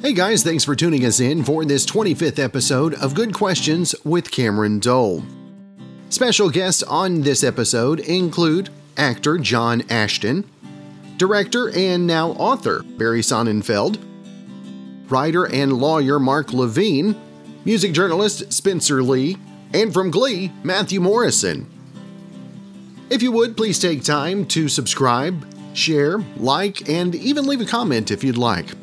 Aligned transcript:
Hey 0.00 0.12
guys, 0.12 0.44
thanks 0.44 0.62
for 0.62 0.76
tuning 0.76 1.04
us 1.04 1.18
in 1.18 1.42
for 1.42 1.64
this 1.64 1.84
25th 1.84 2.38
episode 2.38 2.94
of 2.94 3.14
Good 3.14 3.34
Questions 3.34 3.96
with 4.04 4.30
Cameron 4.30 4.78
Dole. 4.78 5.24
Special 6.08 6.50
guests 6.50 6.84
on 6.84 7.22
this 7.22 7.42
episode 7.42 7.98
include 7.98 8.70
actor 8.96 9.38
John 9.38 9.82
Ashton, 9.90 10.48
director 11.16 11.76
and 11.76 12.06
now 12.06 12.30
author 12.30 12.84
Barry 12.84 13.22
Sonnenfeld, 13.22 13.98
writer 15.10 15.46
and 15.46 15.72
lawyer 15.72 16.20
Mark 16.20 16.52
Levine, 16.52 17.20
music 17.64 17.92
journalist 17.92 18.52
Spencer 18.52 19.02
Leigh, 19.02 19.36
and 19.74 19.92
from 19.92 20.12
Glee, 20.12 20.52
Matthew 20.62 21.00
Morrison. 21.00 21.68
If 23.10 23.20
you 23.20 23.32
would, 23.32 23.56
please 23.56 23.80
take 23.80 24.04
time 24.04 24.46
to 24.46 24.68
subscribe, 24.68 25.44
share, 25.74 26.18
like, 26.36 26.88
and 26.88 27.16
even 27.16 27.48
leave 27.48 27.60
a 27.60 27.66
comment 27.66 28.12
if 28.12 28.22
you'd 28.22 28.38
like. 28.38 28.77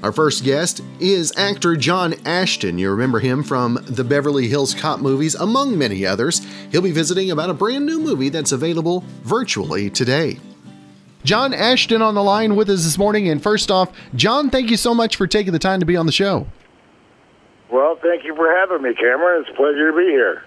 Our 0.00 0.12
first 0.12 0.44
guest 0.44 0.80
is 1.00 1.32
actor 1.36 1.74
John 1.74 2.14
Ashton. 2.24 2.78
You 2.78 2.90
remember 2.90 3.18
him 3.18 3.42
from 3.42 3.84
the 3.88 4.04
Beverly 4.04 4.46
Hills 4.46 4.72
Cop 4.72 5.00
movies, 5.00 5.34
among 5.34 5.76
many 5.76 6.06
others. 6.06 6.40
He'll 6.70 6.82
be 6.82 6.92
visiting 6.92 7.32
about 7.32 7.50
a 7.50 7.54
brand 7.54 7.84
new 7.84 7.98
movie 7.98 8.28
that's 8.28 8.52
available 8.52 9.02
virtually 9.22 9.90
today. 9.90 10.38
John 11.24 11.52
Ashton 11.52 12.00
on 12.00 12.14
the 12.14 12.22
line 12.22 12.54
with 12.54 12.70
us 12.70 12.84
this 12.84 12.96
morning. 12.96 13.28
And 13.28 13.42
first 13.42 13.72
off, 13.72 13.90
John, 14.14 14.50
thank 14.50 14.70
you 14.70 14.76
so 14.76 14.94
much 14.94 15.16
for 15.16 15.26
taking 15.26 15.52
the 15.52 15.58
time 15.58 15.80
to 15.80 15.86
be 15.86 15.96
on 15.96 16.06
the 16.06 16.12
show. 16.12 16.46
Well, 17.68 17.98
thank 18.00 18.24
you 18.24 18.36
for 18.36 18.48
having 18.54 18.82
me, 18.82 18.94
Cameron. 18.94 19.40
It's 19.42 19.50
a 19.50 19.54
pleasure 19.54 19.90
to 19.90 19.96
be 19.96 20.04
here. 20.04 20.44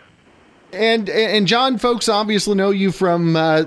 And 0.74 1.10
and 1.10 1.48
John, 1.48 1.78
folks 1.78 2.08
obviously 2.08 2.56
know 2.56 2.70
you 2.70 2.92
from 2.92 3.36
uh, 3.36 3.64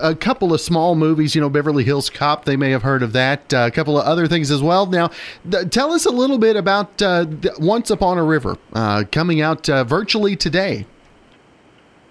a 0.00 0.14
couple 0.14 0.52
of 0.52 0.60
small 0.60 0.94
movies. 0.94 1.34
You 1.34 1.40
know, 1.40 1.48
Beverly 1.48 1.84
Hills 1.84 2.10
Cop. 2.10 2.44
They 2.44 2.56
may 2.56 2.70
have 2.70 2.82
heard 2.82 3.02
of 3.02 3.12
that. 3.14 3.54
Uh, 3.54 3.66
a 3.66 3.70
couple 3.70 3.98
of 3.98 4.04
other 4.04 4.26
things 4.26 4.50
as 4.50 4.62
well. 4.62 4.86
Now, 4.86 5.10
th- 5.50 5.70
tell 5.70 5.92
us 5.92 6.04
a 6.04 6.10
little 6.10 6.38
bit 6.38 6.56
about 6.56 7.00
uh, 7.00 7.26
Once 7.58 7.90
Upon 7.90 8.18
a 8.18 8.24
River 8.24 8.58
uh, 8.74 9.04
coming 9.10 9.40
out 9.40 9.68
uh, 9.68 9.84
virtually 9.84 10.36
today. 10.36 10.86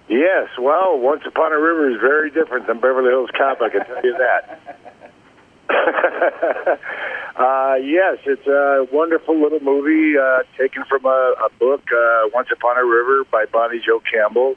Yes, 0.10 0.50
well, 0.60 0.98
Once 0.98 1.22
Upon 1.26 1.54
a 1.54 1.60
River 1.60 1.90
is 1.92 2.02
very 2.02 2.32
different 2.32 2.68
than 2.68 2.80
Beverly 2.80 3.10
Hills 3.10 3.30
Cop. 3.38 3.62
I 3.62 3.70
can 3.70 3.86
tell 3.86 4.04
you 4.04 4.18
that. 4.18 4.60
uh, 7.36 7.76
yes, 7.82 8.18
it's 8.26 8.48
a 8.48 8.88
wonderful 8.92 9.40
little 9.40 9.60
movie 9.60 10.18
uh, 10.18 10.44
taken 10.58 10.84
from 10.90 11.06
a, 11.06 11.34
a 11.46 11.50
book, 11.60 11.82
uh, 11.92 12.30
Once 12.34 12.50
Upon 12.52 12.78
a 12.78 12.86
River 12.86 13.24
by 13.32 13.46
Bonnie 13.52 13.82
Jo 13.86 14.02
Campbell. 14.12 14.56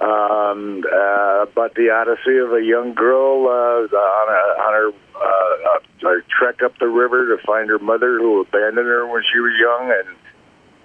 Um, 0.00 0.82
uh, 0.90 1.44
about 1.44 1.74
the 1.74 1.90
odyssey 1.92 2.38
of 2.40 2.54
a 2.54 2.64
young 2.64 2.94
girl 2.94 3.44
uh, 3.44 3.84
on, 3.84 4.28
a, 4.32 4.42
on 4.64 4.72
her 4.72 4.88
uh, 5.12 6.08
uh, 6.08 6.20
trek 6.30 6.62
up 6.64 6.72
the 6.78 6.88
river 6.88 7.36
to 7.36 7.42
find 7.44 7.68
her 7.68 7.78
mother 7.78 8.16
who 8.16 8.40
abandoned 8.40 8.86
her 8.86 9.06
when 9.06 9.22
she 9.30 9.38
was 9.40 9.52
young 9.60 9.92
and 9.92 10.16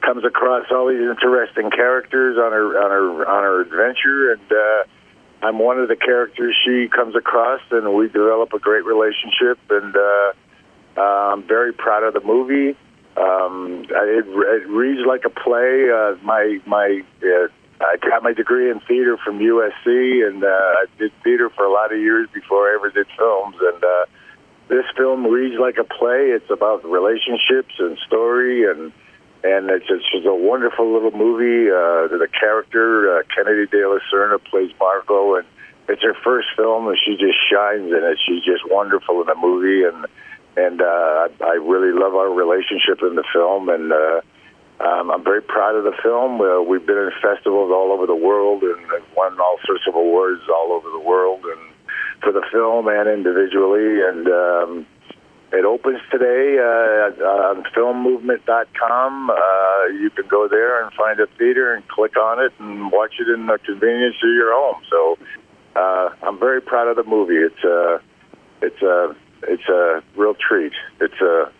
comes 0.01 0.25
across 0.25 0.67
all 0.69 0.89
these 0.89 0.99
interesting 0.99 1.71
characters 1.71 2.35
on 2.37 2.51
her 2.51 2.75
on 2.75 2.91
her 2.91 3.25
on 3.25 3.43
her 3.43 3.61
adventure 3.61 4.33
and 4.33 4.51
uh 4.51 4.83
I'm 5.45 5.59
one 5.59 5.79
of 5.79 5.87
the 5.87 5.95
characters 5.95 6.55
she 6.65 6.87
comes 6.87 7.15
across, 7.15 7.61
and 7.69 7.93
we 7.93 8.07
develop 8.07 8.53
a 8.53 8.59
great 8.59 8.83
relationship. 8.85 9.59
And 9.69 9.95
uh, 9.95 10.33
I'm 11.01 11.43
very 11.47 11.73
proud 11.73 12.03
of 12.03 12.13
the 12.13 12.21
movie. 12.21 12.77
Um, 13.17 13.85
it, 13.89 14.25
it 14.27 14.67
reads 14.67 15.05
like 15.07 15.23
a 15.25 15.29
play. 15.29 15.89
Uh, 15.89 16.15
my 16.23 16.59
my 16.65 17.01
uh, 17.23 17.47
I 17.81 17.97
got 18.01 18.23
my 18.23 18.33
degree 18.33 18.69
in 18.69 18.79
theater 18.81 19.17
from 19.23 19.39
USC, 19.39 20.27
and 20.27 20.43
uh, 20.43 20.47
I 20.47 20.85
did 20.97 21.11
theater 21.23 21.49
for 21.49 21.65
a 21.65 21.71
lot 21.71 21.93
of 21.93 21.99
years 21.99 22.27
before 22.33 22.69
I 22.69 22.75
ever 22.75 22.89
did 22.89 23.07
films. 23.17 23.55
And 23.59 23.83
uh, 23.83 24.05
this 24.67 24.85
film 24.97 25.25
reads 25.27 25.59
like 25.59 25.77
a 25.77 25.83
play. 25.83 26.31
It's 26.31 26.49
about 26.49 26.83
relationships 26.83 27.73
and 27.79 27.97
story 28.05 28.69
and 28.69 28.91
and 29.45 29.69
it's, 29.69 29.85
it's 29.89 30.11
just 30.11 30.25
a 30.25 30.33
wonderful 30.33 30.91
little 30.91 31.11
movie. 31.11 31.69
Uh, 31.69 32.09
the 32.09 32.27
character 32.27 33.19
uh, 33.19 33.23
Kennedy 33.29 33.67
De 33.67 33.87
La 33.87 33.99
Serna 34.11 34.43
plays 34.43 34.71
Margot, 34.79 35.35
and 35.35 35.45
it's 35.87 36.01
her 36.01 36.15
first 36.23 36.47
film, 36.55 36.87
and 36.87 36.97
she 36.97 37.15
just 37.15 37.37
shines 37.45 37.91
in 37.91 38.01
it. 38.01 38.17
She's 38.25 38.43
just 38.43 38.65
wonderful 38.71 39.21
in 39.21 39.27
the 39.27 39.35
movie, 39.35 39.83
and 39.83 40.07
and 40.57 40.81
uh, 40.81 40.85
I, 40.85 41.29
I 41.41 41.53
really 41.61 41.91
love 41.97 42.15
our 42.15 42.29
relationship 42.29 43.01
in 43.01 43.15
the 43.15 43.23
film, 43.33 43.69
and 43.69 43.91
uh, 43.91 44.21
um, 44.79 45.11
I'm 45.11 45.23
very 45.23 45.41
proud 45.41 45.75
of 45.75 45.83
the 45.83 45.95
film. 46.01 46.41
Uh, 46.41 46.61
we've 46.61 46.85
been 46.85 46.97
in 46.97 47.11
festivals 47.21 47.71
all 47.71 47.91
over 47.91 48.05
the 48.05 48.15
world 48.15 48.63
and 48.63 48.85
won 49.15 49.39
all 49.39 49.57
sorts 49.65 49.83
of 49.87 49.95
awards 49.95 50.41
all 50.49 50.71
over 50.71 50.89
the 50.89 50.99
world, 50.99 51.43
and 51.43 51.61
for 52.21 52.31
the 52.31 52.43
film 52.51 52.87
and 52.87 53.09
individually, 53.09 54.01
and. 54.01 54.27
Um, 54.27 54.85
it 55.51 55.63
opens 55.63 55.99
today 56.11 56.57
uh, 56.57 57.23
on 57.23 57.63
filmmovement.com. 57.75 59.29
Uh, 59.29 59.85
you 60.01 60.09
can 60.09 60.27
go 60.27 60.47
there 60.49 60.83
and 60.83 60.91
find 60.93 61.19
a 61.19 61.27
theater 61.37 61.73
and 61.73 61.87
click 61.87 62.17
on 62.17 62.43
it 62.43 62.51
and 62.59 62.91
watch 62.91 63.13
it 63.19 63.29
in 63.29 63.45
the 63.45 63.57
convenience 63.63 64.15
of 64.21 64.29
your 64.33 64.51
home. 64.53 64.81
So 64.89 65.17
uh, 65.75 66.09
I'm 66.23 66.39
very 66.39 66.61
proud 66.61 66.87
of 66.87 66.97
the 66.97 67.09
movie. 67.09 67.35
It's 67.37 67.63
a, 67.63 68.01
it's 68.61 68.81
a, 68.81 69.15
it's 69.47 69.67
a 69.69 70.03
real 70.15 70.35
treat. 70.35 70.73
It's 70.99 71.21
a, 71.21 71.51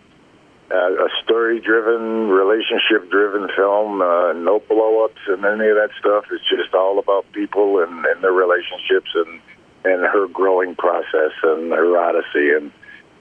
a 0.70 1.08
story-driven, 1.24 2.28
relationship-driven 2.28 3.48
film. 3.56 4.02
Uh, 4.02 4.32
no 4.32 4.60
blow-ups 4.68 5.20
and 5.28 5.44
any 5.44 5.68
of 5.68 5.76
that 5.76 5.90
stuff. 5.98 6.24
It's 6.30 6.48
just 6.48 6.74
all 6.74 6.98
about 6.98 7.30
people 7.32 7.82
and, 7.82 8.04
and 8.06 8.22
their 8.22 8.32
relationships 8.32 9.10
and 9.14 9.40
and 9.84 10.02
her 10.02 10.26
growing 10.26 10.74
process 10.74 11.30
and 11.44 11.70
her 11.70 11.96
odyssey 11.96 12.50
and 12.50 12.72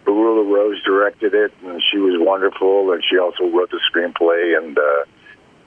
Haroula 0.05 0.51
Rose 0.51 0.81
directed 0.83 1.33
it, 1.33 1.51
and 1.63 1.81
she 1.91 1.97
was 1.97 2.15
wonderful, 2.19 2.91
and 2.91 3.03
she 3.07 3.17
also 3.17 3.45
wrote 3.45 3.71
the 3.71 3.79
screenplay, 3.91 4.57
and 4.57 4.77
uh, 4.77 5.05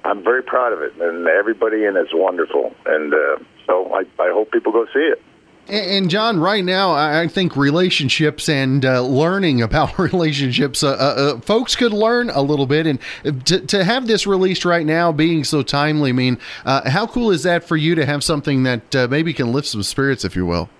I'm 0.05 0.23
very 0.23 0.43
proud 0.43 0.73
of 0.73 0.81
it, 0.83 0.95
and 1.01 1.27
everybody 1.27 1.85
in 1.85 1.97
it's 1.97 2.15
wonderful, 2.15 2.75
and 2.87 3.13
uh, 3.13 3.39
so 3.67 3.93
I, 3.93 4.01
I 4.23 4.31
hope 4.33 4.51
people 4.53 4.73
go 4.73 4.87
see 4.87 5.01
it. 5.01 5.23
And 5.69 6.09
John, 6.09 6.41
right 6.41 6.65
now, 6.65 6.93
I 6.95 7.29
think 7.29 7.55
relationships 7.55 8.49
and 8.49 8.85
uh, 8.87 9.03
learning 9.03 9.61
about 9.61 9.99
relationships, 10.13 10.83
uh, 10.83 10.93
uh, 10.93 10.93
uh, 10.93 11.41
folks 11.41 11.77
could 11.77 11.93
learn 11.93 12.31
a 12.31 12.41
little 12.41 12.67
bit. 12.67 12.87
And 12.87 12.99
to, 13.47 13.61
to 13.61 13.85
have 13.85 14.07
this 14.07 14.27
released 14.27 14.65
right 14.65 14.87
now, 14.87 15.13
being 15.13 15.45
so 15.45 15.63
timely, 15.63 16.11
I 16.11 16.15
mean, 16.15 16.39
uh, 16.65 16.89
how 16.89 17.07
cool 17.07 17.31
is 17.31 17.43
that 17.43 17.65
for 17.65 17.77
you 17.77 17.95
to 17.97 18.07
have 18.07 18.25
something 18.25 18.63
that 18.63 18.97
uh, 18.97 19.09
maybe 19.11 19.35
can 19.35 19.53
lift 19.53 19.69
some 19.69 19.83
spirits, 19.83 20.25
if 20.25 20.35
you 20.35 20.47
will? 20.47 20.71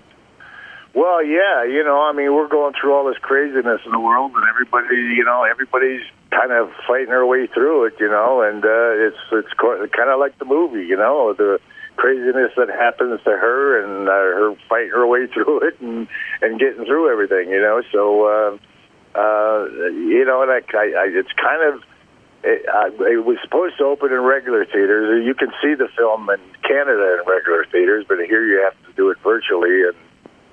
Well, 0.95 1.23
yeah, 1.23 1.63
you 1.65 1.83
know, 1.83 2.01
I 2.01 2.13
mean, 2.13 2.33
we're 2.33 2.47
going 2.47 2.73
through 2.73 2.95
all 2.95 3.07
this 3.07 3.19
craziness 3.21 3.81
in 3.85 3.91
the 3.91 3.99
world, 3.99 4.31
and 4.33 4.43
everybody, 4.49 4.95
you 4.95 5.23
know, 5.23 5.43
everybody's 5.43 6.01
kind 6.31 6.51
of 6.51 6.71
fighting 6.87 7.09
their 7.09 7.27
way 7.27 7.45
through 7.45 7.85
it, 7.85 7.93
you 7.99 8.09
know, 8.09 8.41
and 8.41 8.63
it's 8.65 9.17
it's 9.31 9.53
kind 9.53 10.09
of 10.09 10.19
like 10.19 10.37
the 10.39 10.45
movie, 10.45 10.83
you 10.83 10.97
know, 10.97 11.33
the 11.33 11.59
craziness 11.99 12.55
that 12.55 12.69
happens 12.69 13.19
to 13.25 13.29
her 13.29 13.83
and 13.83 14.07
uh, 14.07 14.11
her 14.11 14.55
fighting 14.69 14.91
her 14.91 15.05
way 15.05 15.27
through 15.33 15.67
it 15.67 15.79
and 15.81 16.07
and 16.41 16.59
getting 16.59 16.85
through 16.85 17.11
everything, 17.11 17.51
you 17.51 17.59
know. 17.59 17.81
So, 17.91 18.01
uh, 18.23 18.57
uh, 19.19 19.65
you 19.91 20.23
know, 20.23 20.41
and 20.41 20.51
I, 20.51 20.63
I, 20.73 21.05
it's 21.11 21.33
kind 21.35 21.61
of. 21.73 21.83
It, 22.41 22.63
I, 22.71 22.87
it 23.11 23.25
was 23.25 23.35
supposed 23.43 23.77
to 23.79 23.83
open 23.83 24.13
in 24.13 24.21
regular 24.21 24.63
theaters. 24.63 25.25
You 25.27 25.33
can 25.35 25.51
see 25.61 25.75
the 25.75 25.89
film 25.97 26.29
in 26.29 26.39
Canada 26.63 27.19
in 27.19 27.27
regular 27.27 27.65
theaters, 27.69 28.05
but 28.07 28.15
here 28.19 28.45
you 28.47 28.63
have 28.63 28.79
to 28.87 28.93
do 28.95 29.09
it 29.09 29.17
virtually, 29.21 29.83
and 29.83 29.97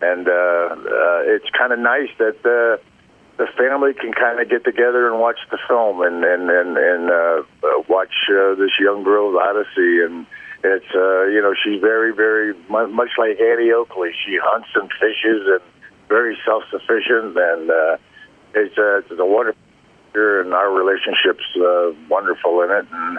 and 0.03 0.27
uh, 0.27 0.75
uh, 0.75 1.21
it's 1.31 1.47
kind 1.57 1.73
of 1.73 1.79
nice 1.79 2.11
that 2.19 2.43
uh, 2.43 2.83
the 3.39 3.47
family 3.57 3.95
can 3.95 4.13
kind 4.13 4.41
of 4.41 4.51
get 4.51 4.65
together 4.65 5.09
and 5.09 5.21
watch 5.21 5.39
the 5.53 5.59
film 5.69 6.03
and 6.03 6.25
and 6.25 6.51
and, 6.51 6.77
and 6.77 7.09
uh, 7.09 7.43
uh, 7.63 7.83
watch 7.89 8.15
uh, 8.35 8.57
this 8.57 8.75
young 8.81 9.05
girl's 9.05 9.37
odyssey 9.39 10.03
and. 10.03 10.27
It's 10.65 10.91
uh, 10.95 11.25
you 11.27 11.41
know 11.43 11.55
she's 11.55 11.81
very 11.81 12.15
very 12.15 12.55
much 12.69 13.11
like 13.19 13.41
Annie 13.41 13.73
Oakley. 13.73 14.11
She 14.25 14.39
hunts 14.43 14.69
and 14.75 14.91
fishes 15.01 15.47
and 15.47 15.61
very 16.09 16.37
self 16.45 16.65
sufficient 16.71 17.37
and 17.37 17.71
uh, 17.71 17.97
it's 18.55 18.77
uh, 18.79 18.99
it's 18.99 19.11
a 19.21 19.25
wonderful 19.25 19.61
and 20.15 20.55
our 20.55 20.71
relationship's 20.71 21.45
uh, 21.57 21.93
wonderful 22.09 22.63
in 22.63 22.71
it 22.71 22.87
and 22.91 23.19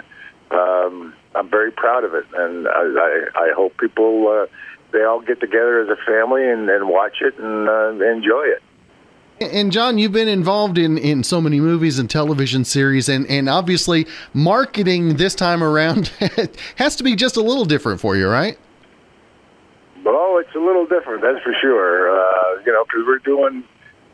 um, 0.50 1.14
I'm 1.34 1.48
very 1.48 1.70
proud 1.70 2.02
of 2.02 2.14
it 2.14 2.24
and 2.34 2.66
I 2.66 2.82
I, 2.82 3.24
I 3.36 3.52
hope 3.54 3.76
people 3.78 4.26
uh, 4.28 4.46
they 4.92 5.04
all 5.04 5.20
get 5.20 5.40
together 5.40 5.80
as 5.80 5.88
a 5.88 5.96
family 6.04 6.48
and, 6.48 6.68
and 6.68 6.88
watch 6.88 7.18
it 7.20 7.38
and 7.38 7.68
uh, 7.68 8.04
enjoy 8.04 8.46
it. 8.46 8.62
And 9.40 9.70
John, 9.70 9.98
you've 9.98 10.12
been 10.12 10.28
involved 10.28 10.78
in, 10.78 10.98
in 10.98 11.22
so 11.22 11.40
many 11.40 11.60
movies 11.60 11.98
and 11.98 12.10
television 12.10 12.64
series, 12.64 13.08
and, 13.08 13.26
and 13.26 13.48
obviously 13.48 14.06
marketing 14.34 15.16
this 15.16 15.34
time 15.34 15.62
around 15.62 16.08
has 16.76 16.96
to 16.96 17.04
be 17.04 17.14
just 17.14 17.36
a 17.36 17.40
little 17.40 17.64
different 17.64 18.00
for 18.00 18.16
you, 18.16 18.28
right? 18.28 18.58
Well, 20.04 20.38
it's 20.38 20.54
a 20.56 20.58
little 20.58 20.86
different, 20.86 21.22
that's 21.22 21.42
for 21.44 21.54
sure. 21.60 22.10
Uh, 22.10 22.62
you 22.66 22.72
know, 22.72 22.84
because 22.84 23.04
we're 23.06 23.18
doing 23.18 23.62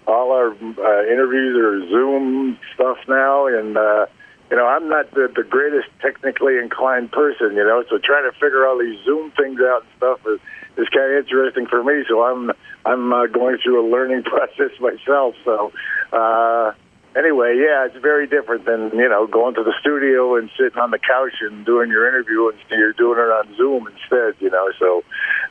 all 0.06 0.32
our 0.32 0.50
uh, 0.50 1.04
interviews 1.10 1.56
or 1.56 1.88
Zoom 1.88 2.58
stuff 2.74 2.98
now, 3.08 3.46
and 3.46 3.78
uh, 3.78 4.06
you 4.50 4.56
know, 4.58 4.66
I'm 4.66 4.88
not 4.88 5.10
the, 5.12 5.32
the 5.34 5.42
greatest 5.42 5.88
technically 6.00 6.58
inclined 6.58 7.12
person, 7.12 7.56
you 7.56 7.64
know, 7.64 7.82
so 7.88 7.98
trying 7.98 8.30
to 8.30 8.38
figure 8.38 8.66
all 8.66 8.78
these 8.78 9.02
Zoom 9.04 9.30
things 9.32 9.58
out 9.60 9.82
and 9.82 9.90
stuff 9.96 10.20
is, 10.26 10.38
is 10.76 10.88
kind 10.90 11.12
of 11.12 11.24
interesting 11.24 11.66
for 11.66 11.82
me. 11.82 12.04
So 12.08 12.22
I'm 12.22 12.52
I'm 12.86 13.12
uh, 13.12 13.26
going 13.26 13.58
through 13.62 13.86
a 13.86 13.86
learning 13.90 14.22
process 14.24 14.78
myself. 14.80 15.34
So, 15.44 15.72
uh, 16.12 16.72
anyway, 17.16 17.56
yeah, 17.56 17.86
it's 17.86 17.96
very 17.96 18.26
different 18.26 18.64
than 18.64 18.90
you 18.90 19.08
know 19.08 19.26
going 19.26 19.54
to 19.54 19.62
the 19.62 19.74
studio 19.80 20.36
and 20.36 20.50
sitting 20.58 20.78
on 20.78 20.90
the 20.90 20.98
couch 20.98 21.34
and 21.40 21.64
doing 21.64 21.90
your 21.90 22.08
interview, 22.08 22.48
and 22.48 22.58
you're 22.70 22.92
doing 22.92 23.18
it 23.18 23.30
on 23.30 23.56
Zoom 23.56 23.86
instead. 23.86 24.34
You 24.40 24.50
know, 24.50 24.70
so. 24.78 25.02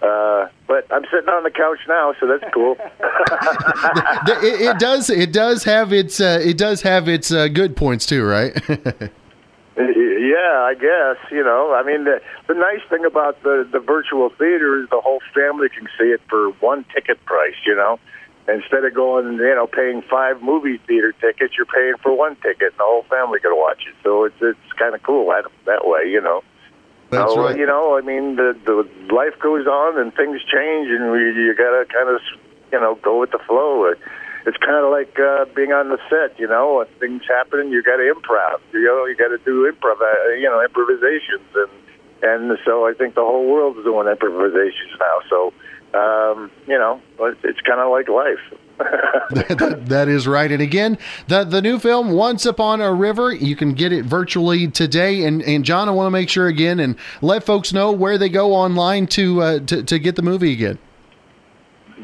Uh, 0.02 0.50
but 0.68 0.86
I'm 0.92 1.04
sitting 1.06 1.30
on 1.30 1.44
the 1.44 1.52
couch 1.52 1.80
now, 1.88 2.14
so 2.20 2.28
that's 2.28 2.44
cool. 2.54 2.76
it, 4.44 4.62
it, 4.62 4.80
does. 4.80 5.10
It 5.10 5.32
does 5.32 5.64
have 5.64 5.94
its. 5.94 6.20
Uh, 6.20 6.42
it 6.44 6.58
does 6.58 6.82
have 6.82 7.08
its 7.08 7.32
uh, 7.32 7.48
good 7.48 7.78
points 7.78 8.06
too, 8.06 8.26
right? 8.26 8.54
Yeah, 9.76 10.70
I 10.70 10.76
guess 10.76 11.18
you 11.32 11.44
know. 11.44 11.74
I 11.74 11.84
mean, 11.84 12.04
the, 12.04 12.22
the 12.48 12.54
nice 12.54 12.82
thing 12.90 13.06
about 13.06 13.42
the 13.42 13.68
the 13.72 13.80
virtual 13.80 14.30
theater 14.30 14.82
is 14.82 14.90
the 14.90 15.02
whole 15.02 15.22
family 15.34 15.70
can 15.70 15.88
see 15.98 16.10
it 16.14 16.22
for 16.30 16.52
one 16.60 16.86
ticket 16.94 17.24
price. 17.26 17.56
You 17.66 17.76
know, 17.76 18.00
instead 18.48 18.86
of 18.86 18.94
going, 18.94 19.34
you 19.38 19.56
know, 19.56 19.66
paying 19.66 20.04
five 20.04 20.44
movie 20.44 20.78
theater 20.86 21.12
tickets, 21.20 21.56
you're 21.58 21.66
paying 21.66 21.96
for 22.04 22.16
one 22.16 22.36
ticket, 22.38 22.70
and 22.74 22.78
the 22.78 22.84
whole 22.84 23.04
family 23.10 23.40
can 23.40 23.56
watch 23.56 23.82
it. 23.88 23.96
So 24.04 24.26
it's 24.26 24.36
it's 24.42 24.74
kind 24.78 24.94
of 24.94 25.02
cool 25.02 25.28
that 25.28 25.50
that 25.66 25.88
way, 25.88 26.08
you 26.08 26.22
know. 26.22 26.44
That's 27.10 27.34
so, 27.34 27.44
right. 27.44 27.58
You 27.58 27.66
know, 27.66 27.98
I 27.98 28.02
mean, 28.02 28.36
the 28.36 28.56
the 28.66 28.88
life 29.14 29.40
goes 29.40 29.66
on 29.66 30.00
and 30.00 30.14
things 30.14 30.42
change, 30.42 30.90
and 30.90 31.12
we, 31.12 31.20
you 31.34 31.56
gotta 31.58 31.86
kind 31.92 32.10
of, 32.10 32.22
you 32.72 32.80
know, 32.80 32.96
go 33.02 33.20
with 33.20 33.32
the 33.32 33.40
flow. 33.40 33.94
It's 34.46 34.58
kind 34.58 34.84
of 34.84 34.92
like 34.92 35.18
uh, 35.20 35.46
being 35.56 35.72
on 35.72 35.90
the 35.90 36.00
set, 36.10 36.38
you 36.40 36.48
know. 36.48 36.78
When 36.78 36.88
things 37.00 37.24
happen, 37.28 37.72
you 37.72 37.82
got 37.82 37.98
to 37.98 38.04
improv. 38.04 38.60
You 38.74 38.84
know, 38.84 39.06
you 39.06 39.16
got 39.16 39.30
to 39.30 39.40
do 39.46 39.72
improv, 39.72 40.02
uh, 40.02 40.34
you 40.36 40.50
know, 40.50 40.62
improvisations, 40.62 41.48
and 41.56 41.72
and 42.22 42.58
so 42.66 42.86
I 42.86 42.94
think 42.94 43.16
the 43.16 43.22
whole 43.22 43.50
world 43.50 43.78
is 43.78 43.84
doing 43.86 44.08
improvisations 44.08 44.92
now. 45.00 45.20
So 45.30 45.54
um, 45.94 46.50
you 46.68 46.78
know, 46.78 47.02
it's 47.20 47.62
kind 47.62 47.80
of 47.80 47.92
like 47.92 48.10
life. 48.10 48.40
that, 49.30 49.84
that 49.86 50.08
is 50.08 50.28
right. 50.28 50.52
And 50.52 50.62
again, 50.62 50.98
the 51.28 51.44
the 51.44 51.62
new 51.62 51.78
film 51.78 52.12
Once 52.12 52.46
Upon 52.46 52.82
a 52.82 52.92
River, 52.92 53.32
you 53.32 53.56
can 53.56 53.74
get 53.74 53.94
it 53.94 54.04
virtually 54.06 54.68
today. 54.68 55.24
And 55.26 55.44
and 55.44 55.64
John, 55.64 55.88
I 55.88 55.92
want 55.92 56.08
to 56.08 56.12
make 56.12 56.30
sure 56.30 56.48
again 56.48 56.80
and 56.80 56.96
let 57.22 57.44
folks 57.44 57.72
know 57.72 57.92
where 57.92 58.18
they 58.18 58.30
go 58.30 58.54
online 58.54 59.08
to 59.08 59.42
uh, 59.42 59.60
to, 59.60 59.84
to 59.84 60.00
get 60.00 60.16
the 60.16 60.24
movie 60.24 60.52
again. 60.52 60.80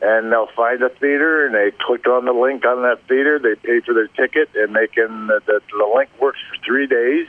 and 0.00 0.32
they'll 0.32 0.48
find 0.56 0.82
a 0.82 0.88
theater 0.88 1.44
and 1.46 1.54
they 1.54 1.70
click 1.86 2.06
on 2.06 2.24
the 2.24 2.32
link 2.32 2.64
on 2.64 2.80
that 2.82 3.06
theater. 3.08 3.38
They 3.38 3.54
pay 3.54 3.80
for 3.80 3.92
their 3.94 4.08
ticket 4.08 4.48
and 4.54 4.74
they 4.74 4.86
can 4.86 5.26
the, 5.28 5.40
the, 5.46 5.60
the 5.70 5.86
link 5.94 6.10
works 6.20 6.38
for 6.48 6.56
three 6.64 6.86
days 6.86 7.26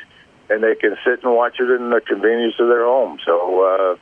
and 0.49 0.63
they 0.63 0.75
can 0.75 0.95
sit 1.03 1.23
and 1.23 1.35
watch 1.35 1.59
it 1.59 1.69
in 1.69 1.89
the 1.89 1.99
convenience 2.01 2.55
of 2.59 2.67
their 2.67 2.85
home. 2.85 3.19
So 3.25 3.63
uh, 3.63 3.95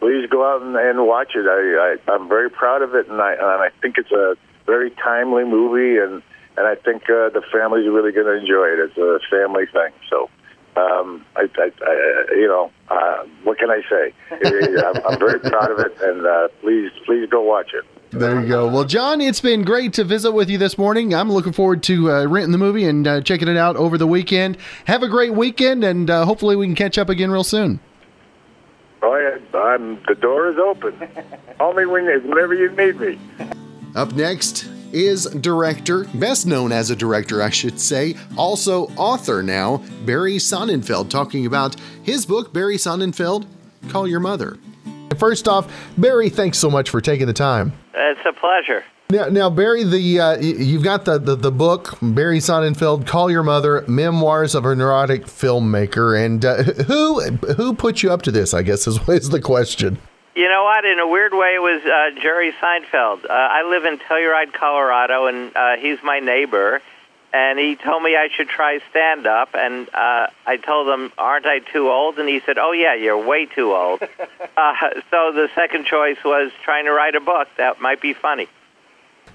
please 0.00 0.28
go 0.30 0.44
out 0.44 0.62
and, 0.62 0.76
and 0.76 1.06
watch 1.06 1.34
it. 1.34 1.46
I, 1.46 1.96
I 2.08 2.12
I'm 2.12 2.28
very 2.28 2.50
proud 2.50 2.82
of 2.82 2.94
it 2.94 3.08
and 3.08 3.20
I 3.20 3.32
and 3.32 3.62
I 3.62 3.70
think 3.82 3.98
it's 3.98 4.12
a 4.12 4.36
very 4.66 4.90
timely 4.90 5.44
movie 5.44 5.98
and 5.98 6.22
and 6.56 6.66
I 6.66 6.74
think 6.74 7.04
uh, 7.04 7.30
the 7.30 7.42
family's 7.52 7.88
really 7.88 8.12
going 8.12 8.26
to 8.26 8.34
enjoy 8.34 8.68
it. 8.72 8.80
It's 8.80 8.98
a 8.98 9.20
family 9.30 9.66
thing. 9.66 9.92
So. 10.08 10.28
Um, 10.78 11.24
I, 11.36 11.48
I, 11.56 11.70
I, 11.84 12.34
you 12.34 12.46
know, 12.46 12.70
uh, 12.88 13.24
what 13.42 13.58
can 13.58 13.70
I 13.70 13.80
say? 13.88 14.12
I'm, 14.30 15.06
I'm 15.06 15.18
very 15.18 15.40
proud 15.40 15.70
of 15.70 15.78
it, 15.80 15.96
and 16.00 16.26
uh, 16.26 16.48
please, 16.60 16.90
please 17.04 17.28
go 17.28 17.42
watch 17.42 17.70
it. 17.74 17.84
There 18.10 18.40
you 18.40 18.48
go. 18.48 18.68
Well, 18.68 18.84
John, 18.84 19.20
it's 19.20 19.40
been 19.40 19.64
great 19.64 19.92
to 19.94 20.04
visit 20.04 20.32
with 20.32 20.48
you 20.48 20.56
this 20.56 20.78
morning. 20.78 21.14
I'm 21.14 21.30
looking 21.30 21.52
forward 21.52 21.82
to 21.84 22.10
uh, 22.10 22.26
renting 22.26 22.52
the 22.52 22.58
movie 22.58 22.84
and 22.84 23.06
uh, 23.06 23.20
checking 23.20 23.48
it 23.48 23.56
out 23.56 23.76
over 23.76 23.98
the 23.98 24.06
weekend. 24.06 24.56
Have 24.86 25.02
a 25.02 25.08
great 25.08 25.34
weekend, 25.34 25.84
and 25.84 26.08
uh, 26.08 26.24
hopefully 26.24 26.56
we 26.56 26.66
can 26.66 26.74
catch 26.74 26.96
up 26.96 27.08
again 27.08 27.30
real 27.30 27.44
soon. 27.44 27.80
Oh, 29.02 29.16
yeah, 29.16 29.58
I'm, 29.58 30.02
the 30.08 30.14
door 30.14 30.50
is 30.50 30.58
open. 30.58 30.94
Call 31.58 31.74
me 31.74 31.86
when, 31.86 32.04
whenever 32.28 32.54
you 32.54 32.70
need 32.70 33.00
me. 33.00 33.18
Up 33.94 34.12
next 34.14 34.68
is 34.92 35.24
director, 35.24 36.04
best 36.14 36.46
known 36.46 36.72
as 36.72 36.90
a 36.90 36.96
director, 36.96 37.42
I 37.42 37.50
should 37.50 37.78
say, 37.80 38.16
also 38.36 38.86
author 38.96 39.42
now, 39.42 39.82
Barry 40.04 40.36
Sonnenfeld, 40.36 41.10
talking 41.10 41.46
about 41.46 41.76
his 42.02 42.26
book, 42.26 42.52
Barry 42.52 42.76
Sonnenfeld, 42.76 43.46
Call 43.88 44.06
Your 44.06 44.20
Mother. 44.20 44.58
First 45.18 45.48
off, 45.48 45.72
Barry, 45.96 46.28
thanks 46.28 46.58
so 46.58 46.70
much 46.70 46.90
for 46.90 47.00
taking 47.00 47.26
the 47.26 47.32
time. 47.32 47.72
It's 47.94 48.20
a 48.24 48.32
pleasure. 48.32 48.84
Now, 49.10 49.24
now 49.28 49.48
Barry, 49.48 49.84
the 49.84 50.20
uh, 50.20 50.36
you've 50.38 50.82
got 50.82 51.06
the, 51.06 51.18
the, 51.18 51.34
the 51.34 51.50
book 51.50 51.96
Barry 52.02 52.40
Sonnenfeld, 52.40 53.06
"Call 53.06 53.30
Your 53.30 53.42
Mother: 53.42 53.82
Memoirs 53.88 54.54
of 54.54 54.66
a 54.66 54.76
Neurotic 54.76 55.24
Filmmaker," 55.24 56.22
and 56.22 56.44
uh, 56.44 56.62
who 56.84 57.22
who 57.56 57.72
put 57.72 58.02
you 58.02 58.12
up 58.12 58.20
to 58.22 58.30
this? 58.30 58.52
I 58.52 58.60
guess 58.60 58.86
is 58.86 59.00
is 59.08 59.30
the 59.30 59.40
question. 59.40 59.96
You 60.38 60.48
know 60.48 60.62
what? 60.62 60.84
In 60.84 61.00
a 61.00 61.08
weird 61.08 61.34
way, 61.34 61.56
it 61.56 61.60
was 61.60 61.82
uh, 61.84 62.20
Jerry 62.22 62.52
Seinfeld. 62.62 63.24
Uh, 63.24 63.32
I 63.32 63.64
live 63.68 63.84
in 63.84 63.98
Telluride, 63.98 64.52
Colorado, 64.52 65.26
and 65.26 65.50
uh, 65.56 65.76
he's 65.78 65.98
my 66.04 66.20
neighbor 66.20 66.80
and 67.32 67.58
he 67.58 67.74
told 67.74 68.04
me 68.04 68.16
I 68.16 68.28
should 68.34 68.48
try 68.48 68.78
stand 68.90 69.26
up 69.26 69.50
and 69.54 69.88
uh 69.92 70.28
I 70.46 70.56
told 70.56 70.88
him 70.88 71.12
aren't 71.18 71.44
I 71.44 71.58
too 71.58 71.90
old? 71.90 72.18
And 72.18 72.26
he 72.26 72.40
said 72.40 72.56
oh 72.56 72.72
yeah 72.72 72.94
you're 72.94 73.18
way 73.18 73.46
too 73.46 73.74
old. 73.74 74.00
Uh 74.56 74.72
so 75.10 75.32
the 75.32 75.50
second 75.54 75.84
choice 75.84 76.16
was 76.24 76.50
trying 76.64 76.86
to 76.86 76.92
write 76.92 77.14
a 77.14 77.20
book 77.20 77.48
that 77.58 77.82
might 77.82 78.00
be 78.00 78.14
funny. 78.14 78.48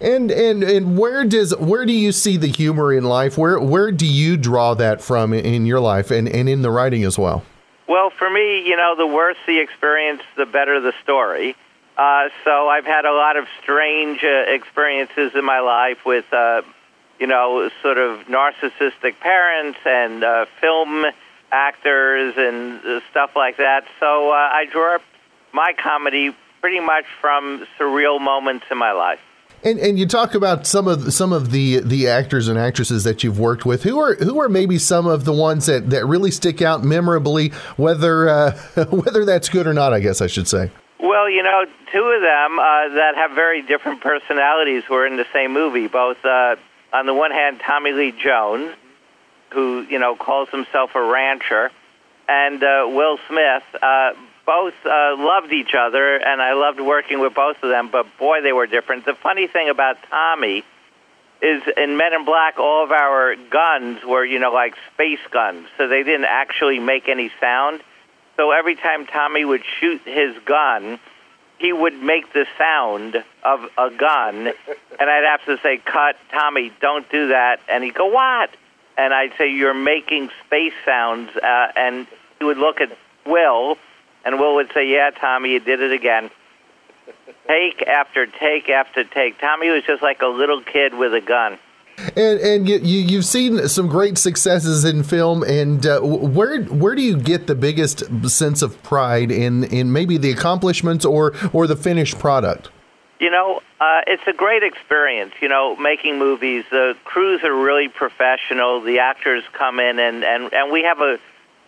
And 0.02 0.32
and 0.32 0.64
and 0.64 0.98
where 0.98 1.24
does 1.24 1.56
where 1.58 1.86
do 1.86 1.94
you 1.94 2.12
see 2.12 2.36
the 2.36 2.48
humor 2.48 2.92
in 2.92 3.04
life? 3.04 3.38
Where 3.38 3.60
where 3.60 3.92
do 3.92 4.08
you 4.08 4.38
draw 4.38 4.74
that 4.74 5.04
from 5.04 5.34
in 5.34 5.68
your 5.68 5.80
life 5.80 6.10
and 6.10 6.28
and 6.28 6.50
in 6.50 6.64
the 6.64 6.72
writing 6.72 7.04
as 7.04 7.20
well 7.20 7.44
well 7.88 8.10
for 8.10 8.30
me 8.30 8.68
you 8.68 8.76
know 8.76 8.96
the 8.98 9.08
worse 9.08 9.38
the 9.48 9.60
experience 9.60 10.22
the 10.38 10.46
better 10.46 10.80
the 10.80 10.94
story 11.04 11.56
uh 11.98 12.30
so 12.44 12.68
I've 12.68 12.86
had 12.86 13.06
a 13.06 13.14
lot 13.14 13.38
of 13.38 13.46
strange 13.62 14.24
uh, 14.24 14.28
experiences 14.48 15.32
in 15.36 15.46
my 15.46 15.60
life 15.60 16.06
with 16.06 16.26
uh 16.34 16.64
you 17.20 17.28
know, 17.28 17.70
sort 17.82 17.98
of 17.98 18.26
narcissistic 18.28 19.20
parents 19.20 19.80
and 19.86 20.24
uh, 20.24 20.46
film 20.60 21.06
actors 21.52 22.34
and 22.38 22.86
uh, 22.86 23.00
stuff 23.12 23.32
like 23.36 23.58
that. 23.58 23.86
So 24.00 24.30
uh, 24.30 24.34
I 24.34 24.66
draw 24.72 24.98
my 25.54 25.74
comedy 25.78 26.36
pretty 26.60 26.80
much 26.80 27.06
from 27.22 27.66
surreal 27.80 28.20
moments 28.20 28.66
in 28.72 28.78
my 28.78 28.92
life. 28.92 29.20
And, 29.66 29.80
and 29.80 29.98
you 29.98 30.06
talk 30.06 30.36
about 30.36 30.68
some 30.68 30.88
of 30.90 31.14
some 31.14 31.32
of 31.32 31.52
the 31.52 31.80
the 31.80 32.08
actors 32.08 32.50
and 32.50 32.60
actresses 32.60 33.06
that 33.06 33.24
you've 33.24 33.40
worked 33.40 33.66
with. 33.66 33.84
Who 33.84 33.98
are 34.00 34.16
who 34.16 34.42
are 34.42 34.50
maybe 34.50 34.78
some 34.78 35.08
of 35.08 35.24
the 35.24 35.32
ones 35.32 35.68
that, 35.68 35.90
that 35.92 36.06
really 36.06 36.32
stick 36.32 36.62
out 36.62 36.84
memorably, 36.84 37.50
whether 37.78 38.28
uh, 38.28 38.52
whether 38.90 39.24
that's 39.24 39.48
good 39.48 39.66
or 39.66 39.74
not? 39.74 39.94
I 39.94 40.02
guess 40.02 40.22
I 40.22 40.28
should 40.28 40.48
say. 40.48 40.70
Well, 41.00 41.30
you 41.30 41.44
know, 41.44 41.66
two 41.92 42.04
of 42.04 42.22
them 42.22 42.60
uh, 42.60 42.96
that 42.96 43.14
have 43.16 43.32
very 43.32 43.62
different 43.62 44.02
personalities 44.02 44.84
were 44.90 45.06
in 45.06 45.16
the 45.16 45.26
same 45.32 45.54
movie. 45.54 45.88
Both 45.88 46.24
uh, 46.26 46.56
on 46.92 47.06
the 47.06 47.14
one 47.14 47.32
hand, 47.32 47.62
Tommy 47.66 47.94
Lee 47.94 48.12
Jones, 48.12 48.74
who 49.52 49.86
you 49.90 50.00
know 50.00 50.16
calls 50.16 50.50
himself 50.50 50.92
a 50.96 51.02
rancher, 51.02 51.72
and 52.28 52.62
uh, 52.62 52.86
Will 52.88 53.18
Smith. 53.30 53.64
Uh, 53.82 54.12
both 54.46 54.74
uh, 54.86 55.16
loved 55.18 55.54
each 55.54 55.74
other, 55.74 56.18
and 56.18 56.42
I 56.42 56.54
loved 56.54 56.80
working 56.80 57.20
with 57.20 57.34
both 57.34 57.58
of 57.64 57.70
them. 57.70 57.90
But 57.92 58.06
boy, 58.18 58.42
they 58.42 58.54
were 58.54 58.68
different. 58.68 59.06
The 59.06 59.16
funny 59.16 59.48
thing 59.48 59.70
about 59.70 59.98
Tommy 60.10 60.64
is 61.42 61.62
in 61.78 61.98
Men 61.98 62.14
in 62.14 62.26
Black, 62.26 62.58
all 62.58 62.84
of 62.84 62.92
our 62.92 63.36
guns 63.36 64.04
were 64.04 64.26
you 64.26 64.40
know 64.40 64.52
like 64.52 64.76
space 64.94 65.20
guns, 65.32 65.68
so 65.78 65.88
they 65.88 66.04
didn't 66.04 66.26
actually 66.26 66.80
make 66.80 67.08
any 67.10 67.32
sound. 67.40 67.82
So 68.38 68.52
every 68.52 68.76
time 68.76 69.06
Tommy 69.06 69.46
would 69.46 69.64
shoot 69.80 70.02
his 70.06 70.36
gun, 70.46 71.00
he 71.60 71.72
would 71.72 72.02
make 72.02 72.34
the 72.34 72.48
sound 72.58 73.24
of 73.44 73.70
a 73.78 73.92
gun, 73.92 74.48
and 75.00 75.10
I'd 75.10 75.26
have 75.26 75.46
to 75.46 75.62
say, 75.62 75.78
"Cut, 75.78 76.18
Tommy, 76.32 76.72
don't 76.82 77.10
do 77.10 77.28
that." 77.28 77.60
And 77.70 77.84
he'd 77.84 77.94
go, 77.94 78.06
"What?" 78.08 78.50
And 78.98 79.14
I'd 79.14 79.34
say, 79.38 79.50
"You're 79.50 79.74
making 79.74 80.32
space 80.46 80.74
sounds." 80.86 81.36
Uh, 81.36 81.72
and 81.76 82.08
he 82.40 82.46
would 82.46 82.58
look 82.58 82.82
at 82.82 82.90
Will, 83.26 83.78
and 84.26 84.40
Will 84.40 84.56
would 84.56 84.72
say, 84.74 84.88
"Yeah, 84.88 85.12
Tommy, 85.12 85.52
you 85.52 85.60
did 85.60 85.82
it 85.82 85.92
again." 85.92 86.30
take 87.48 87.82
after 87.88 88.26
take 88.26 88.70
after 88.70 89.04
take. 89.04 89.40
Tommy 89.40 89.70
was 89.70 89.84
just 89.84 90.02
like 90.02 90.22
a 90.22 90.28
little 90.28 90.62
kid 90.62 90.94
with 90.94 91.14
a 91.14 91.22
gun. 91.22 91.58
And 92.16 92.40
and 92.40 92.68
you, 92.68 92.78
you 92.78 93.18
have 93.18 93.26
seen 93.26 93.68
some 93.68 93.88
great 93.88 94.18
successes 94.18 94.84
in 94.84 95.04
film, 95.04 95.44
and 95.44 95.86
uh, 95.86 96.00
where 96.02 96.64
where 96.64 96.96
do 96.96 97.04
you 97.04 97.18
get 97.18 97.46
the 97.46 97.56
biggest 97.56 98.04
sense 98.30 98.62
of 98.62 98.82
pride 98.82 99.32
in 99.32 99.66
in 99.66 99.92
maybe 99.92 100.18
the 100.18 100.32
accomplishments 100.32 101.06
or 101.06 101.34
or 101.54 101.68
the 101.68 101.76
finished 101.76 102.18
product? 102.18 102.70
You 103.20 103.30
know, 103.30 103.62
uh, 103.80 104.02
it's 104.08 104.24
a 104.26 104.34
great 104.34 104.64
experience. 104.64 105.34
You 105.40 105.50
know, 105.50 105.76
making 105.76 106.18
movies. 106.18 106.66
The 106.72 106.96
crews 107.04 107.44
are 107.44 107.54
really 107.54 107.90
professional. 107.90 108.82
The 108.82 109.00
actors 109.00 109.44
come 109.54 109.80
in, 109.80 110.00
and 110.00 110.24
and 110.24 110.52
and 110.52 110.72
we 110.72 110.84
have 110.84 111.00
a 111.00 111.20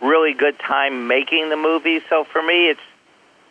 really 0.01 0.33
good 0.33 0.59
time 0.59 1.07
making 1.07 1.49
the 1.49 1.57
movie. 1.57 2.01
So 2.09 2.23
for 2.23 2.41
me, 2.41 2.69
it's 2.69 2.81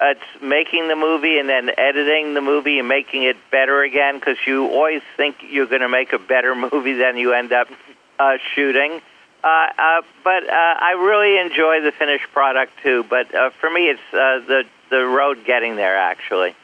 it's 0.01 0.43
making 0.43 0.89
the 0.89 0.97
movie 0.97 1.39
and 1.39 1.49
then 1.49 1.71
editing 1.79 2.35
the 2.35 2.41
movie 2.41 2.79
and 2.79 2.89
making 2.89 3.23
it 3.23 3.37
better 3.51 3.83
again 3.83 4.19
because 4.19 4.37
you 4.47 4.67
always 4.67 5.03
think 5.17 5.37
you're 5.49 5.67
going 5.67 5.83
to 5.83 5.89
make 5.89 6.13
a 6.13 6.19
better 6.19 6.55
movie 6.73 6.95
than 6.95 7.17
you 7.17 7.33
end 7.33 7.53
up 7.53 7.69
uh, 8.19 8.39
shooting. 8.55 9.01
Uh, 9.43 9.67
uh, 9.79 10.03
but 10.25 10.49
uh, 10.49 10.53
I 10.53 10.93
really 10.99 11.39
enjoy 11.39 11.83
the 11.83 11.93
finished 11.93 12.27
product 12.33 12.73
too. 12.83 13.05
But 13.09 13.35
uh, 13.35 13.51
for 13.61 13.71
me, 13.71 13.89
it's 13.89 14.01
uh, 14.13 14.41
the 14.47 14.65
the 14.91 15.05
road 15.05 15.45
getting 15.45 15.77
there, 15.77 15.97
actually. 15.97 16.55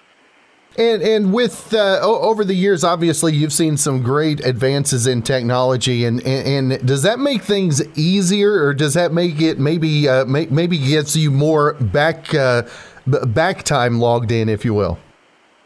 And 0.78 1.02
and 1.02 1.32
with 1.34 1.74
uh, 1.74 1.98
over 2.00 2.44
the 2.44 2.54
years, 2.54 2.84
obviously, 2.84 3.34
you've 3.34 3.52
seen 3.52 3.76
some 3.76 4.02
great 4.02 4.44
advances 4.46 5.06
in 5.06 5.22
technology. 5.22 6.04
And, 6.04 6.24
and, 6.24 6.70
and 6.72 6.86
does 6.86 7.02
that 7.02 7.18
make 7.18 7.42
things 7.42 7.82
easier, 7.98 8.64
or 8.64 8.72
does 8.72 8.94
that 8.94 9.12
make 9.12 9.40
it 9.40 9.58
maybe 9.58 10.08
uh, 10.08 10.24
make, 10.26 10.52
maybe 10.52 10.78
gets 10.78 11.16
you 11.16 11.32
more 11.32 11.74
back 11.74 12.32
uh, 12.34 12.62
back 13.06 13.64
time 13.64 13.98
logged 13.98 14.30
in, 14.30 14.48
if 14.48 14.64
you 14.64 14.72
will? 14.72 14.98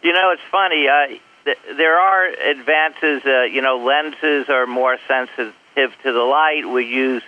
You 0.02 0.14
know, 0.14 0.30
it's 0.32 0.42
funny. 0.50 0.88
Uh, 0.88 1.18
th- 1.44 1.76
there 1.76 1.99
are 1.99 2.26
advances. 2.26 3.23
Uh, 3.26 3.42
you 3.42 3.61
know, 3.61 3.76
lenses 3.76 4.49
are 4.49 4.66
more 4.66 4.96
sensitive 5.06 5.52
to 5.76 6.12
the 6.12 6.23
light. 6.23 6.62
We 6.66 6.87
use 6.87 7.23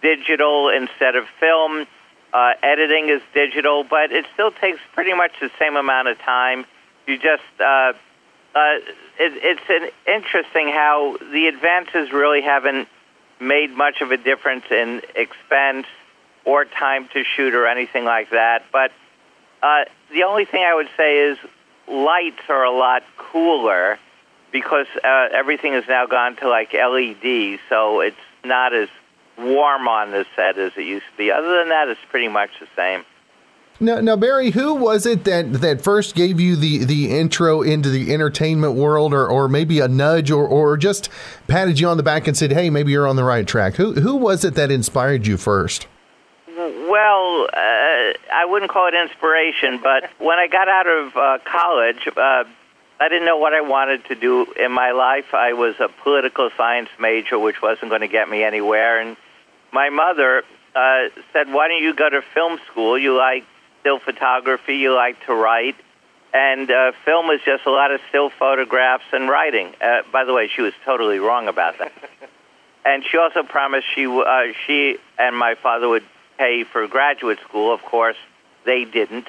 digital 0.00 0.68
instead 0.68 1.16
of 1.16 1.24
film. 1.40 1.88
Uh, 2.32 2.52
editing 2.62 3.08
is 3.08 3.20
digital, 3.34 3.82
but 3.82 4.12
it 4.12 4.26
still 4.32 4.52
takes 4.52 4.78
pretty 4.94 5.12
much 5.12 5.32
the 5.40 5.50
same 5.58 5.74
amount 5.74 6.06
of 6.06 6.18
time 6.20 6.66
you 7.06 7.16
just 7.16 7.42
uh, 7.60 7.92
uh, 8.54 8.78
it, 9.18 9.32
it's 9.42 9.60
an 9.68 9.90
interesting 10.06 10.68
how 10.68 11.16
the 11.32 11.46
advances 11.46 12.12
really 12.12 12.42
haven't 12.42 12.88
made 13.38 13.70
much 13.70 14.00
of 14.00 14.12
a 14.12 14.16
difference 14.16 14.64
in 14.70 15.02
expense 15.14 15.86
or 16.44 16.64
time 16.64 17.08
to 17.12 17.22
shoot 17.22 17.54
or 17.54 17.66
anything 17.66 18.04
like 18.04 18.30
that. 18.30 18.64
But 18.72 18.92
uh, 19.62 19.84
the 20.12 20.22
only 20.24 20.46
thing 20.46 20.64
I 20.64 20.74
would 20.74 20.88
say 20.96 21.30
is 21.30 21.38
lights 21.86 22.40
are 22.48 22.64
a 22.64 22.70
lot 22.70 23.02
cooler 23.18 23.98
because 24.52 24.86
uh, 25.04 25.28
everything 25.34 25.74
has 25.74 25.84
now 25.88 26.06
gone 26.06 26.36
to 26.36 26.48
like 26.48 26.72
LED, 26.72 27.58
so 27.68 28.00
it's 28.00 28.16
not 28.44 28.72
as 28.72 28.88
warm 29.36 29.86
on 29.86 30.12
the 30.12 30.24
set 30.34 30.56
as 30.56 30.72
it 30.76 30.86
used 30.86 31.04
to 31.12 31.16
be. 31.18 31.30
Other 31.30 31.58
than 31.58 31.68
that, 31.68 31.88
it's 31.88 32.00
pretty 32.08 32.28
much 32.28 32.50
the 32.58 32.68
same. 32.74 33.04
Now, 33.78 34.00
now, 34.00 34.16
Barry, 34.16 34.50
who 34.50 34.74
was 34.74 35.04
it 35.04 35.24
that, 35.24 35.52
that 35.60 35.82
first 35.82 36.14
gave 36.14 36.40
you 36.40 36.56
the, 36.56 36.84
the 36.84 37.18
intro 37.18 37.60
into 37.60 37.90
the 37.90 38.14
entertainment 38.14 38.72
world, 38.72 39.12
or, 39.12 39.28
or 39.28 39.48
maybe 39.48 39.80
a 39.80 39.88
nudge, 39.88 40.30
or, 40.30 40.46
or 40.46 40.78
just 40.78 41.10
patted 41.46 41.78
you 41.78 41.86
on 41.88 41.98
the 41.98 42.02
back 42.02 42.26
and 42.26 42.34
said, 42.34 42.52
"Hey, 42.52 42.70
maybe 42.70 42.92
you're 42.92 43.06
on 43.06 43.16
the 43.16 43.24
right 43.24 43.46
track"? 43.46 43.74
Who 43.74 43.92
who 43.92 44.16
was 44.16 44.44
it 44.44 44.54
that 44.54 44.70
inspired 44.70 45.26
you 45.26 45.36
first? 45.36 45.86
Well, 46.56 47.48
uh, 47.52 48.12
I 48.32 48.46
wouldn't 48.48 48.70
call 48.70 48.88
it 48.88 48.94
inspiration, 48.94 49.78
but 49.82 50.08
when 50.18 50.38
I 50.38 50.46
got 50.46 50.68
out 50.68 50.86
of 50.86 51.16
uh, 51.16 51.38
college, 51.44 52.08
uh, 52.16 52.44
I 52.98 53.08
didn't 53.10 53.26
know 53.26 53.36
what 53.36 53.52
I 53.52 53.60
wanted 53.60 54.06
to 54.06 54.14
do 54.14 54.46
in 54.54 54.72
my 54.72 54.92
life. 54.92 55.34
I 55.34 55.52
was 55.52 55.74
a 55.80 55.88
political 55.88 56.48
science 56.56 56.88
major, 56.98 57.38
which 57.38 57.60
wasn't 57.60 57.90
going 57.90 58.00
to 58.00 58.08
get 58.08 58.30
me 58.30 58.42
anywhere, 58.42 59.00
and 59.00 59.18
my 59.70 59.90
mother 59.90 60.44
uh, 60.74 61.08
said, 61.34 61.52
"Why 61.52 61.68
don't 61.68 61.82
you 61.82 61.94
go 61.94 62.08
to 62.08 62.22
film 62.32 62.58
school? 62.70 62.96
You 62.96 63.14
like 63.14 63.44
still 63.86 64.00
photography, 64.00 64.78
you 64.78 64.92
like 64.92 65.24
to 65.26 65.32
write, 65.32 65.76
and 66.34 66.68
uh, 66.68 66.90
film 67.04 67.30
is 67.30 67.40
just 67.46 67.66
a 67.66 67.70
lot 67.70 67.92
of 67.92 68.00
still 68.08 68.30
photographs 68.30 69.04
and 69.12 69.28
writing. 69.28 69.72
Uh, 69.80 70.02
by 70.12 70.24
the 70.24 70.34
way, 70.34 70.48
she 70.48 70.60
was 70.60 70.72
totally 70.84 71.20
wrong 71.20 71.46
about 71.46 71.78
that. 71.78 71.92
and 72.84 73.04
she 73.08 73.16
also 73.16 73.44
promised 73.44 73.86
she 73.94 74.06
uh, 74.06 74.52
she 74.66 74.98
and 75.20 75.36
my 75.36 75.54
father 75.54 75.88
would 75.88 76.02
pay 76.36 76.64
for 76.64 76.88
graduate 76.88 77.38
school. 77.48 77.72
Of 77.72 77.80
course, 77.82 78.16
they 78.64 78.84
didn't. 78.84 79.28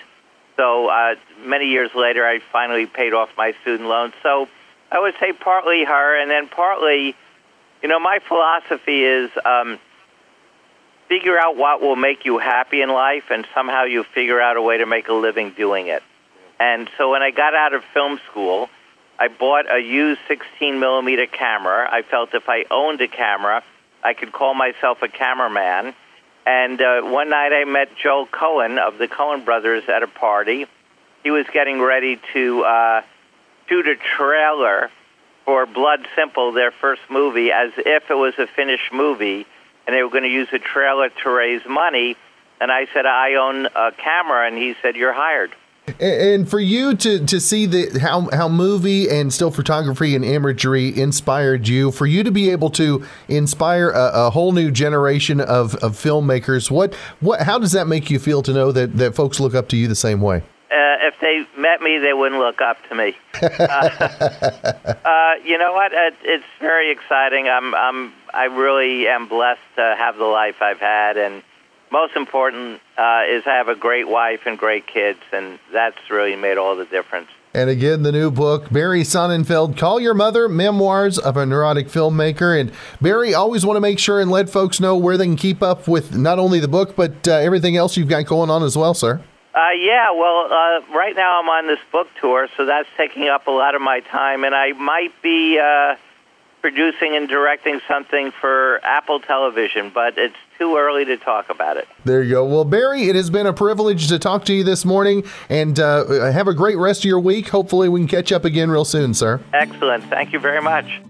So 0.56 0.88
uh, 0.88 1.14
many 1.46 1.68
years 1.68 1.92
later, 1.94 2.26
I 2.26 2.40
finally 2.52 2.88
paid 2.88 3.14
off 3.14 3.30
my 3.38 3.54
student 3.62 3.88
loans. 3.88 4.16
So 4.24 4.48
I 4.92 5.00
would 5.00 5.14
say 5.20 5.34
partly 5.34 5.84
her, 5.84 6.20
and 6.20 6.32
then 6.32 6.48
partly, 6.48 7.16
you 7.84 7.90
know, 7.90 8.00
my 8.00 8.18
philosophy 8.28 9.04
is. 9.04 9.30
Um, 9.46 9.78
figure 11.08 11.38
out 11.40 11.56
what 11.56 11.82
will 11.82 11.96
make 11.96 12.26
you 12.26 12.38
happy 12.38 12.82
in 12.82 12.90
life, 12.90 13.26
and 13.30 13.46
somehow 13.54 13.84
you 13.84 14.04
figure 14.04 14.42
out 14.42 14.58
a 14.58 14.62
way 14.62 14.78
to 14.78 14.86
make 14.86 15.08
a 15.08 15.14
living 15.14 15.52
doing 15.52 15.88
it. 15.88 16.04
And 16.60 16.90
so 16.98 17.12
when 17.12 17.22
I 17.22 17.32
got 17.32 17.54
out 17.54 17.74
of 17.74 17.84
film 17.94 18.20
school, 18.30 18.70
I 19.20 19.28
bought 19.28 19.66
a 19.72 19.80
used 19.80 20.20
16 20.28 20.80
millimeter 20.80 21.26
camera. 21.26 21.88
I 21.92 22.02
felt 22.04 22.34
if 22.34 22.48
I 22.48 22.66
owned 22.70 23.02
a 23.02 23.08
camera, 23.08 23.64
I 24.04 24.14
could 24.14 24.32
call 24.32 24.54
myself 24.54 25.02
a 25.02 25.08
cameraman. 25.08 25.94
And 26.46 26.82
uh, 26.82 27.02
one 27.02 27.30
night 27.30 27.52
I 27.52 27.66
met 27.66 27.90
Joel 28.02 28.28
Coen 28.28 28.80
of 28.80 28.98
the 28.98 29.08
Coen 29.08 29.44
brothers 29.44 29.84
at 29.88 30.04
a 30.04 30.08
party. 30.08 30.66
He 31.24 31.32
was 31.32 31.46
getting 31.52 31.82
ready 31.82 32.20
to 32.34 32.64
uh, 32.64 33.02
shoot 33.68 33.88
a 33.88 33.96
trailer 33.96 34.90
for 35.46 35.66
Blood 35.66 36.08
Simple, 36.16 36.52
their 36.52 36.72
first 36.72 37.02
movie, 37.10 37.52
as 37.52 37.72
if 37.78 38.10
it 38.10 38.14
was 38.14 38.34
a 38.38 38.48
finished 38.48 38.94
movie 38.94 39.46
and 39.88 39.96
they 39.96 40.04
were 40.04 40.10
going 40.10 40.24
to 40.24 40.30
use 40.30 40.50
a 40.52 40.60
trailer 40.60 41.10
to 41.10 41.30
raise 41.30 41.66
money. 41.66 42.18
And 42.60 42.72
I 42.72 42.88
said, 42.94 43.06
I 43.06 43.36
own 43.36 43.68
a 43.68 43.92
camera. 43.94 44.46
And 44.46 44.58
he 44.58 44.76
said, 44.82 44.96
You're 44.96 45.14
hired. 45.14 45.56
And 46.02 46.50
for 46.50 46.60
you 46.60 46.96
to, 46.96 47.26
to 47.26 47.40
see 47.40 47.66
the 47.66 47.98
how 48.00 48.30
how 48.34 48.50
movie 48.50 49.10
and 49.10 49.34
still 49.34 49.52
photography 49.52 50.16
and 50.16 50.26
imagery 50.26 50.90
inspired 51.00 51.68
you, 51.70 51.92
for 51.92 52.06
you 52.06 52.24
to 52.24 52.32
be 52.32 52.50
able 52.50 52.70
to 52.72 53.06
inspire 53.30 53.92
a, 53.92 54.12
a, 54.26 54.30
whole 54.30 54.52
new 54.52 54.70
generation 54.70 55.40
of, 55.40 55.76
of 55.76 55.94
filmmakers, 55.94 56.70
what 56.70 56.94
what 57.22 57.42
how 57.42 57.58
does 57.58 57.72
that 57.72 57.88
make 57.88 58.10
you 58.10 58.20
feel 58.20 58.42
to 58.42 58.54
know 58.54 58.74
that, 58.74 58.98
that 58.98 59.16
folks 59.16 59.40
look 59.40 59.56
up 59.56 59.70
to 59.70 59.78
you 59.78 59.88
the 59.88 59.96
same 59.96 60.20
way? 60.20 60.44
Uh, 60.70 61.08
if 61.08 61.16
they 61.22 61.48
met 61.58 61.82
me, 61.82 61.98
they 61.98 62.12
wouldn't 62.12 62.42
look 62.42 62.60
up 62.60 62.78
to 62.90 62.96
me. 62.96 63.16
Uh, 63.38 64.96
uh, 65.06 65.34
you 65.44 65.58
know 65.58 65.72
what? 65.72 65.94
It, 65.94 66.16
it's 66.24 66.44
very 66.60 66.92
exciting. 66.92 67.48
I'm, 67.48 67.76
I'm, 67.76 68.14
I 68.38 68.46
really 68.46 69.08
am 69.08 69.28
blessed 69.28 69.62
to 69.78 69.96
have 69.98 70.18
the 70.18 70.26
life 70.26 70.62
I've 70.62 70.80
had, 70.80 71.18
and 71.18 71.42
most 71.92 72.16
important 72.16 72.80
uh, 72.96 73.24
is 73.28 73.42
I 73.48 73.56
have 73.56 73.68
a 73.68 73.76
great 73.76 74.08
wife 74.08 74.42
and 74.46 74.60
great 74.60 74.86
kids, 74.86 75.20
and 75.34 75.58
that's 75.74 75.98
really 76.12 76.36
made 76.36 76.60
all 76.60 76.76
the 76.76 76.86
difference. 76.86 77.30
And 77.56 77.68
again, 77.68 78.04
the 78.04 78.12
new 78.12 78.30
book, 78.30 78.72
Barry 78.72 79.02
Sonnenfeld, 79.02 79.76
Call 79.76 80.00
Your 80.00 80.14
Mother, 80.14 80.48
Memoirs 80.48 81.18
of 81.18 81.36
a 81.36 81.48
Neurotic 81.48 81.88
Filmmaker. 81.88 82.60
And 82.60 82.72
Barry, 83.02 83.34
always 83.34 83.66
want 83.66 83.78
to 83.78 83.82
make 83.82 83.98
sure 83.98 84.22
and 84.22 84.30
let 84.30 84.52
folks 84.52 84.80
know 84.80 84.96
where 84.96 85.18
they 85.18 85.26
can 85.26 85.36
keep 85.36 85.64
up 85.64 85.88
with 85.88 86.16
not 86.16 86.38
only 86.38 86.60
the 86.60 86.68
book, 86.68 86.96
but 86.96 87.28
uh, 87.28 87.32
everything 87.32 87.76
else 87.76 87.98
you've 87.98 88.08
got 88.08 88.28
going 88.28 88.52
on 88.52 88.62
as 88.62 88.78
well, 88.78 88.94
sir. 88.94 89.20
Uh, 89.56 89.72
yeah, 89.80 90.12
well, 90.12 90.46
uh, 90.52 90.96
right 90.96 91.16
now 91.16 91.40
I'm 91.42 91.50
on 91.50 91.66
this 91.66 91.80
book 91.92 92.08
tour, 92.22 92.48
so 92.56 92.68
that's 92.68 92.88
taking 92.98 93.30
up 93.30 93.48
a 93.48 93.52
lot 93.52 93.74
of 93.74 93.82
my 93.82 94.02
time, 94.02 94.44
and 94.44 94.54
I 94.54 94.74
might 94.74 95.20
be 95.24 95.58
uh, 95.58 95.96
producing 96.62 97.16
and 97.16 97.30
directing 97.30 97.80
something 97.88 98.32
for 98.42 98.80
Apple 98.84 99.20
Television, 99.20 99.92
but 99.94 100.18
it's 100.18 100.36
too 100.58 100.76
early 100.78 101.06
to 101.06 101.18
talk 101.18 101.50
about 101.50 101.78
it. 101.78 101.88
There 102.04 102.24
you 102.24 102.32
go. 102.32 102.46
Well, 102.46 102.66
Barry, 102.66 103.04
it 103.04 103.16
has 103.16 103.30
been 103.30 103.46
a 103.46 103.54
privilege 103.54 104.08
to 104.08 104.20
talk 104.20 104.46
to 104.46 104.54
you 104.54 104.64
this 104.64 104.84
morning, 104.86 105.24
and 105.50 105.80
uh, 105.80 106.32
have 106.32 106.48
a 106.48 106.54
great 106.54 106.78
rest 106.78 107.02
of 107.02 107.06
your 107.06 107.20
week. 107.20 107.50
Hopefully, 107.50 107.90
we 107.90 108.00
can 108.00 108.08
catch 108.08 108.32
up 108.32 108.46
again 108.46 108.72
real 108.72 108.86
soon, 108.86 109.14
sir. 109.14 109.40
Excellent. 109.54 110.04
Thank 110.06 110.34
you 110.34 110.40
very 110.40 110.62
much. 110.62 111.02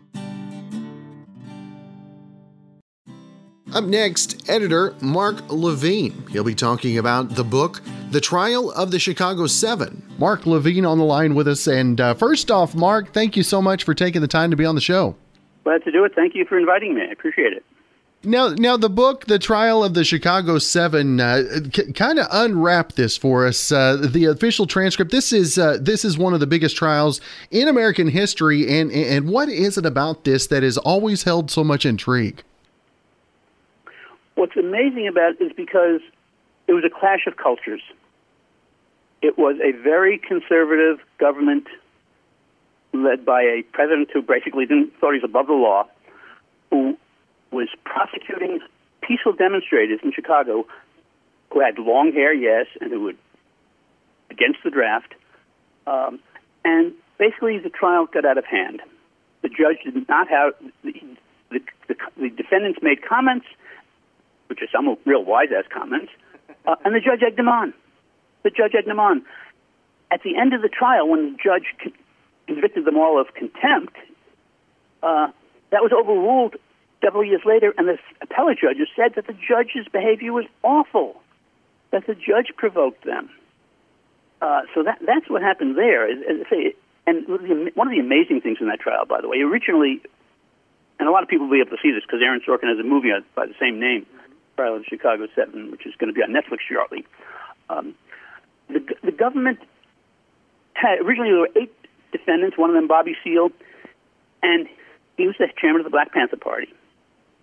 Up 3.74 3.84
next, 3.84 4.50
editor 4.50 4.96
Mark 5.01 5.50
Levine. 5.50 6.25
He'll 6.32 6.46
be 6.46 6.56
talking 6.56 6.98
about 6.98 7.36
the 7.36 7.44
book, 7.44 7.82
The 8.12 8.22
Trial 8.22 8.72
of 8.72 8.92
the 8.92 9.00
Chicago 9.00 9.46
Seven. 9.46 10.04
Mark 10.18 10.46
Levine 10.46 10.86
on 10.86 10.98
the 10.98 11.04
line 11.04 11.36
with 11.36 11.48
us. 11.50 11.68
And 11.68 12.00
uh, 12.00 12.13
first 12.13 12.50
off, 12.50 12.74
Mark, 12.74 13.13
thank 13.13 13.36
you 13.36 13.44
so 13.44 13.62
much 13.62 13.84
for 13.84 13.94
taking 13.94 14.22
the 14.22 14.27
time 14.27 14.51
to 14.51 14.58
be 14.58 14.66
on 14.66 14.75
the 14.75 14.82
show. 14.82 15.16
Glad 15.67 15.83
to 15.83 15.91
do 15.91 16.05
it. 16.05 16.15
Thank 16.15 16.33
you 16.33 16.45
for 16.45 16.57
inviting 16.57 16.95
me. 16.95 17.01
I 17.01 17.12
appreciate 17.12 17.51
it. 17.51 17.62
Now, 18.24 18.53
now 18.57 18.77
the 18.77 18.89
book, 18.89 19.25
"The 19.25 19.38
Trial 19.38 19.83
of 19.83 19.95
the 19.95 20.05
Chicago 20.05 20.59
Seven, 20.59 21.19
uh, 21.19 21.43
c- 21.74 21.91
kind 21.91 22.19
of 22.19 22.27
unwrap 22.31 22.93
this 22.93 23.17
for 23.17 23.45
us. 23.45 23.69
Uh, 23.69 23.97
the 23.97 24.24
official 24.24 24.65
transcript. 24.65 25.12
This 25.12 25.33
is 25.33 25.57
uh, 25.57 25.77
this 25.81 26.05
is 26.05 26.17
one 26.17 26.33
of 26.33 26.39
the 26.39 26.47
biggest 26.47 26.77
trials 26.77 27.19
in 27.51 27.67
American 27.67 28.07
history, 28.07 28.79
and 28.79 28.89
and 28.93 29.27
what 29.27 29.50
is 29.50 29.77
it 29.77 29.86
about 29.86 30.24
this 30.24 30.47
that 30.47 30.63
has 30.63 30.77
always 30.77 31.24
held 31.24 31.51
so 31.51 31.65
much 31.65 31.86
intrigue? 31.86 32.43
What's 34.36 34.55
amazing 34.55 35.09
about 35.09 35.33
it 35.33 35.43
is 35.47 35.51
because 35.51 36.00
it 36.67 36.71
was 36.71 36.86
a 36.86 36.89
clash 36.89 37.27
of 37.27 37.36
cultures. 37.36 37.81
It 39.21 39.38
was 39.38 39.57
a 39.62 39.74
very 39.83 40.17
conservative 40.17 41.01
government 41.17 41.67
led 42.94 43.25
by 43.25 43.41
a 43.41 43.63
president 43.72 44.10
who 44.13 44.22
basically 44.22 44.65
didn't 44.65 44.94
thought 45.00 45.13
he 45.13 45.20
was 45.20 45.29
above 45.29 45.48
the 45.48 45.53
law, 45.53 45.88
who 46.72 46.98
was 47.51 47.70
prosecuting 47.86 48.60
peaceful 49.01 49.34
demonstrators 49.34 50.00
in 50.03 50.12
Chicago 50.12 50.65
who 51.51 51.62
had 51.62 51.79
long 51.79 52.12
hair, 52.12 52.34
yes, 52.34 52.65
and 52.82 52.91
who 52.91 53.01
would 53.03 53.17
against 54.29 54.60
the 54.63 54.70
draft. 54.70 55.13
Um, 55.86 56.20
and 56.65 56.94
basically, 57.17 57.58
the 57.60 57.70
trial 57.70 58.06
got 58.06 58.25
out 58.25 58.38
of 58.38 58.46
hand. 58.46 58.82
The 59.41 59.50
judge 59.50 59.84
did 59.86 60.08
not 60.10 60.27
have 60.27 60.53
the, 60.84 60.94
the, 61.50 61.60
the, 61.88 61.96
the 62.17 62.29
defendants 62.29 62.79
made 62.82 63.01
comments 63.01 63.46
which 64.48 64.60
are 64.62 64.67
some 64.72 64.98
real 65.06 65.24
wise 65.24 65.50
ass 65.56 65.65
comments, 65.72 66.12
uh, 66.65 66.75
and 66.86 66.96
the 66.96 67.00
judge 67.00 67.22
egged 67.25 67.39
him 67.39 67.50
on. 67.50 67.74
The 68.44 68.50
judge 68.50 68.74
egged 68.77 68.88
him 68.88 69.00
on. 69.00 69.25
At 70.12 70.24
the 70.24 70.38
end 70.38 70.53
of 70.53 70.62
the 70.62 70.70
trial, 70.70 71.08
when 71.08 71.34
the 71.34 71.38
judge 71.44 71.94
convicted 72.48 72.86
them 72.86 72.98
all 72.98 73.20
of 73.20 73.34
contempt, 73.34 73.96
uh, 75.04 75.27
that 75.72 75.82
was 75.84 75.92
overruled 75.92 76.56
several 77.04 77.24
years 77.24 77.42
later, 77.46 77.74
and 77.77 77.88
the 77.88 77.98
appellate 78.22 78.58
judges 78.60 78.88
said 78.96 79.13
that 79.16 79.27
the 79.27 79.34
judge's 79.34 79.88
behavior 79.92 80.34
was 80.34 80.46
awful, 80.63 81.22
that 81.92 82.08
the 82.08 82.16
judge 82.16 82.51
provoked 82.56 83.06
them. 83.06 83.30
Uh, 84.42 84.62
so 84.74 84.84
that 84.84 85.00
that's 85.06 85.30
what 85.30 85.42
happened 85.42 85.77
there. 85.77 86.10
And 86.10 87.27
one 87.75 87.88
of 87.88 87.94
the 87.94 88.00
amazing 88.00 88.42
things 88.42 88.58
in 88.62 88.68
that 88.68 88.80
trial, 88.80 89.06
by 89.06 89.22
the 89.22 89.27
way, 89.27 89.38
originally, 89.42 90.01
and 91.00 91.08
a 91.08 91.12
lot 91.12 91.24
of 91.24 91.30
people 91.30 91.48
will 91.48 91.54
be 91.54 91.62
able 91.62 91.75
to 91.75 91.82
see 91.82 91.92
this 91.92 92.04
because 92.04 92.20
Aaron 92.24 92.42
Sorkin 92.48 92.70
has 92.70 92.80
a 92.80 92.88
movie 92.88 93.10
by 93.36 93.46
the 93.46 93.56
same 93.60 93.80
name, 93.80 94.06
Trial 94.56 94.75
of 94.75 94.86
Chicago 94.86 95.27
Seven, 95.36 95.72
which 95.72 95.86
is 95.86 95.94
going 95.98 96.13
to 96.13 96.13
be 96.13 96.22
on 96.22 96.30
Netflix 96.30 96.60
shortly. 96.70 97.06
Um, 97.70 97.96
the, 98.70 98.82
the 99.04 99.12
government 99.12 99.60
had 100.74 101.00
originally 101.01 101.32
there 101.32 101.39
were 101.39 101.50
eight 101.56 101.74
defendants, 102.11 102.57
one 102.57 102.69
of 102.69 102.75
them 102.75 102.87
Bobby 102.87 103.15
Seale, 103.23 103.49
and 104.43 104.67
he 105.17 105.27
was 105.27 105.35
the 105.39 105.47
chairman 105.59 105.81
of 105.81 105.85
the 105.85 105.91
Black 105.91 106.11
Panther 106.13 106.37
Party. 106.37 106.73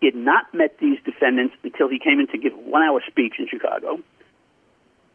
He 0.00 0.06
had 0.06 0.14
not 0.14 0.52
met 0.52 0.78
these 0.78 0.98
defendants 1.04 1.54
until 1.62 1.88
he 1.88 1.98
came 1.98 2.20
in 2.20 2.26
to 2.28 2.38
give 2.38 2.52
a 2.52 2.56
one-hour 2.56 3.02
speech 3.06 3.34
in 3.38 3.48
Chicago. 3.48 3.98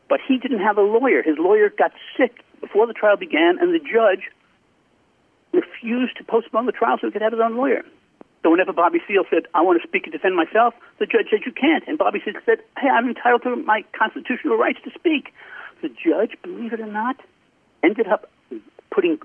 But 0.09 0.19
he 0.27 0.37
didn't 0.37 0.59
have 0.59 0.77
a 0.77 0.81
lawyer. 0.81 1.21
His 1.21 1.37
lawyer 1.37 1.69
got 1.69 1.91
sick 2.17 2.43
before 2.59 2.87
the 2.87 2.93
trial 2.93 3.15
began, 3.15 3.57
and 3.59 3.73
the 3.73 3.79
judge 3.79 4.25
refused 5.53 6.17
to 6.17 6.23
postpone 6.23 6.65
the 6.65 6.71
trial 6.71 6.97
so 6.99 7.07
he 7.07 7.11
could 7.11 7.21
have 7.21 7.33
his 7.33 7.41
own 7.41 7.55
lawyer. 7.55 7.83
So 8.43 8.49
whenever 8.49 8.71
Bobby 8.71 8.99
Seale 9.07 9.25
said, 9.29 9.43
I 9.53 9.61
want 9.61 9.81
to 9.81 9.87
speak 9.87 10.05
and 10.05 10.13
defend 10.13 10.35
myself, 10.35 10.73
the 10.97 11.05
judge 11.05 11.27
said, 11.29 11.41
You 11.45 11.51
can't. 11.51 11.83
And 11.87 11.97
Bobby 11.97 12.21
Seale 12.23 12.41
said, 12.45 12.59
Hey, 12.77 12.87
I'm 12.87 13.07
entitled 13.07 13.43
to 13.43 13.55
my 13.55 13.83
constitutional 13.97 14.57
rights 14.57 14.79
to 14.85 14.91
speak. 14.91 15.33
The 15.81 15.89
judge, 15.89 16.37
believe 16.41 16.73
it 16.73 16.79
or 16.79 16.87
not, 16.87 17.17
ended 17.83 18.07
up 18.07 18.29
putting 18.91 19.19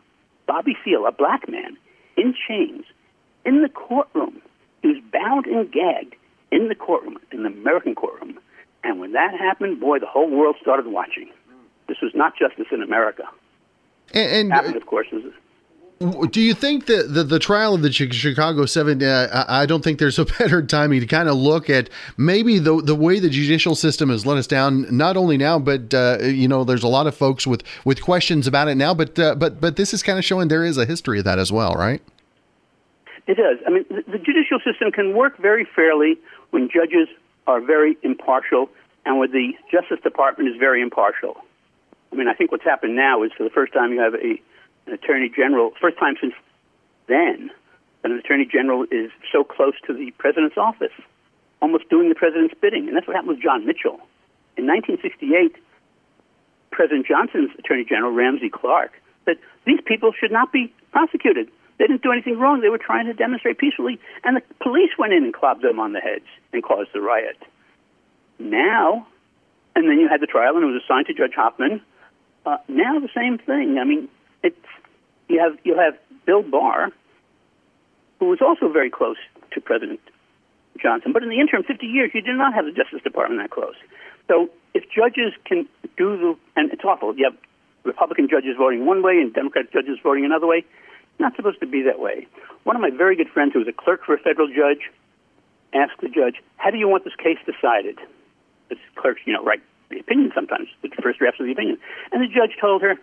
Bobby 0.46 0.76
Seale, 0.84 1.06
a 1.06 1.12
black 1.12 1.48
man, 1.48 1.76
in 2.16 2.34
chains 2.46 2.84
in 3.44 3.62
the 3.62 3.68
courtroom. 3.68 4.40
He 4.82 4.88
was 4.88 5.02
bound 5.12 5.46
and 5.46 5.70
gagged 5.70 6.14
in 6.50 6.68
the 6.68 6.74
courtroom, 6.74 7.18
in 7.32 7.42
the 7.42 7.48
American 7.48 7.94
courtroom. 7.94 8.38
And 8.82 9.00
when 9.00 9.12
that 9.12 9.32
happened, 9.34 9.80
boy, 9.80 9.98
the 9.98 10.06
whole 10.06 10.30
world 10.30 10.56
started 10.60 10.86
watching. 10.86 11.30
This 11.88 11.98
was 12.02 12.12
not 12.14 12.36
justice 12.36 12.66
in 12.70 12.82
America. 12.82 13.24
And, 14.12 14.30
and 14.30 14.52
happened, 14.52 14.76
of 14.76 14.86
course, 14.86 15.06
do 16.00 16.40
you 16.40 16.54
think 16.54 16.86
that 16.86 17.14
the, 17.14 17.22
the 17.22 17.38
trial 17.38 17.74
of 17.74 17.82
the 17.82 17.92
Chicago 17.92 18.66
Seven? 18.66 19.02
Uh, 19.02 19.44
I 19.48 19.64
don't 19.64 19.82
think 19.82 19.98
there's 19.98 20.18
a 20.18 20.24
better 20.38 20.62
timing 20.62 21.00
to 21.00 21.06
kind 21.06 21.28
of 21.28 21.36
look 21.36 21.70
at 21.70 21.88
maybe 22.16 22.58
the 22.58 22.82
the 22.82 22.94
way 22.94 23.20
the 23.20 23.30
judicial 23.30 23.74
system 23.74 24.10
has 24.10 24.26
let 24.26 24.36
us 24.36 24.46
down. 24.46 24.86
Not 24.94 25.16
only 25.16 25.36
now, 25.36 25.58
but 25.58 25.94
uh, 25.94 26.18
you 26.22 26.48
know, 26.48 26.64
there's 26.64 26.82
a 26.82 26.88
lot 26.88 27.06
of 27.06 27.14
folks 27.14 27.46
with 27.46 27.62
with 27.84 28.02
questions 28.02 28.46
about 28.46 28.68
it 28.68 28.74
now. 28.74 28.92
But 28.94 29.18
uh, 29.18 29.34
but 29.36 29.60
but 29.60 29.76
this 29.76 29.94
is 29.94 30.02
kind 30.02 30.18
of 30.18 30.24
showing 30.24 30.48
there 30.48 30.64
is 30.64 30.78
a 30.78 30.84
history 30.86 31.18
of 31.18 31.24
that 31.24 31.38
as 31.38 31.52
well, 31.52 31.74
right? 31.74 32.02
It 33.26 33.36
does. 33.36 33.58
I 33.66 33.70
mean, 33.70 33.84
the, 33.88 34.02
the 34.10 34.18
judicial 34.18 34.58
system 34.64 34.92
can 34.92 35.16
work 35.16 35.38
very 35.38 35.66
fairly 35.76 36.18
when 36.50 36.68
judges 36.68 37.08
are 37.46 37.60
very 37.60 37.96
impartial 38.02 38.68
and 39.06 39.18
when 39.18 39.30
the 39.30 39.52
Justice 39.70 40.00
Department 40.02 40.50
is 40.50 40.56
very 40.58 40.82
impartial. 40.82 41.36
I 42.12 42.16
mean, 42.16 42.28
I 42.28 42.34
think 42.34 42.52
what's 42.52 42.64
happened 42.64 42.96
now 42.96 43.22
is 43.22 43.32
for 43.36 43.44
the 43.44 43.50
first 43.50 43.72
time 43.72 43.92
you 43.92 44.00
have 44.00 44.14
a 44.14 44.40
an 44.86 44.94
attorney 44.94 45.30
general, 45.34 45.72
first 45.80 45.98
time 45.98 46.14
since 46.20 46.34
then, 47.08 47.50
that 48.02 48.10
an 48.10 48.18
attorney 48.18 48.46
general 48.50 48.84
is 48.90 49.10
so 49.32 49.44
close 49.44 49.74
to 49.86 49.94
the 49.94 50.10
president's 50.18 50.56
office, 50.56 50.92
almost 51.60 51.88
doing 51.88 52.08
the 52.08 52.14
president's 52.14 52.54
bidding. 52.60 52.88
And 52.88 52.96
that's 52.96 53.06
what 53.06 53.16
happened 53.16 53.36
with 53.36 53.42
John 53.42 53.66
Mitchell. 53.66 54.00
In 54.56 54.66
1968, 54.66 55.56
President 56.70 57.06
Johnson's 57.06 57.50
attorney 57.58 57.84
general, 57.88 58.12
Ramsey 58.12 58.50
Clark, 58.50 58.92
said 59.24 59.36
these 59.64 59.80
people 59.84 60.12
should 60.12 60.32
not 60.32 60.52
be 60.52 60.72
prosecuted. 60.92 61.48
They 61.78 61.86
didn't 61.86 62.02
do 62.02 62.12
anything 62.12 62.38
wrong. 62.38 62.60
They 62.60 62.68
were 62.68 62.78
trying 62.78 63.06
to 63.06 63.14
demonstrate 63.14 63.58
peacefully, 63.58 63.98
and 64.22 64.36
the 64.36 64.42
police 64.62 64.90
went 64.98 65.12
in 65.12 65.24
and 65.24 65.34
clubbed 65.34 65.62
them 65.62 65.80
on 65.80 65.92
the 65.92 66.00
heads 66.00 66.26
and 66.52 66.62
caused 66.62 66.90
the 66.92 67.00
riot. 67.00 67.38
Now, 68.38 69.06
and 69.74 69.88
then 69.88 69.98
you 69.98 70.08
had 70.08 70.20
the 70.20 70.26
trial, 70.26 70.54
and 70.56 70.64
it 70.64 70.66
was 70.66 70.82
assigned 70.84 71.06
to 71.06 71.14
Judge 71.14 71.34
Hoffman. 71.34 71.80
Uh, 72.46 72.58
now 72.68 73.00
the 73.00 73.08
same 73.14 73.38
thing. 73.38 73.78
I 73.80 73.84
mean, 73.84 74.08
it's 74.44 74.56
you 75.28 75.40
have 75.40 75.58
you 75.64 75.76
have 75.76 75.98
Bill 76.26 76.42
Barr, 76.42 76.90
who 78.20 78.26
was 78.26 78.40
also 78.40 78.68
very 78.68 78.90
close 78.90 79.16
to 79.52 79.61
President 79.61 80.00
Johnson, 80.80 81.12
but 81.12 81.22
in 81.22 81.28
the 81.28 81.40
interim 81.40 81.62
50 81.62 81.87
years, 81.87 82.11
you 82.14 82.20
did 82.20 82.37
not 82.37 82.54
have 82.54 82.64
the 82.64 82.72
Justice 82.72 83.02
Department 83.02 83.40
that 83.40 83.50
close. 83.50 83.74
So 84.28 84.50
if 84.74 84.85
judges 84.90 85.33
can 85.44 85.68
do 85.96 86.16
the 86.16 86.37
and 86.57 86.72
it's 86.72 86.85
awful. 86.85 87.16
You 87.16 87.30
have 87.30 87.37
Republican 87.85 88.28
judges 88.28 88.57
voting 88.57 88.87
one 88.87 89.02
way 89.02 89.18
and 89.20 89.33
Democrat 89.33 89.72
judges 89.72 89.98
voting 90.02 90.24
another 90.24 90.46
way. 90.46 90.64
Not 91.18 91.37
supposed 91.37 91.61
to 91.61 91.66
be 91.66 91.83
that 91.83 92.00
way. 92.00 92.26
One 92.64 92.74
of 92.74 92.83
my 92.83 92.90
very 92.90 93.14
good 93.14 93.28
friends, 93.28 93.52
who 93.52 93.61
was 93.61 93.68
a 93.68 93.72
clerk 93.72 94.04
for 94.04 94.14
a 94.14 94.18
federal 94.18 94.48
judge, 94.48 94.90
asked 95.72 96.00
the 96.00 96.09
judge, 96.09 96.42
"How 96.57 96.70
do 96.70 96.78
you 96.78 96.88
want 96.88 97.04
this 97.04 97.14
case 97.16 97.38
decided?" 97.46 97.98
This 98.68 98.78
clerks, 98.96 99.20
you 99.24 99.33
know, 99.33 99.44
write 99.44 99.62
the 99.90 100.00
opinion 100.00 100.33
sometimes, 100.35 100.68
the 100.83 100.88
first 100.88 101.18
drafts 101.18 101.38
of 101.38 101.46
the 101.46 101.52
opinion, 101.52 101.78
and 102.11 102.22
the 102.22 102.26
judge 102.26 102.57
told 102.61 102.83
her, 102.83 102.98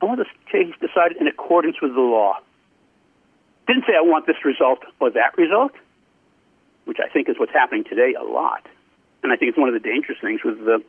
I 0.00 0.04
want 0.04 0.18
this 0.18 0.28
case 0.50 0.72
decided 0.80 1.16
in 1.18 1.26
accordance 1.26 1.76
with 1.82 1.94
the 1.94 2.00
law. 2.00 2.38
Didn't 3.66 3.84
say 3.86 3.94
I 3.96 4.02
want 4.02 4.26
this 4.26 4.44
result 4.44 4.80
or 5.00 5.10
that 5.10 5.36
result, 5.36 5.72
which 6.84 6.98
I 7.04 7.08
think 7.08 7.28
is 7.28 7.36
what's 7.38 7.52
happening 7.52 7.84
today 7.84 8.14
a 8.18 8.24
lot. 8.24 8.66
And 9.22 9.32
I 9.32 9.36
think 9.36 9.50
it's 9.50 9.58
one 9.58 9.68
of 9.68 9.74
the 9.74 9.86
dangerous 9.86 10.18
things 10.20 10.40
with 10.44 10.58
the, 10.64 10.82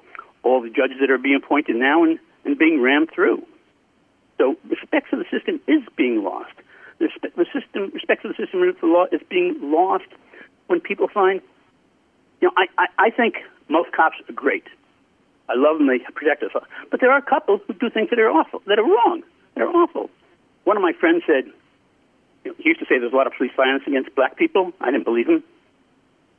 all 0.43 0.62
the 0.62 0.69
judges 0.69 0.98
that 1.02 1.10
are 1.10 1.17
being 1.17 1.36
appointed 1.36 1.76
now 1.76 2.04
and, 2.04 2.19
and 2.45 2.58
being 2.58 2.82
rammed 2.82 3.10
through. 3.13 3.45
So 4.38 4.56
respect 4.69 5.10
for 5.10 5.17
the 5.17 5.26
system 5.30 5.60
is 5.67 5.82
being 5.98 6.24
lost. 6.24 6.54
The, 7.00 7.10
the 7.36 7.45
system, 7.52 7.91
respect 7.93 8.22
for 8.22 8.30
the 8.30 8.36
system 8.36 8.62
and 8.62 8.78
for 8.78 8.88
the 8.88 8.93
law 8.93 9.06
is 9.12 9.22
being 9.30 9.58
lost 9.62 10.08
when 10.67 10.80
people 10.80 11.08
find, 11.08 11.41
you 12.39 12.48
know, 12.48 12.54
I, 12.56 12.67
I, 12.78 13.08
I 13.08 13.10
think 13.10 13.36
most 13.67 13.91
cops 13.91 14.17
are 14.30 14.34
great. 14.34 14.65
I 15.50 15.58
love 15.58 15.80
them. 15.80 15.88
They 15.88 16.00
protect 16.14 16.44
us. 16.44 16.52
But 16.92 17.02
there 17.02 17.12
are 17.12 17.18
a 17.18 17.26
couple 17.26 17.60
who 17.66 17.74
do 17.74 17.90
things 17.90 18.10
that 18.12 18.20
are 18.20 18.30
awful, 18.30 18.62
that 18.68 18.78
are 18.78 18.86
wrong, 18.86 19.24
that 19.56 19.62
are 19.62 19.74
awful. 19.74 20.10
One 20.64 20.78
of 20.78 20.84
my 20.84 20.94
friends 20.94 21.24
said, 21.26 21.52
you 22.46 22.52
know, 22.52 22.56
he 22.58 22.70
used 22.70 22.80
to 22.80 22.86
say 22.86 23.00
there's 23.00 23.12
a 23.12 23.16
lot 23.16 23.28
of 23.28 23.34
police 23.34 23.52
violence 23.58 23.84
against 23.88 24.14
black 24.16 24.38
people. 24.38 24.72
I 24.80 24.92
didn't 24.92 25.06
believe 25.06 25.28
him. 25.28 25.44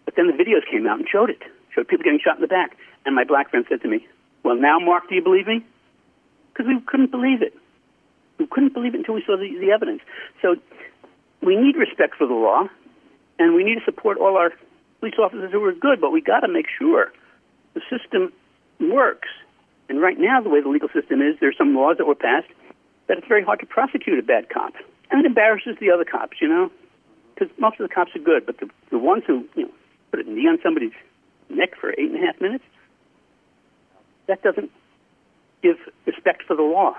But 0.04 0.14
then 0.16 0.28
the 0.28 0.32
videos 0.32 0.62
came 0.70 0.86
out 0.86 0.98
and 0.98 1.08
showed 1.10 1.30
it, 1.30 1.42
showed 1.74 1.88
people 1.88 2.04
getting 2.04 2.20
shot 2.22 2.36
in 2.36 2.40
the 2.42 2.48
back. 2.48 2.76
And 3.04 3.14
my 3.14 3.24
black 3.24 3.50
friend 3.50 3.66
said 3.68 3.82
to 3.82 3.88
me, 3.88 4.06
well, 4.42 4.56
now, 4.56 4.78
Mark, 4.78 5.08
do 5.08 5.14
you 5.14 5.22
believe 5.22 5.46
me? 5.46 5.64
Because 6.52 6.66
we 6.66 6.80
couldn't 6.86 7.10
believe 7.10 7.42
it. 7.42 7.54
We 8.38 8.46
couldn't 8.46 8.72
believe 8.72 8.94
it 8.94 8.98
until 8.98 9.14
we 9.14 9.22
saw 9.26 9.36
the, 9.36 9.50
the 9.60 9.70
evidence. 9.70 10.00
So 10.40 10.56
we 11.42 11.56
need 11.56 11.76
respect 11.76 12.16
for 12.16 12.26
the 12.26 12.34
law, 12.34 12.68
and 13.38 13.54
we 13.54 13.64
need 13.64 13.76
to 13.76 13.84
support 13.84 14.18
all 14.18 14.36
our 14.36 14.52
police 15.00 15.14
officers 15.18 15.52
who 15.52 15.62
are 15.64 15.72
good, 15.72 16.00
but 16.00 16.10
we 16.10 16.20
got 16.20 16.40
to 16.40 16.48
make 16.48 16.66
sure 16.78 17.12
the 17.74 17.80
system 17.90 18.32
works. 18.80 19.28
And 19.88 20.00
right 20.00 20.18
now, 20.18 20.40
the 20.40 20.48
way 20.48 20.60
the 20.60 20.68
legal 20.68 20.88
system 20.88 21.20
is, 21.20 21.36
there's 21.40 21.56
some 21.58 21.74
laws 21.74 21.96
that 21.98 22.06
were 22.06 22.14
passed 22.14 22.48
that 23.08 23.18
it's 23.18 23.26
very 23.26 23.42
hard 23.44 23.60
to 23.60 23.66
prosecute 23.66 24.18
a 24.18 24.22
bad 24.22 24.48
cop. 24.48 24.74
And 25.10 25.20
it 25.20 25.26
embarrasses 25.26 25.76
the 25.80 25.90
other 25.90 26.04
cops, 26.04 26.40
you 26.40 26.48
know? 26.48 26.70
Because 27.34 27.48
most 27.58 27.80
of 27.80 27.88
the 27.88 27.94
cops 27.94 28.14
are 28.14 28.20
good, 28.20 28.46
but 28.46 28.58
the, 28.58 28.70
the 28.90 28.98
ones 28.98 29.24
who, 29.26 29.44
you 29.56 29.64
know, 29.64 29.70
put 30.10 30.20
a 30.20 30.30
knee 30.30 30.46
on 30.46 30.58
somebody's 30.62 30.92
neck 31.48 31.74
for 31.80 31.90
eight 31.90 32.10
and 32.10 32.22
a 32.22 32.26
half 32.26 32.40
minutes, 32.40 32.64
that 34.28 34.42
doesn't 34.42 34.70
give 35.62 35.76
respect 36.06 36.44
for 36.44 36.54
the 36.54 36.62
law. 36.62 36.94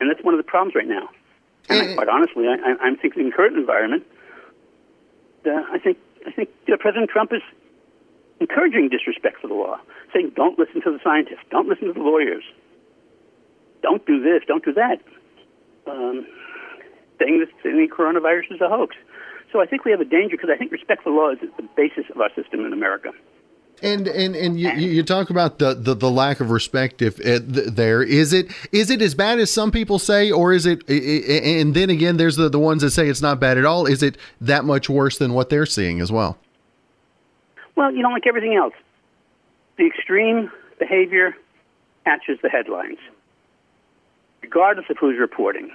And 0.00 0.10
that's 0.10 0.22
one 0.22 0.34
of 0.34 0.38
the 0.38 0.44
problems 0.44 0.74
right 0.74 0.86
now. 0.86 1.08
And 1.68 1.90
I, 1.90 1.94
quite 1.94 2.08
honestly, 2.08 2.46
I, 2.46 2.74
I'm 2.80 2.96
thinking 2.96 3.24
in 3.24 3.32
current 3.32 3.56
environment, 3.56 4.04
uh, 5.46 5.62
I 5.72 5.78
think 5.78 5.98
I 6.26 6.32
think 6.32 6.50
uh, 6.70 6.76
President 6.78 7.08
Trump 7.08 7.32
is 7.32 7.42
encouraging 8.40 8.88
disrespect 8.88 9.40
for 9.40 9.48
the 9.48 9.54
law, 9.54 9.78
saying 10.12 10.32
don't 10.36 10.58
listen 10.58 10.82
to 10.82 10.90
the 10.90 11.00
scientists, 11.02 11.44
don't 11.50 11.68
listen 11.68 11.86
to 11.88 11.92
the 11.92 12.00
lawyers, 12.00 12.44
don't 13.82 14.04
do 14.06 14.22
this, 14.22 14.42
don't 14.46 14.64
do 14.64 14.72
that, 14.72 15.00
um, 15.86 16.26
saying 17.18 17.40
that 17.40 17.48
the 17.62 17.88
coronavirus 17.88 18.54
is 18.54 18.60
a 18.60 18.68
hoax. 18.68 18.96
So 19.52 19.60
I 19.60 19.66
think 19.66 19.84
we 19.84 19.90
have 19.90 20.00
a 20.00 20.04
danger 20.04 20.36
because 20.36 20.50
I 20.52 20.56
think 20.56 20.72
respect 20.72 21.02
for 21.02 21.10
law 21.10 21.30
is 21.30 21.38
the 21.56 21.62
basis 21.76 22.04
of 22.14 22.20
our 22.20 22.30
system 22.34 22.64
in 22.64 22.72
America. 22.72 23.12
And 23.82 24.08
and 24.08 24.34
and 24.34 24.58
you, 24.58 24.70
you 24.70 25.02
talk 25.02 25.28
about 25.28 25.58
the, 25.58 25.74
the, 25.74 25.94
the 25.94 26.10
lack 26.10 26.40
of 26.40 26.50
respect 26.50 27.02
if 27.02 27.20
it, 27.20 27.76
there. 27.76 28.02
Is 28.02 28.32
it 28.32 28.50
is 28.72 28.90
it 28.90 29.02
as 29.02 29.14
bad 29.14 29.38
as 29.38 29.52
some 29.52 29.70
people 29.70 29.98
say 29.98 30.30
or 30.30 30.54
is 30.54 30.64
it 30.64 30.88
and 30.88 31.74
then 31.74 31.90
again 31.90 32.16
there's 32.16 32.36
the 32.36 32.48
the 32.48 32.58
ones 32.58 32.80
that 32.80 32.92
say 32.92 33.06
it's 33.06 33.20
not 33.20 33.38
bad 33.38 33.58
at 33.58 33.66
all. 33.66 33.84
Is 33.84 34.02
it 34.02 34.16
that 34.40 34.64
much 34.64 34.88
worse 34.88 35.18
than 35.18 35.34
what 35.34 35.50
they're 35.50 35.66
seeing 35.66 36.00
as 36.00 36.10
well 36.10 36.38
well, 37.76 37.92
you 37.92 38.02
know, 38.02 38.10
like 38.10 38.26
everything 38.26 38.56
else, 38.56 38.74
the 39.76 39.86
extreme 39.86 40.50
behavior 40.78 41.36
catches 42.04 42.38
the 42.42 42.48
headlines, 42.48 42.98
regardless 44.42 44.86
of 44.90 44.96
who's 44.98 45.18
reporting. 45.18 45.70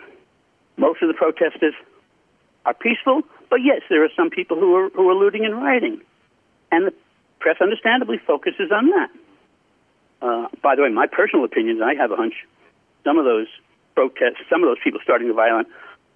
Most 0.77 1.01
of 1.01 1.07
the 1.07 1.13
protesters 1.13 1.75
are 2.65 2.73
peaceful, 2.73 3.21
but 3.49 3.57
yes, 3.63 3.81
there 3.89 4.03
are 4.03 4.09
some 4.15 4.29
people 4.29 4.57
who 4.57 4.75
are, 4.75 4.89
who 4.89 5.07
are 5.09 5.15
looting 5.15 5.45
and 5.45 5.55
rioting. 5.55 6.01
And 6.71 6.87
the 6.87 6.93
press 7.39 7.57
understandably 7.61 8.17
focuses 8.17 8.71
on 8.71 8.89
that. 8.89 9.09
Uh, 10.21 10.47
by 10.61 10.75
the 10.75 10.83
way, 10.83 10.89
my 10.89 11.07
personal 11.07 11.45
opinion, 11.45 11.81
I 11.81 11.95
have 11.95 12.11
a 12.11 12.15
hunch, 12.15 12.35
some 13.03 13.17
of 13.17 13.25
those 13.25 13.47
protests, 13.95 14.41
some 14.49 14.63
of 14.63 14.69
those 14.69 14.77
people 14.83 14.99
starting 15.03 15.27
the 15.27 15.33
violence 15.33 15.67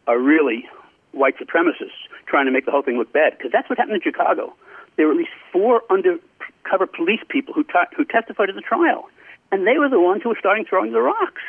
are 0.08 0.18
really 0.18 0.68
white 1.12 1.38
supremacists 1.38 1.98
trying 2.28 2.46
to 2.46 2.52
make 2.52 2.66
the 2.66 2.72
whole 2.72 2.84
thing 2.84 2.98
look 2.98 3.12
bad, 3.12 3.38
because 3.38 3.52
that's 3.52 3.70
what 3.70 3.78
happened 3.78 3.96
in 3.96 4.02
Chicago 4.02 4.54
there 4.96 5.08
were 5.08 5.14
at 5.14 5.18
least 5.18 5.32
four 5.52 5.82
undercover 5.90 6.88
police 6.88 7.22
people 7.30 7.54
who, 7.54 7.64
ta- 7.64 7.88
who 7.96 8.06
testified 8.06 8.50
at 8.50 8.56
the 8.56 8.62
trial, 8.62 9.10
and 9.52 9.68
they 9.68 9.78
were 9.78 9.90
the 9.90 10.00
ones 10.00 10.22
who 10.24 10.30
were 10.30 10.38
starting 10.40 10.66
throwing 10.66 10.92
the 10.92 11.02
rocks. 11.02 11.42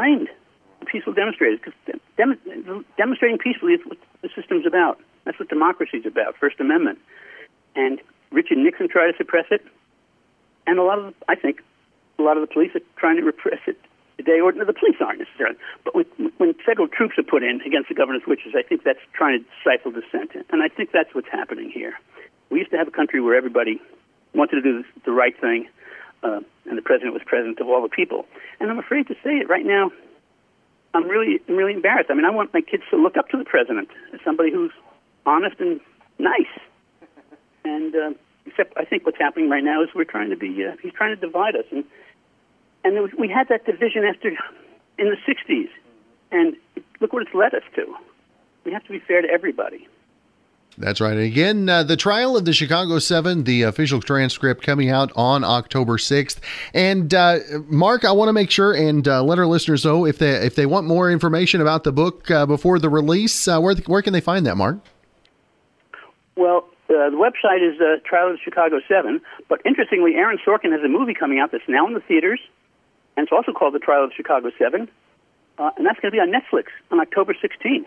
explained 0.00 0.28
to 0.80 0.86
peaceful 0.86 1.12
demonstrators. 1.12 1.58
Because 1.58 2.00
dem- 2.16 2.84
demonstrating 2.96 3.38
peacefully 3.38 3.74
is 3.74 3.80
what 3.84 3.98
the 4.22 4.28
system's 4.34 4.66
about. 4.66 5.00
That's 5.24 5.38
what 5.38 5.48
democracy's 5.48 6.06
about, 6.06 6.36
First 6.36 6.60
Amendment. 6.60 6.98
And 7.76 8.00
Richard 8.32 8.58
Nixon 8.58 8.88
tried 8.88 9.12
to 9.12 9.16
suppress 9.16 9.46
it, 9.50 9.64
and 10.66 10.78
a 10.78 10.82
lot 10.82 10.98
of, 10.98 11.14
I 11.28 11.34
think, 11.34 11.62
a 12.18 12.22
lot 12.22 12.36
of 12.36 12.42
the 12.46 12.52
police 12.52 12.74
are 12.74 12.80
trying 12.96 13.16
to 13.16 13.22
repress 13.22 13.60
it 13.66 13.78
today. 14.20 14.40
Or 14.40 14.52
the 14.52 14.76
police 14.76 15.00
aren't 15.00 15.20
necessarily, 15.24 15.56
but 15.84 15.94
when, 15.94 16.06
when 16.36 16.54
federal 16.66 16.88
troops 16.88 17.16
are 17.16 17.24
put 17.24 17.42
in 17.42 17.60
against 17.64 17.88
the 17.88 17.96
governor's 17.96 18.26
wishes, 18.26 18.52
I 18.52 18.62
think 18.62 18.84
that's 18.84 19.00
trying 19.12 19.40
to 19.40 19.44
stifle 19.60 19.92
dissent, 19.92 20.36
and 20.52 20.62
I 20.62 20.68
think 20.68 20.92
that's 20.92 21.14
what's 21.14 21.32
happening 21.32 21.70
here. 21.70 21.94
We 22.50 22.58
used 22.58 22.70
to 22.72 22.78
have 22.78 22.88
a 22.88 22.96
country 23.00 23.20
where 23.20 23.34
everybody 23.34 23.80
wanted 24.34 24.56
to 24.60 24.62
do 24.62 24.84
the 25.04 25.12
right 25.12 25.38
thing, 25.40 25.68
uh, 26.22 26.40
and 26.68 26.76
the 26.76 26.82
president 26.82 27.14
was 27.14 27.22
president 27.24 27.60
of 27.60 27.68
all 27.68 27.82
the 27.82 27.88
people. 27.88 28.26
And 28.60 28.70
I'm 28.70 28.78
afraid 28.78 29.08
to 29.08 29.14
say 29.24 29.38
it 29.40 29.48
right 29.48 29.64
now. 29.64 29.90
I'm 30.92 31.06
really, 31.08 31.40
I'm 31.48 31.56
really 31.56 31.72
embarrassed. 31.72 32.10
I 32.10 32.14
mean, 32.14 32.24
I 32.24 32.30
want 32.30 32.52
my 32.52 32.60
kids 32.60 32.82
to 32.90 32.96
look 32.96 33.16
up 33.16 33.28
to 33.30 33.38
the 33.38 33.44
president 33.44 33.88
as 34.12 34.20
somebody 34.24 34.50
who's 34.52 34.72
honest 35.24 35.56
and 35.60 35.80
nice. 36.18 36.52
And 37.64 37.94
uh, 37.94 38.10
except, 38.46 38.76
I 38.76 38.84
think 38.84 39.06
what's 39.06 39.18
happening 39.18 39.48
right 39.48 39.62
now 39.62 39.82
is 39.82 39.88
we're 39.94 40.04
trying 40.04 40.30
to 40.30 40.36
be. 40.36 40.50
Uh, 40.66 40.74
trying 40.94 41.14
to 41.14 41.20
divide 41.20 41.54
us, 41.54 41.64
and 41.70 41.84
and 42.84 42.94
was, 43.00 43.10
we 43.18 43.28
had 43.28 43.48
that 43.48 43.64
division 43.66 44.04
after 44.04 44.28
in 44.98 45.10
the 45.10 45.16
'60s, 45.26 45.68
and 46.30 46.56
look 47.00 47.12
what 47.12 47.22
it's 47.22 47.34
led 47.34 47.54
us 47.54 47.62
to. 47.76 47.94
We 48.64 48.72
have 48.72 48.84
to 48.84 48.90
be 48.90 48.98
fair 48.98 49.22
to 49.22 49.28
everybody. 49.28 49.88
That's 50.78 51.00
right. 51.00 51.12
And 51.12 51.20
again, 51.20 51.68
uh, 51.68 51.82
the 51.82 51.96
trial 51.96 52.36
of 52.36 52.44
the 52.44 52.52
Chicago 52.52 52.98
Seven, 52.98 53.44
the 53.44 53.62
official 53.62 54.00
transcript 54.00 54.62
coming 54.62 54.88
out 54.88 55.12
on 55.14 55.44
October 55.44 55.98
6th. 55.98 56.38
And 56.72 57.12
uh, 57.12 57.38
Mark, 57.66 58.04
I 58.04 58.12
want 58.12 58.28
to 58.28 58.32
make 58.32 58.50
sure 58.50 58.72
and 58.72 59.06
uh, 59.06 59.22
let 59.22 59.38
our 59.38 59.46
listeners 59.46 59.84
know 59.84 60.06
if 60.06 60.18
they 60.18 60.30
if 60.30 60.54
they 60.54 60.66
want 60.66 60.86
more 60.86 61.10
information 61.10 61.60
about 61.60 61.84
the 61.84 61.92
book 61.92 62.30
uh, 62.30 62.46
before 62.46 62.78
the 62.78 62.88
release, 62.88 63.48
uh, 63.48 63.60
where 63.60 63.74
where 63.86 64.00
can 64.02 64.12
they 64.12 64.20
find 64.20 64.46
that, 64.46 64.56
Mark? 64.56 64.78
Well, 66.36 66.68
uh, 66.88 67.10
the 67.10 67.16
website 67.16 67.62
is 67.62 67.80
uh, 67.80 68.00
Trial 68.04 68.30
of 68.30 68.34
the 68.34 68.38
Chicago 68.42 68.80
Seven. 68.88 69.20
But 69.48 69.60
interestingly, 69.66 70.14
Aaron 70.14 70.38
Sorkin 70.46 70.72
has 70.72 70.82
a 70.82 70.88
movie 70.88 71.14
coming 71.14 71.38
out 71.40 71.52
that's 71.52 71.68
now 71.68 71.86
in 71.86 71.94
the 71.94 72.00
theaters, 72.00 72.40
and 73.16 73.24
it's 73.24 73.32
also 73.32 73.52
called 73.52 73.74
The 73.74 73.78
Trial 73.78 74.04
of 74.04 74.12
Chicago 74.16 74.50
Seven, 74.58 74.88
and 75.58 75.86
that's 75.86 76.00
going 76.00 76.10
to 76.10 76.16
be 76.16 76.20
on 76.20 76.30
Netflix 76.32 76.66
on 76.90 77.00
October 77.00 77.34
16th. 77.34 77.86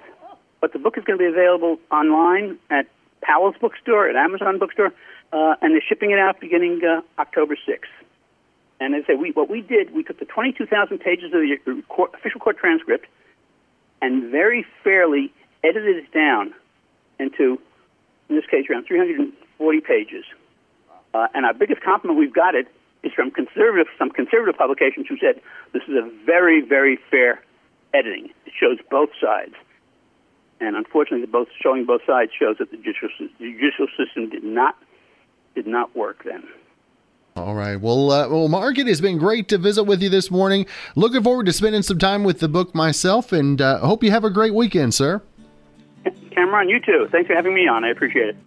But 0.62 0.74
the 0.74 0.80
book 0.80 0.98
is 0.98 1.04
going 1.04 1.18
to 1.18 1.24
be 1.24 1.30
available 1.30 1.80
online 1.92 2.58
at 2.70 2.88
Powell's 3.22 3.56
Bookstore, 3.60 4.10
at 4.10 4.16
Amazon 4.16 4.60
Bookstore, 4.60 4.94
uh, 5.32 5.56
and 5.62 5.74
they're 5.74 5.82
shipping 5.82 6.12
it 6.12 6.20
out 6.20 6.40
beginning 6.40 6.82
uh, 6.84 7.02
October 7.20 7.56
6th. 7.56 7.80
And 8.80 8.96
as 8.96 9.04
I 9.06 9.14
say, 9.14 9.16
we, 9.16 9.32
what 9.32 9.50
we 9.50 9.62
did, 9.62 9.94
we 9.94 10.04
took 10.04 10.20
the 10.20 10.26
22,000 10.26 11.00
pages 11.00 11.26
of 11.26 11.42
the 11.42 11.84
court, 11.90 12.14
official 12.14 12.40
court 12.40 12.58
transcript 12.58 13.08
and 14.02 14.30
very 14.30 14.66
fairly 14.84 15.34
edited 15.64 15.98
it 15.98 16.12
down 16.12 16.54
into, 17.20 17.60
in 18.30 18.36
this 18.36 18.46
case, 18.46 18.66
around 18.70 18.86
340 18.86 19.82
pages. 19.82 20.26
Uh, 21.14 21.28
and 21.34 21.46
our 21.46 21.54
biggest 21.54 21.82
compliment 21.82 22.20
we've 22.20 22.34
got 22.34 22.56
it 22.56 22.68
is 23.04 23.12
from 23.14 23.32
conservative, 23.32 23.88
some 23.98 24.10
conservative 24.10 24.58
publications 24.58 25.08
who 25.08 25.18
said 25.18 25.42
this 25.74 25.84
is 25.88 25.96
a 25.96 26.10
very, 26.26 26.62
very 26.62 26.98
fair 27.12 27.42
editing. 27.94 28.30
It 28.46 28.54
shows 28.60 28.78
both 28.90 29.10
sides. 29.22 29.56
And 30.60 30.76
unfortunately, 30.76 31.28
both 31.28 31.50
showing 31.62 31.86
both 31.86 32.02
sides 32.08 32.32
shows 32.38 32.58
that 32.60 32.72
the 32.72 32.78
judicial, 32.78 33.10
judicial 33.38 33.88
system 33.98 34.30
did 34.30 34.44
not 34.44 34.78
did 35.56 35.68
not 35.68 35.96
work 35.96 36.24
then. 36.24 36.44
All 37.36 37.56
right. 37.56 37.76
Well, 37.76 38.12
uh, 38.12 38.30
well, 38.30 38.48
Mark, 38.48 38.78
it 38.78 38.88
has 38.88 39.02
been 39.02 39.18
great 39.18 39.50
to 39.50 39.58
visit 39.58 39.84
with 39.84 40.02
you 40.02 40.10
this 40.10 40.30
morning. 40.30 40.66
Looking 40.96 41.24
forward 41.24 41.48
to 41.48 41.54
spending 41.54 41.82
some 41.82 41.98
time 41.98 42.24
with 42.24 42.40
the 42.40 42.48
book 42.48 42.76
myself, 42.76 43.32
and 43.32 43.60
uh, 43.60 43.80
hope 43.80 44.04
you 44.04 44.12
have 44.12 44.24
a 44.24 44.30
great 44.30 44.54
weekend, 44.54 44.94
sir. 44.94 45.22
Cameron, 46.32 46.70
you 46.70 46.80
too. 46.80 47.08
Thanks 47.12 47.28
for 47.28 47.36
having 47.36 47.54
me 47.54 47.68
on. 47.68 47.84
I 47.84 47.90
appreciate 47.90 48.30
it. 48.30 48.38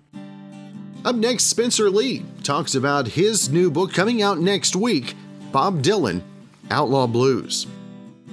Up 1.06 1.14
next, 1.14 1.44
Spencer 1.44 1.88
Leigh 1.88 2.24
talks 2.42 2.74
about 2.74 3.06
his 3.06 3.48
new 3.48 3.70
book 3.70 3.92
coming 3.92 4.22
out 4.22 4.40
next 4.40 4.74
week 4.74 5.14
Bob 5.52 5.80
Dylan, 5.80 6.20
Outlaw 6.68 7.06
Blues. 7.06 7.68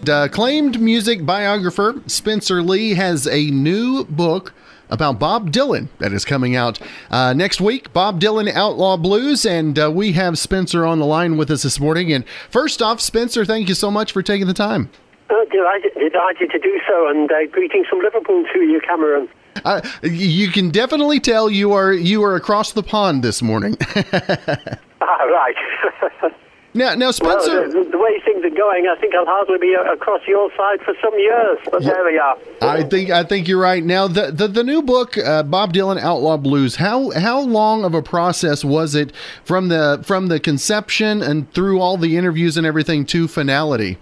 Uh, 0.09 0.23
acclaimed 0.23 0.81
music 0.81 1.23
biographer 1.23 2.01
Spencer 2.07 2.63
Leigh 2.63 2.95
has 2.95 3.27
a 3.27 3.51
new 3.51 4.05
book 4.05 4.55
about 4.89 5.19
Bob 5.19 5.51
Dylan 5.51 5.87
that 5.99 6.13
is 6.13 6.25
coming 6.25 6.55
out 6.55 6.79
uh, 7.11 7.33
next 7.33 7.61
week. 7.61 7.93
Bob 7.93 8.19
Dylan 8.19 8.51
Outlaw 8.51 8.97
Blues, 8.97 9.45
and 9.45 9.77
uh, 9.77 9.91
we 9.91 10.13
have 10.13 10.39
Spencer 10.39 10.83
on 10.83 10.97
the 10.97 11.05
line 11.05 11.37
with 11.37 11.51
us 11.51 11.61
this 11.61 11.79
morning. 11.79 12.11
And 12.11 12.25
first 12.49 12.81
off, 12.81 12.99
Spencer, 12.99 13.45
thank 13.45 13.69
you 13.69 13.75
so 13.75 13.91
much 13.91 14.11
for 14.11 14.23
taking 14.23 14.47
the 14.47 14.53
time. 14.55 14.89
Uh, 15.29 15.45
delighted, 15.51 15.91
delighted 15.93 16.49
to 16.49 16.57
do 16.57 16.79
so, 16.89 17.07
and 17.07 17.31
uh, 17.31 17.45
greetings 17.51 17.85
from 17.85 17.99
Liverpool 17.99 18.43
to 18.51 18.61
you, 18.61 18.81
Cameron. 18.81 19.29
Uh, 19.65 19.81
you 20.01 20.49
can 20.49 20.71
definitely 20.71 21.19
tell 21.19 21.49
you 21.49 21.71
are 21.71 21.93
you 21.93 22.21
are 22.23 22.35
across 22.35 22.73
the 22.73 22.83
pond 22.83 23.23
this 23.23 23.41
morning. 23.41 23.77
ah, 23.95 25.23
right. 25.23 25.55
Now, 26.75 26.95
now, 26.95 27.11
Spencer. 27.11 27.69
Well, 27.69 27.83
the, 27.83 27.89
the, 27.91 27.97
way 27.99 28.19
things 28.25 28.43
are 28.43 28.49
going, 28.49 28.87
I 28.87 28.99
think 28.99 29.13
I'll 29.13 29.27
hardly 29.27 29.59
be 29.59 29.75
across 29.75 30.21
your 30.27 30.49
side 30.57 30.81
for 30.81 30.95
some 31.03 31.17
years. 31.19 31.59
But 31.69 31.83
yeah, 31.83 31.91
there 31.91 32.03
we 32.03 32.17
are. 32.17 32.37
I 32.61 32.83
think 32.83 33.11
I 33.11 33.23
think 33.23 33.47
you're 33.47 33.61
right. 33.61 33.83
Now, 33.83 34.07
the 34.07 34.31
the, 34.31 34.47
the 34.47 34.63
new 34.63 34.81
book, 34.81 35.15
uh, 35.15 35.43
Bob 35.43 35.73
Dylan 35.73 35.99
Outlaw 35.99 36.37
Blues. 36.37 36.77
How 36.77 37.11
how 37.11 37.41
long 37.41 37.85
of 37.85 37.93
a 37.93 38.01
process 38.01 38.65
was 38.65 38.95
it 38.95 39.13
from 39.45 39.67
the 39.67 40.01
from 40.03 40.27
the 40.27 40.39
conception 40.39 41.21
and 41.21 41.51
through 41.53 41.79
all 41.79 41.95
the 41.95 42.17
interviews 42.17 42.57
and 42.57 42.65
everything 42.65 43.05
to 43.05 43.27
finality? 43.27 43.99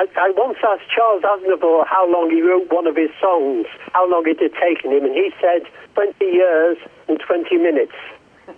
I, 0.00 0.08
I 0.16 0.32
once 0.32 0.56
asked 0.64 0.88
Charles 0.88 1.20
Aznavour 1.20 1.84
how 1.84 2.08
long 2.08 2.30
he 2.32 2.40
wrote 2.40 2.72
one 2.72 2.86
of 2.86 2.96
his 2.96 3.12
songs, 3.20 3.66
how 3.92 4.08
long 4.08 4.24
it 4.24 4.40
had 4.40 4.56
taken 4.56 4.96
him, 4.96 5.04
and 5.04 5.12
he 5.12 5.28
said 5.36 5.68
20 5.92 6.24
years 6.24 6.78
and 7.08 7.20
20 7.20 7.58
minutes. 7.58 7.92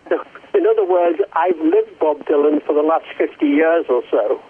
In 0.55 0.63
other 0.71 0.87
words, 0.87 1.19
I've 1.35 1.59
lived 1.59 1.99
Bob 1.99 2.23
Dylan 2.31 2.63
for 2.63 2.79
the 2.79 2.87
last 2.87 3.11
50 3.19 3.43
years 3.43 3.87
or 3.89 4.05
so. 4.09 4.41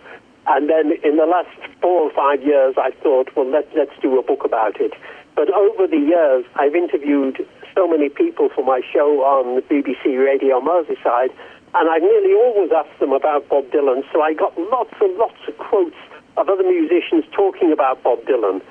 And 0.49 0.69
then 0.69 0.93
in 1.05 1.17
the 1.17 1.25
last 1.25 1.55
four 1.81 2.03
or 2.03 2.13
five 2.13 2.43
years, 2.43 2.75
I 2.77 2.91
thought, 3.01 3.31
well, 3.37 3.49
let, 3.49 3.71
let's 3.77 3.95
do 4.03 4.19
a 4.19 4.23
book 4.23 4.45
about 4.45 4.81
it. 4.81 4.93
But 5.37 5.49
over 5.55 5.87
the 5.87 6.03
years, 6.03 6.45
I've 6.57 6.75
interviewed 6.75 7.47
so 7.75 7.87
many 7.87 8.09
people 8.11 8.51
for 8.53 8.65
my 8.67 8.83
show 8.93 9.23
on 9.23 9.63
BBC 9.71 10.19
Radio 10.19 10.61
Merseyside, 10.61 11.31
and 11.73 11.89
I've 11.89 12.03
nearly 12.03 12.35
always 12.35 12.73
asked 12.75 12.99
them 12.99 13.13
about 13.13 13.49
Bob 13.49 13.71
Dylan. 13.71 14.03
So 14.13 14.21
I 14.21 14.35
got 14.35 14.59
lots 14.59 14.93
and 15.01 15.17
lots 15.17 15.39
of 15.47 15.57
quotes 15.59 15.97
of 16.37 16.49
other 16.49 16.63
musicians 16.63 17.25
talking 17.33 17.73
about 17.73 18.03
Bob 18.03 18.21
Dylan. 18.25 18.63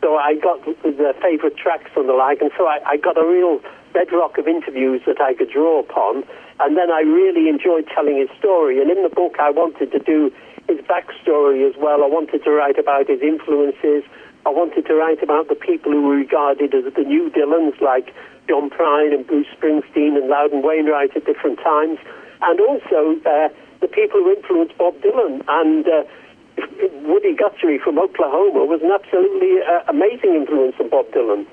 So 0.00 0.16
I 0.16 0.34
got 0.36 0.64
their 0.82 1.14
favourite 1.14 1.56
tracks 1.56 1.90
and 1.96 2.08
the 2.08 2.12
like, 2.12 2.40
and 2.40 2.50
so 2.56 2.66
I, 2.66 2.78
I 2.86 2.96
got 2.96 3.18
a 3.18 3.26
real 3.26 3.60
bedrock 3.92 4.38
of 4.38 4.46
interviews 4.46 5.02
that 5.06 5.20
I 5.20 5.34
could 5.34 5.50
draw 5.50 5.80
upon. 5.80 6.24
And 6.60 6.76
then 6.76 6.90
I 6.90 7.00
really 7.00 7.48
enjoyed 7.48 7.88
telling 7.94 8.16
his 8.18 8.30
story. 8.38 8.80
And 8.80 8.90
in 8.90 9.02
the 9.02 9.08
book, 9.08 9.36
I 9.40 9.50
wanted 9.50 9.90
to 9.92 9.98
do 9.98 10.32
his 10.68 10.78
backstory 10.86 11.68
as 11.68 11.74
well. 11.78 12.04
I 12.04 12.06
wanted 12.06 12.44
to 12.44 12.50
write 12.50 12.78
about 12.78 13.08
his 13.08 13.20
influences. 13.22 14.04
I 14.46 14.50
wanted 14.50 14.86
to 14.86 14.94
write 14.94 15.22
about 15.22 15.48
the 15.48 15.54
people 15.54 15.92
who 15.92 16.02
were 16.02 16.16
regarded 16.16 16.74
as 16.74 16.92
the 16.94 17.02
new 17.02 17.30
Dylans, 17.30 17.80
like 17.80 18.14
John 18.48 18.70
Prine 18.70 19.14
and 19.14 19.26
Bruce 19.26 19.46
Springsteen 19.56 20.16
and 20.16 20.28
Loudon 20.28 20.62
Wainwright 20.62 21.16
at 21.16 21.26
different 21.26 21.58
times, 21.58 21.98
and 22.42 22.60
also 22.60 23.20
uh, 23.26 23.48
the 23.80 23.88
people 23.88 24.20
who 24.20 24.32
influenced 24.32 24.76
Bob 24.78 24.94
Dylan. 25.00 25.44
And 25.48 25.86
uh, 25.86 26.04
Woody 27.04 27.34
Guthrie 27.34 27.78
from 27.78 27.98
Oklahoma 27.98 28.64
was 28.64 28.80
an 28.82 28.90
absolutely 28.92 29.62
uh, 29.62 29.82
amazing 29.88 30.34
influence 30.34 30.76
on 30.80 30.88
Bob 30.88 31.06
Dylan. 31.12 31.46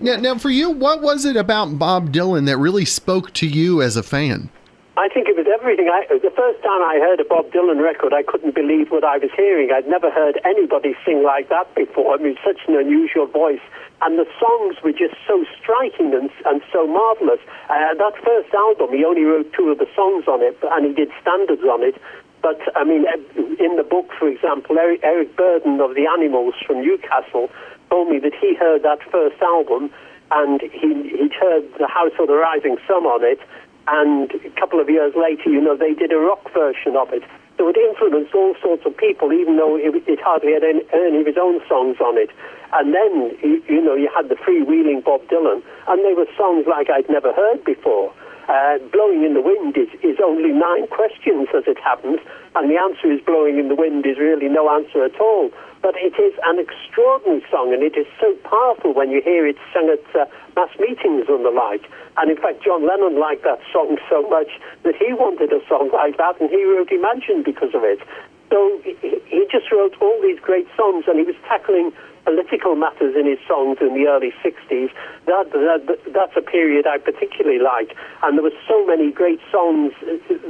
Now, 0.00 0.16
now, 0.16 0.38
for 0.38 0.50
you, 0.50 0.70
what 0.70 1.02
was 1.02 1.24
it 1.24 1.36
about 1.36 1.78
Bob 1.78 2.12
Dylan 2.12 2.46
that 2.46 2.58
really 2.58 2.84
spoke 2.84 3.32
to 3.34 3.46
you 3.46 3.82
as 3.82 3.96
a 3.96 4.02
fan? 4.02 4.50
I 4.98 5.08
think 5.08 5.28
it 5.28 5.36
was 5.38 5.46
everything. 5.46 5.86
I, 5.86 6.10
the 6.10 6.34
first 6.34 6.58
time 6.58 6.82
I 6.82 6.98
heard 6.98 7.20
a 7.20 7.24
Bob 7.24 7.50
Dylan 7.54 7.78
record, 7.78 8.12
I 8.12 8.24
couldn't 8.26 8.54
believe 8.54 8.90
what 8.90 9.04
I 9.04 9.18
was 9.18 9.30
hearing. 9.36 9.70
I'd 9.70 9.86
never 9.86 10.10
heard 10.10 10.40
anybody 10.44 10.94
sing 11.06 11.22
like 11.22 11.48
that 11.50 11.72
before. 11.74 12.14
I 12.14 12.18
mean, 12.18 12.36
such 12.44 12.58
an 12.66 12.74
unusual 12.74 13.26
voice. 13.26 13.62
And 14.02 14.18
the 14.18 14.26
songs 14.42 14.74
were 14.82 14.90
just 14.90 15.14
so 15.26 15.46
striking 15.54 16.14
and, 16.14 16.30
and 16.46 16.62
so 16.72 16.86
marvelous. 16.86 17.38
Uh, 17.70 17.94
that 17.94 18.14
first 18.26 18.50
album, 18.54 18.90
he 18.90 19.04
only 19.04 19.22
wrote 19.22 19.52
two 19.54 19.70
of 19.70 19.78
the 19.78 19.86
songs 19.94 20.26
on 20.26 20.42
it, 20.42 20.58
and 20.62 20.86
he 20.86 20.92
did 20.92 21.10
standards 21.22 21.62
on 21.62 21.82
it. 21.82 21.94
But, 22.42 22.60
I 22.76 22.84
mean, 22.84 23.04
eh, 23.06 23.18
in 23.58 23.76
the 23.76 23.82
book, 23.82 24.10
for 24.18 24.28
example, 24.28 24.78
Eric, 24.78 25.00
Eric 25.02 25.36
Burdon 25.36 25.80
of 25.80 25.94
The 25.94 26.06
Animals 26.06 26.54
from 26.66 26.82
Newcastle 26.82 27.50
told 27.90 28.08
me 28.08 28.18
that 28.20 28.34
he 28.34 28.54
heard 28.54 28.82
that 28.82 29.02
first 29.10 29.40
album 29.42 29.90
and 30.30 30.60
he, 30.60 31.16
he'd 31.16 31.34
heard 31.34 31.64
The 31.78 31.88
House 31.88 32.12
of 32.18 32.28
the 32.28 32.34
Rising 32.34 32.76
Sun 32.86 33.04
on 33.04 33.24
it. 33.24 33.40
And 33.88 34.30
a 34.44 34.60
couple 34.60 34.80
of 34.80 34.90
years 34.90 35.14
later, 35.16 35.48
you 35.48 35.60
know, 35.60 35.76
they 35.76 35.94
did 35.94 36.12
a 36.12 36.18
rock 36.18 36.52
version 36.52 36.94
of 36.96 37.12
it. 37.12 37.22
So 37.56 37.68
it 37.68 37.76
influenced 37.76 38.34
all 38.34 38.54
sorts 38.62 38.84
of 38.86 38.96
people, 38.96 39.32
even 39.32 39.56
though 39.56 39.74
it, 39.76 39.90
it 40.06 40.20
hardly 40.22 40.52
had 40.52 40.62
any, 40.62 40.84
any, 40.92 41.20
of 41.20 41.26
his 41.26 41.36
own 41.40 41.58
songs 41.66 41.96
on 41.98 42.16
it. 42.16 42.30
And 42.72 42.94
then, 42.94 43.34
you, 43.42 43.62
you 43.66 43.82
know, 43.82 43.96
you 43.96 44.08
had 44.14 44.28
the 44.28 44.36
freewheeling 44.36 45.02
Bob 45.02 45.26
Dylan, 45.26 45.62
and 45.88 46.04
they 46.04 46.14
were 46.14 46.28
songs 46.36 46.66
like 46.68 46.88
I'd 46.88 47.08
never 47.08 47.32
heard 47.32 47.64
before. 47.64 48.12
Uh, 48.48 48.78
blowing 48.88 49.24
in 49.24 49.34
the 49.34 49.44
wind 49.44 49.76
is, 49.76 49.92
is 50.00 50.16
only 50.24 50.48
nine 50.48 50.88
questions 50.88 51.48
as 51.52 51.64
it 51.68 51.76
happens, 51.84 52.18
and 52.56 52.70
the 52.70 52.80
answer 52.80 53.12
is 53.12 53.20
blowing 53.20 53.58
in 53.58 53.68
the 53.68 53.76
wind 53.76 54.06
is 54.06 54.16
really 54.16 54.48
no 54.48 54.72
answer 54.72 55.04
at 55.04 55.20
all. 55.20 55.52
But 55.82 55.94
it 56.00 56.16
is 56.16 56.32
an 56.48 56.58
extraordinary 56.58 57.44
song, 57.52 57.74
and 57.76 57.82
it 57.82 57.94
is 58.00 58.06
so 58.18 58.32
powerful 58.48 58.94
when 58.94 59.10
you 59.10 59.20
hear 59.20 59.46
it 59.46 59.56
sung 59.72 59.92
at 59.92 60.00
uh, 60.16 60.24
mass 60.56 60.72
meetings 60.80 61.28
and 61.28 61.44
the 61.44 61.52
like. 61.52 61.84
And 62.16 62.30
in 62.30 62.38
fact, 62.40 62.64
John 62.64 62.88
Lennon 62.88 63.20
liked 63.20 63.44
that 63.44 63.60
song 63.70 63.98
so 64.08 64.24
much 64.32 64.48
that 64.82 64.96
he 64.96 65.12
wanted 65.12 65.52
a 65.52 65.60
song 65.68 65.90
like 65.92 66.16
that, 66.16 66.40
and 66.40 66.48
he 66.48 66.64
wrote 66.64 66.90
Imagine 66.90 67.44
because 67.44 67.74
of 67.74 67.84
it. 67.84 68.00
So 68.48 68.80
he, 68.82 68.96
he 69.28 69.44
just 69.52 69.70
wrote 69.70 69.92
all 70.00 70.18
these 70.22 70.40
great 70.40 70.66
songs, 70.74 71.04
and 71.06 71.20
he 71.20 71.24
was 71.24 71.36
tackling 71.44 71.92
political 72.28 72.76
matters 72.76 73.16
in 73.16 73.24
his 73.24 73.40
songs 73.48 73.78
in 73.80 73.96
the 73.96 74.04
early 74.04 74.36
60s. 74.44 74.92
That, 75.24 75.48
that, 75.48 75.98
that's 76.12 76.36
a 76.36 76.44
period 76.44 76.86
I 76.86 76.98
particularly 76.98 77.58
like. 77.58 77.96
And 78.22 78.36
there 78.36 78.44
were 78.44 78.60
so 78.68 78.84
many 78.84 79.10
great 79.10 79.40
songs 79.50 79.96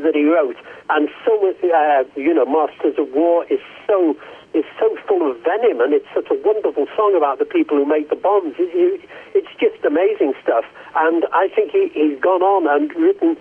that 0.03 0.14
he 0.14 0.25
wrote. 0.27 0.59
And 0.91 1.09
so, 1.25 1.38
uh, 1.38 2.03
you 2.19 2.35
know, 2.35 2.47
Masters 2.47 2.99
of 2.99 3.14
War 3.14 3.47
is 3.47 3.61
so 3.87 4.19
is 4.55 4.64
so 4.81 4.88
full 5.07 5.31
of 5.31 5.37
venom, 5.45 5.79
and 5.83 5.93
it's 5.93 6.09
such 6.14 6.27
a 6.31 6.38
wonderful 6.43 6.87
song 6.97 7.14
about 7.14 7.38
the 7.38 7.45
people 7.45 7.77
who 7.77 7.85
make 7.85 8.09
the 8.09 8.17
bombs. 8.17 8.55
It's 8.59 9.53
just 9.61 9.85
amazing 9.85 10.33
stuff. 10.43 10.64
And 10.97 11.27
I 11.33 11.49
think 11.55 11.71
he, 11.71 11.93
he's 11.93 12.19
gone 12.19 12.41
on 12.41 12.67
and 12.67 12.91
written 12.97 13.37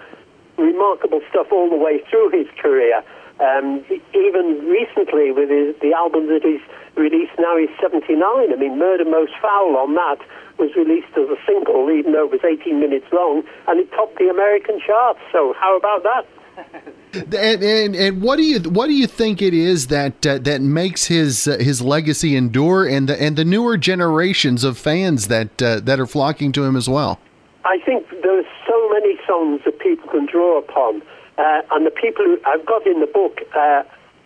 remarkable 0.57 1.21
stuff 1.29 1.47
all 1.49 1.69
the 1.69 1.77
way 1.77 2.03
through 2.09 2.29
his 2.31 2.47
career. 2.61 3.01
Um, 3.39 3.85
even 4.15 4.65
recently, 4.65 5.31
with 5.31 5.49
his, 5.49 5.75
the 5.81 5.93
album 5.93 6.27
that 6.27 6.41
he's 6.43 6.61
released 6.95 7.37
now, 7.37 7.55
he's 7.57 7.69
79. 7.79 8.17
I 8.19 8.55
mean, 8.55 8.79
Murder 8.79 9.05
Most 9.05 9.33
Foul 9.41 9.77
on 9.77 9.93
that 9.95 10.17
was 10.57 10.75
released 10.75 11.13
as 11.13 11.29
a 11.29 11.37
single, 11.45 11.89
even 11.91 12.13
though 12.13 12.25
it 12.25 12.31
was 12.31 12.41
18 12.43 12.79
minutes 12.79 13.05
long, 13.13 13.43
and 13.67 13.79
it 13.79 13.91
topped 13.91 14.17
the 14.17 14.29
American 14.29 14.79
charts. 14.85 15.19
So, 15.31 15.53
how 15.59 15.77
about 15.77 16.03
that? 16.03 16.25
and, 17.13 17.63
and, 17.63 17.95
and 17.95 18.21
what 18.21 18.37
do 18.37 18.43
you 18.43 18.59
what 18.71 18.87
do 18.87 18.93
you 18.93 19.05
think 19.05 19.43
it 19.43 19.53
is 19.53 19.87
that 19.87 20.25
uh, 20.25 20.39
that 20.39 20.59
makes 20.59 21.05
his 21.05 21.47
uh, 21.47 21.57
his 21.57 21.81
legacy 21.81 22.35
endure 22.35 22.87
and 22.87 23.07
the 23.07 23.21
and 23.21 23.35
the 23.35 23.45
newer 23.45 23.77
generations 23.77 24.63
of 24.63 24.75
fans 24.75 25.27
that 25.27 25.61
uh, 25.61 25.79
that 25.81 25.99
are 25.99 26.07
flocking 26.07 26.51
to 26.53 26.63
him 26.63 26.75
as 26.75 26.89
well? 26.89 27.19
I 27.63 27.77
think 27.85 28.09
there 28.23 28.39
are 28.39 28.47
so 28.67 28.89
many 28.89 29.19
songs 29.27 29.61
that 29.65 29.77
people 29.79 30.09
can 30.09 30.25
draw 30.25 30.57
upon. 30.57 31.03
Uh, 31.37 31.61
and 31.71 31.85
the 31.85 31.91
people 31.91 32.25
who 32.25 32.39
I've 32.45 32.65
got 32.65 32.85
in 32.87 32.99
the 32.99 33.07
book 33.07 33.41
uh, 33.55 33.83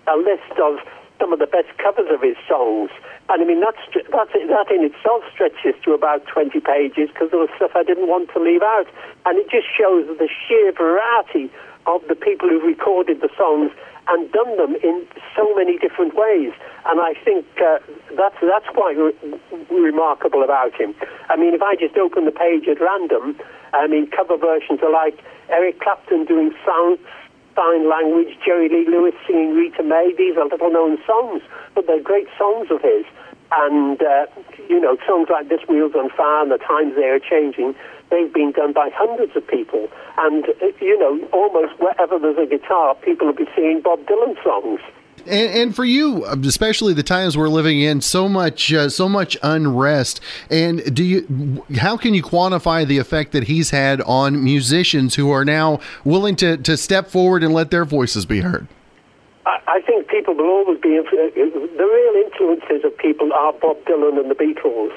a 0.08 0.18
list 0.18 0.60
of 0.60 0.80
some 1.20 1.32
of 1.32 1.40
the 1.40 1.46
best 1.46 1.70
covers 1.78 2.10
of 2.10 2.22
his 2.22 2.36
songs. 2.50 2.90
And 3.30 3.42
I 3.42 3.46
mean, 3.46 3.62
that's, 3.62 3.78
that 3.94 4.68
in 4.74 4.84
itself 4.84 5.24
stretches 5.32 5.76
to 5.86 5.94
about 5.94 6.26
20 6.26 6.60
pages 6.60 7.10
because 7.14 7.30
there 7.30 7.40
was 7.40 7.50
stuff 7.56 7.72
I 7.76 7.84
didn't 7.84 8.08
want 8.08 8.34
to 8.34 8.40
leave 8.42 8.64
out. 8.64 8.88
And 9.26 9.38
it 9.38 9.48
just 9.50 9.70
shows 9.70 10.08
the 10.18 10.28
sheer 10.28 10.74
variety 10.74 11.52
of 11.86 12.02
the 12.10 12.16
people 12.16 12.50
who 12.50 12.60
recorded 12.66 13.22
the 13.22 13.30
songs 13.38 13.72
and 14.10 14.32
done 14.32 14.58
them 14.58 14.76
in 14.84 15.06
so 15.38 15.54
many 15.56 15.78
different 15.78 16.16
ways. 16.16 16.52
And 16.90 17.00
I 17.00 17.14
think 17.24 17.46
uh, 17.62 17.78
that's, 18.18 18.36
that's 18.42 18.68
quite 18.74 18.98
re- 18.98 19.14
remarkable 19.70 20.44
about 20.44 20.74
him. 20.74 20.96
I 21.30 21.38
mean, 21.38 21.54
if 21.54 21.62
I 21.62 21.76
just 21.76 21.96
open 21.98 22.26
the 22.26 22.34
page 22.34 22.68
at 22.68 22.82
random, 22.82 23.38
I 23.74 23.88
mean, 23.88 24.10
cover 24.10 24.38
versions 24.38 24.82
are 24.82 24.92
like 24.92 25.22
Eric 25.52 25.80
Clapton 25.80 26.26
doing 26.26 26.52
sound, 26.66 26.98
sign 27.56 27.90
language, 27.90 28.38
Jerry 28.46 28.70
Lee 28.70 28.88
Lewis 28.88 29.14
singing 29.28 29.56
Rita 29.56 29.84
May. 29.84 30.14
These 30.18 30.38
are 30.38 30.48
little 30.48 30.72
known 30.72 30.98
songs, 31.06 31.42
but 31.76 31.88
they're 31.88 32.02
great 32.02 32.28
songs 32.38 32.68
of 32.72 32.82
his. 32.82 33.06
And, 33.52 34.02
uh, 34.02 34.28
you 34.70 34.80
know, 34.80 34.98
songs 35.06 35.28
like 35.30 35.50
This 35.50 35.60
Wheel's 35.68 35.94
on 35.94 36.10
Fire 36.10 36.44
and 36.44 36.52
The 36.52 36.58
Times 36.58 36.96
They 36.96 37.10
Are 37.10 37.20
Changing, 37.20 37.76
they've 38.10 38.32
been 38.32 38.54
done 38.54 38.72
by 38.72 38.90
hundreds 38.94 39.36
of 39.36 39.46
people. 39.46 39.90
And, 40.18 40.46
uh, 40.62 40.72
you 40.80 40.98
know, 40.98 41.20
almost 41.34 41.78
wherever 41.80 42.18
there's 42.18 42.38
a 42.38 42.46
guitar, 42.46 42.96
people 42.96 43.28
will 43.28 43.34
be 43.34 43.48
singing 43.54 43.82
Bob 43.82 44.06
Dylan 44.06 44.42
songs. 44.44 44.80
And, 45.26 45.60
and, 45.60 45.76
for 45.76 45.86
you, 45.86 46.26
especially 46.26 46.94
the 46.94 47.04
times 47.04 47.38
we're 47.38 47.50
living 47.50 47.80
in, 47.80 48.02
so 48.02 48.28
much, 48.28 48.74
uh, 48.74 48.90
so 48.90 49.08
much 49.08 49.38
unrest. 49.44 50.20
And 50.50 50.96
do 50.96 51.04
you, 51.04 51.66
how 51.78 51.98
can 51.98 52.14
you 52.14 52.24
quantify 52.24 52.86
the 52.86 52.98
effect 52.98 53.32
that 53.34 53.44
he's 53.44 53.70
had 53.70 54.02
on 54.02 54.44
musicians 54.44 55.16
who 55.16 55.32
are 55.32 55.46
now 55.46 55.80
willing 56.04 56.36
to, 56.38 56.58
to 56.58 56.78
step 56.78 57.08
forward 57.08 57.44
and 57.44 57.54
let 57.54 57.72
their 57.72 57.86
voices 57.86 58.26
be 58.26 58.42
heard? 58.42 58.68
I, 59.46 59.60
I 59.68 59.82
think 59.82 60.08
people 60.08 60.34
will 60.34 60.50
always 60.50 60.80
be 60.80 61.00
the 61.00 61.78
real 61.78 62.24
influences 62.26 62.86
of 62.86 62.98
people 62.98 63.32
are 63.34 63.54
Bob 63.54 63.78
Dylan 63.86 64.20
and 64.20 64.30
the 64.30 64.36
Beatles, 64.36 64.92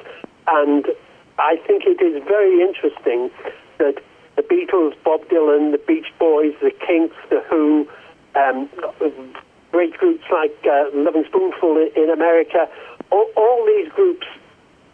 and 0.48 0.86
I 1.38 1.56
think 1.66 1.84
it 1.86 2.02
is 2.02 2.22
very 2.24 2.60
interesting 2.60 3.30
that 3.78 4.02
the 4.36 4.42
Beatles, 4.42 4.94
Bob 5.04 5.22
Dylan, 5.28 5.72
the 5.72 5.78
Beach 5.86 6.12
Boys, 6.18 6.54
the 6.60 6.72
Kinks, 6.86 7.16
the 7.30 7.40
Who. 7.50 7.88
Um, 8.34 8.68
great 9.74 9.98
groups 9.98 10.22
like 10.30 10.54
uh, 10.70 10.86
Lovin' 10.94 11.26
Spoonful 11.26 11.74
in 11.98 12.08
America, 12.08 12.70
all, 13.10 13.26
all 13.34 13.66
these 13.66 13.90
groups 13.90 14.22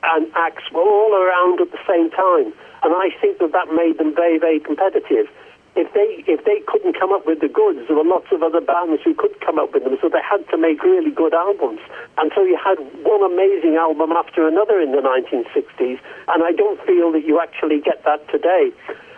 and 0.03 0.25
acts 0.35 0.65
were 0.73 0.81
all 0.81 1.13
around 1.13 1.61
at 1.61 1.69
the 1.71 1.83
same 1.85 2.09
time. 2.09 2.49
And 2.81 2.97
I 2.97 3.13
think 3.21 3.45
that 3.45 3.53
that 3.53 3.69
made 3.77 3.99
them 3.99 4.17
very, 4.17 4.39
very 4.39 4.59
competitive. 4.59 5.29
If 5.77 5.93
they 5.93 6.25
if 6.27 6.43
they 6.49 6.65
couldn't 6.67 6.99
come 6.99 7.13
up 7.13 7.29
with 7.29 7.45
the 7.45 7.53
goods, 7.53 7.87
there 7.87 7.95
were 7.95 8.09
lots 8.09 8.33
of 8.33 8.43
other 8.43 8.61
bands 8.61 9.05
who 9.05 9.15
could 9.15 9.39
come 9.45 9.61
up 9.61 9.73
with 9.77 9.85
them. 9.85 10.01
So 10.01 10.09
they 10.09 10.25
had 10.25 10.43
to 10.49 10.57
make 10.57 10.83
really 10.83 11.13
good 11.13 11.35
albums. 11.35 11.79
And 12.17 12.33
so 12.35 12.43
you 12.43 12.57
had 12.57 12.81
one 13.05 13.23
amazing 13.23 13.77
album 13.77 14.11
after 14.17 14.49
another 14.49 14.81
in 14.81 14.91
the 14.97 15.05
1960s. 15.05 16.01
And 16.33 16.43
I 16.43 16.53
don't 16.57 16.81
feel 16.89 17.13
that 17.13 17.23
you 17.29 17.39
actually 17.39 17.79
get 17.85 18.03
that 18.09 18.27
today. 18.33 18.73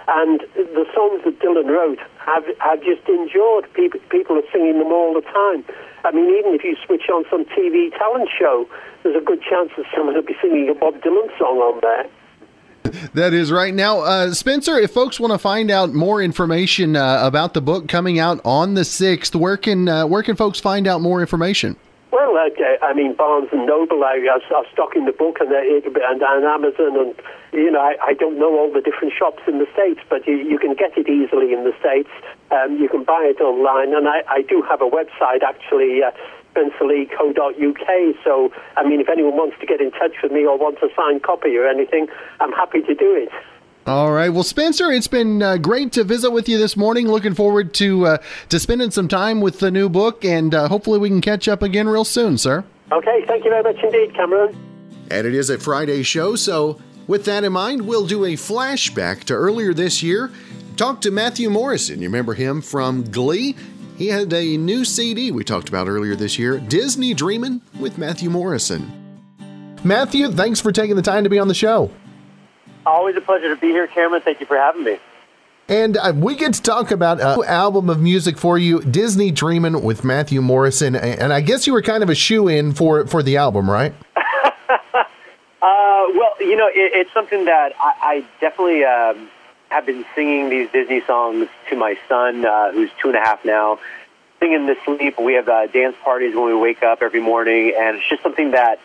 And 0.09 0.41
the 0.55 0.87
songs 0.95 1.23
that 1.25 1.39
Dylan 1.39 1.69
wrote 1.69 1.99
have, 2.19 2.45
have 2.59 2.83
just 2.83 3.07
endured. 3.09 3.73
People, 3.75 4.01
people 4.11 4.37
are 4.37 4.49
singing 4.53 4.79
them 4.79 4.93
all 4.93 5.15
the 5.15 5.23
time. 5.23 5.65
I 6.05 6.11
mean, 6.11 6.27
even 6.39 6.55
if 6.55 6.65
you 6.65 6.77
switch 6.85 7.09
on 7.09 7.25
some 7.31 7.45
TV 7.45 7.97
talent 7.97 8.29
show, 8.37 8.67
there's 9.03 9.17
a 9.17 9.25
good 9.25 9.41
chance 9.43 9.71
that 9.77 9.87
someone 9.95 10.15
will 10.15 10.23
be 10.23 10.37
singing 10.43 10.69
a 10.69 10.75
Bob 10.75 10.95
Dylan 11.03 11.29
song 11.39 11.59
on 11.59 11.81
there. 11.81 12.07
That 13.15 13.33
is 13.33 13.53
right. 13.53 13.73
Now, 13.73 14.01
uh, 14.01 14.33
Spencer, 14.33 14.77
if 14.77 14.91
folks 14.91 15.21
want 15.21 15.33
to 15.33 15.39
find 15.39 15.71
out 15.71 15.95
more 15.95 16.21
information 16.21 16.97
uh, 16.97 17.21
about 17.23 17.55
the 17.55 17.61
book 17.61 17.89
coming 17.89 18.19
out 18.19 18.41
on 18.45 18.75
the 18.75 18.83
6th, 18.83 19.35
where 19.35 19.57
can, 19.57 19.89
uh, 19.89 20.07
where 20.07 20.23
can 20.23 20.37
folks 20.37 20.59
find 20.59 20.87
out 20.87 21.01
more 21.01 21.21
information? 21.21 21.77
Well, 22.13 22.37
uh, 22.37 22.53
I 22.85 22.93
mean, 22.93 23.15
Barnes 23.15 23.49
and 23.53 23.65
Noble 23.67 24.05
I 24.05 24.21
are, 24.29 24.55
are 24.55 24.67
stocking 24.71 25.07
the 25.07 25.13
book, 25.17 25.39
and, 25.41 25.51
and, 25.51 26.21
and 26.21 26.45
Amazon, 26.45 26.93
and 27.01 27.15
you 27.53 27.71
know, 27.71 27.81
I, 27.81 27.97
I 28.05 28.13
don't 28.13 28.39
know 28.39 28.53
all 28.59 28.71
the 28.71 28.83
different 28.83 29.15
shops 29.17 29.41
in 29.49 29.59
the 29.59 29.67
states, 29.73 30.01
but 30.11 30.27
you, 30.27 30.37
you 30.37 30.59
can 30.59 30.75
get 30.75 30.93
it 30.99 31.09
easily 31.09 31.55
in 31.55 31.65
the 31.65 31.73
states. 31.81 32.11
Um, 32.51 32.77
you 32.77 32.91
can 32.91 33.03
buy 33.03 33.33
it 33.33 33.41
online, 33.41 33.97
and 33.97 34.07
I, 34.07 34.21
I 34.29 34.43
do 34.43 34.61
have 34.61 34.83
a 34.83 34.91
website 34.91 35.43
actually. 35.43 36.03
Uh, 36.05 36.13
spencerleigh.co.uk. 36.53 37.89
So, 38.23 38.53
I 38.77 38.87
mean, 38.87 39.01
if 39.01 39.09
anyone 39.09 39.39
wants 39.39 39.57
to 39.61 39.65
get 39.65 39.81
in 39.81 39.91
touch 39.91 40.13
with 40.23 40.33
me 40.33 40.45
or 40.45 40.59
wants 40.59 40.83
a 40.83 40.89
signed 40.95 41.23
copy 41.23 41.57
or 41.57 41.67
anything, 41.67 42.09
I'm 42.41 42.53
happy 42.53 42.83
to 42.83 42.95
do 42.95 43.17
it. 43.17 43.31
All 43.85 44.13
right. 44.13 44.29
Well, 44.29 44.45
Spencer, 44.45 44.93
it's 44.93 45.09
been 45.09 45.43
uh, 45.43 45.57
great 45.57 45.91
to 45.93 46.05
visit 46.05 46.31
with 46.31 46.49
you 46.49 46.57
this 46.57 46.77
morning. 46.77 47.09
Looking 47.09 47.35
forward 47.35 47.75
to 47.75 48.07
uh, 48.07 48.19
to 48.49 48.61
spending 48.61 48.93
some 48.93 49.09
time 49.09 49.41
with 49.41 49.59
the 49.59 49.73
new 49.73 49.89
book, 49.89 50.25
and 50.25 50.55
uh, 50.55 50.69
hopefully 50.69 51.01
we 51.01 51.09
can 51.09 51.21
catch 51.21 51.49
up 51.49 51.63
again 51.63 51.89
real 51.89 52.05
soon, 52.05 52.39
sir. 52.39 52.65
Okay. 52.93 53.25
Thank 53.27 53.45
you 53.45 53.51
very 53.51 53.65
much 53.65 53.83
indeed, 53.83 54.15
Cameron. 54.15 54.57
And 55.11 55.27
it 55.27 55.35
is 55.35 55.51
a 55.51 55.59
Friday 55.59 56.05
show, 56.05 56.37
so 56.37 56.81
with 57.09 57.25
that 57.25 57.43
in 57.43 57.53
mind, 57.53 57.83
we'll 57.83 58.07
do 58.07 58.25
a 58.25 58.35
flashback 58.35 59.25
to 59.25 59.35
earlier 59.35 59.75
this 59.75 60.01
year. 60.01 60.31
Talk 60.77 61.01
to 61.01 61.11
Matthew 61.11 61.51
Morrison. 61.51 62.01
You 62.01 62.09
remember 62.09 62.35
him 62.35 62.63
from 62.63 63.03
Glee? 63.11 63.57
He 63.99 64.07
had 64.09 64.33
a 64.33 64.57
new 64.57 64.85
CD 64.85 65.33
we 65.33 65.43
talked 65.43 65.69
about 65.69 65.89
earlier 65.89 66.15
this 66.15 66.39
year, 66.39 66.59
Disney 66.59 67.15
Dreamin' 67.15 67.61
with 67.81 67.99
Matthew 67.99 68.31
Morrison. 68.31 68.91
Matthew, 69.85 70.31
thanks 70.31 70.61
for 70.61 70.71
taking 70.71 70.95
the 70.95 71.03
time 71.03 71.25
to 71.25 71.31
be 71.31 71.41
on 71.41 71.49
the 71.49 71.55
show. 71.55 71.91
Always 72.85 73.17
a 73.17 73.21
pleasure 73.21 73.55
to 73.55 73.61
be 73.61 73.69
here, 73.69 73.87
Cameron. 73.87 74.23
Thank 74.23 74.41
you 74.41 74.47
for 74.47 74.57
having 74.57 74.85
me. 74.85 74.99
And 75.69 75.97
uh, 75.97 76.13
we 76.15 76.35
get 76.35 76.55
to 76.55 76.63
talk 76.63 76.91
about 76.91 77.21
a 77.21 77.37
new 77.37 77.45
album 77.45 77.89
of 77.89 78.01
music 78.01 78.37
for 78.37 78.59
you, 78.59 78.81
Disney 78.81 79.31
Dreamin' 79.31 79.83
with 79.83 80.05
Matthew 80.05 80.43
Morrison. 80.43 80.97
And 80.97 81.33
I 81.33 81.41
guess 81.41 81.67
you 81.67 81.73
were 81.73 81.83
kind 81.83 82.03
of 82.03 82.11
a 82.11 82.15
shoe 82.15 82.49
in 82.49 82.73
for 82.73 83.07
for 83.07 83.23
the 83.23 83.37
album, 83.37 83.71
right? 83.71 83.95
uh, 84.17 85.03
well, 85.63 86.35
you 86.41 86.57
know, 86.57 86.67
it, 86.67 86.93
it's 86.95 87.13
something 87.13 87.45
that 87.45 87.73
I, 87.81 87.93
I 88.03 88.27
definitely 88.41 88.85
um, 88.85 89.31
have 89.71 89.87
been 89.87 90.05
singing 90.15 90.51
these 90.51 90.69
Disney 90.73 91.01
songs 91.07 91.49
to 91.71 91.77
my 91.77 91.97
son, 92.09 92.45
uh, 92.45 92.73
who's 92.73 92.91
two 93.01 93.09
and 93.09 93.17
a 93.17 93.21
half 93.21 93.45
now. 93.45 93.79
Singing 94.41 94.67
to 94.67 94.75
sleep. 94.85 95.21
We 95.21 95.35
have 95.35 95.49
uh, 95.49 95.69
dance 95.69 95.95
parties 96.03 96.35
when 96.35 96.47
we 96.47 96.55
wake 96.55 96.83
up 96.83 97.01
every 97.01 97.21
morning, 97.21 97.73
and 97.79 97.99
it's 97.99 98.09
just 98.09 98.25
something 98.25 98.51
that 98.51 98.81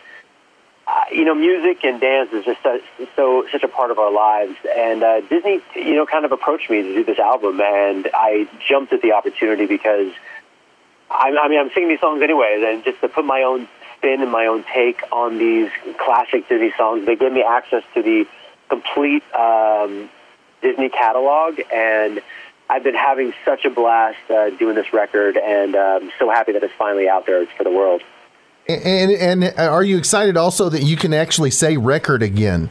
uh, 0.88 1.04
you 1.12 1.24
know, 1.24 1.34
music 1.34 1.84
and 1.84 2.00
dance 2.00 2.32
is 2.32 2.46
just 2.46 2.62
so, 2.62 2.80
so 3.14 3.46
such 3.52 3.62
a 3.62 3.68
part 3.68 3.90
of 3.90 3.98
our 3.98 4.10
lives. 4.10 4.56
And 4.74 5.02
uh, 5.02 5.20
Disney, 5.20 5.60
you 5.76 5.94
know, 5.94 6.06
kind 6.06 6.24
of 6.24 6.32
approached 6.32 6.70
me 6.70 6.80
to 6.80 6.94
do 6.94 7.04
this 7.04 7.18
album, 7.18 7.60
and 7.60 8.08
I 8.14 8.48
jumped 8.66 8.92
at 8.94 9.02
the 9.02 9.12
opportunity 9.12 9.66
because 9.66 10.12
I, 11.10 11.36
I 11.40 11.48
mean, 11.48 11.60
I'm 11.60 11.70
singing 11.74 11.90
these 11.90 12.00
songs 12.00 12.22
anyways, 12.22 12.64
and 12.66 12.84
just 12.84 13.02
to 13.02 13.08
put 13.08 13.26
my 13.26 13.42
own 13.42 13.68
spin 13.96 14.22
and 14.22 14.32
my 14.32 14.46
own 14.46 14.64
take 14.72 15.02
on 15.12 15.36
these 15.36 15.70
classic 15.98 16.48
Disney 16.48 16.72
songs, 16.78 17.04
they 17.04 17.16
gave 17.16 17.32
me 17.32 17.42
access 17.42 17.82
to 17.94 18.02
the 18.02 18.26
complete 18.70 19.24
um, 19.34 20.08
Disney 20.62 20.88
catalog, 20.88 21.60
and 21.70 22.22
I've 22.70 22.84
been 22.84 22.94
having 22.94 23.34
such 23.44 23.66
a 23.66 23.70
blast 23.70 24.30
uh, 24.30 24.50
doing 24.50 24.74
this 24.74 24.92
record, 24.94 25.36
and 25.36 25.76
I'm 25.76 26.10
so 26.18 26.30
happy 26.30 26.52
that 26.52 26.62
it's 26.62 26.74
finally 26.78 27.10
out 27.10 27.26
there 27.26 27.44
for 27.58 27.64
the 27.64 27.70
world. 27.70 28.00
And 28.68 29.10
and 29.12 29.58
are 29.58 29.82
you 29.82 29.96
excited 29.96 30.36
also 30.36 30.68
that 30.68 30.82
you 30.82 30.96
can 30.96 31.14
actually 31.14 31.50
say 31.50 31.78
record 31.78 32.22
again? 32.22 32.70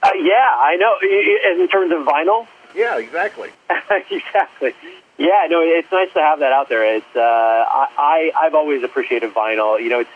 Uh, 0.00 0.10
yeah, 0.14 0.50
I 0.56 0.76
know. 0.76 1.60
In 1.60 1.68
terms 1.68 1.92
of 1.92 2.06
vinyl. 2.06 2.46
Yeah, 2.76 2.98
exactly. 2.98 3.50
exactly. 3.90 4.72
Yeah, 5.18 5.46
no, 5.48 5.62
it's 5.62 5.90
nice 5.90 6.12
to 6.12 6.20
have 6.20 6.38
that 6.40 6.52
out 6.52 6.68
there. 6.68 6.96
It's 6.96 7.16
uh, 7.16 7.20
I, 7.20 7.88
I 7.98 8.32
I've 8.42 8.54
always 8.54 8.84
appreciated 8.84 9.34
vinyl. 9.34 9.80
You 9.80 9.88
know, 9.88 10.00
it's 10.00 10.10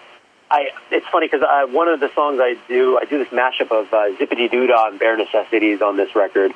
I 0.49 0.69
it's 0.93 1.07
funny 1.09 1.27
because 1.27 1.43
uh, 1.43 1.67
one 1.73 1.88
of 1.88 1.99
the 1.99 2.11
songs 2.14 2.38
I 2.41 2.57
do 2.69 2.99
I 2.99 3.05
do 3.05 3.19
this 3.19 3.29
mashup 3.29 3.73
of 3.73 3.93
uh, 3.93 4.17
Zippity 4.17 4.49
Doo 4.49 4.69
Dah 4.69 4.88
and 4.88 4.99
Bare 5.01 5.17
Necessities 5.17 5.83
on 5.83 5.97
this 5.97 6.14
record, 6.14 6.53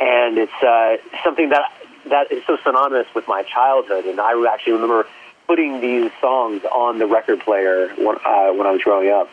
and 0.00 0.38
it's 0.38 0.52
uh, 0.62 0.96
something 1.22 1.50
that 1.50 1.70
that 2.08 2.32
is 2.32 2.42
so 2.48 2.58
synonymous 2.64 3.06
with 3.14 3.28
my 3.28 3.44
childhood. 3.44 4.06
And 4.06 4.20
I 4.20 4.32
actually 4.52 4.72
remember 4.72 5.06
putting 5.50 5.80
these 5.80 6.12
songs 6.20 6.62
on 6.70 7.00
the 7.00 7.06
record 7.06 7.40
player 7.40 7.88
when, 7.98 8.14
uh, 8.24 8.52
when 8.52 8.68
I 8.68 8.70
was 8.70 8.80
growing 8.82 9.10
up. 9.10 9.28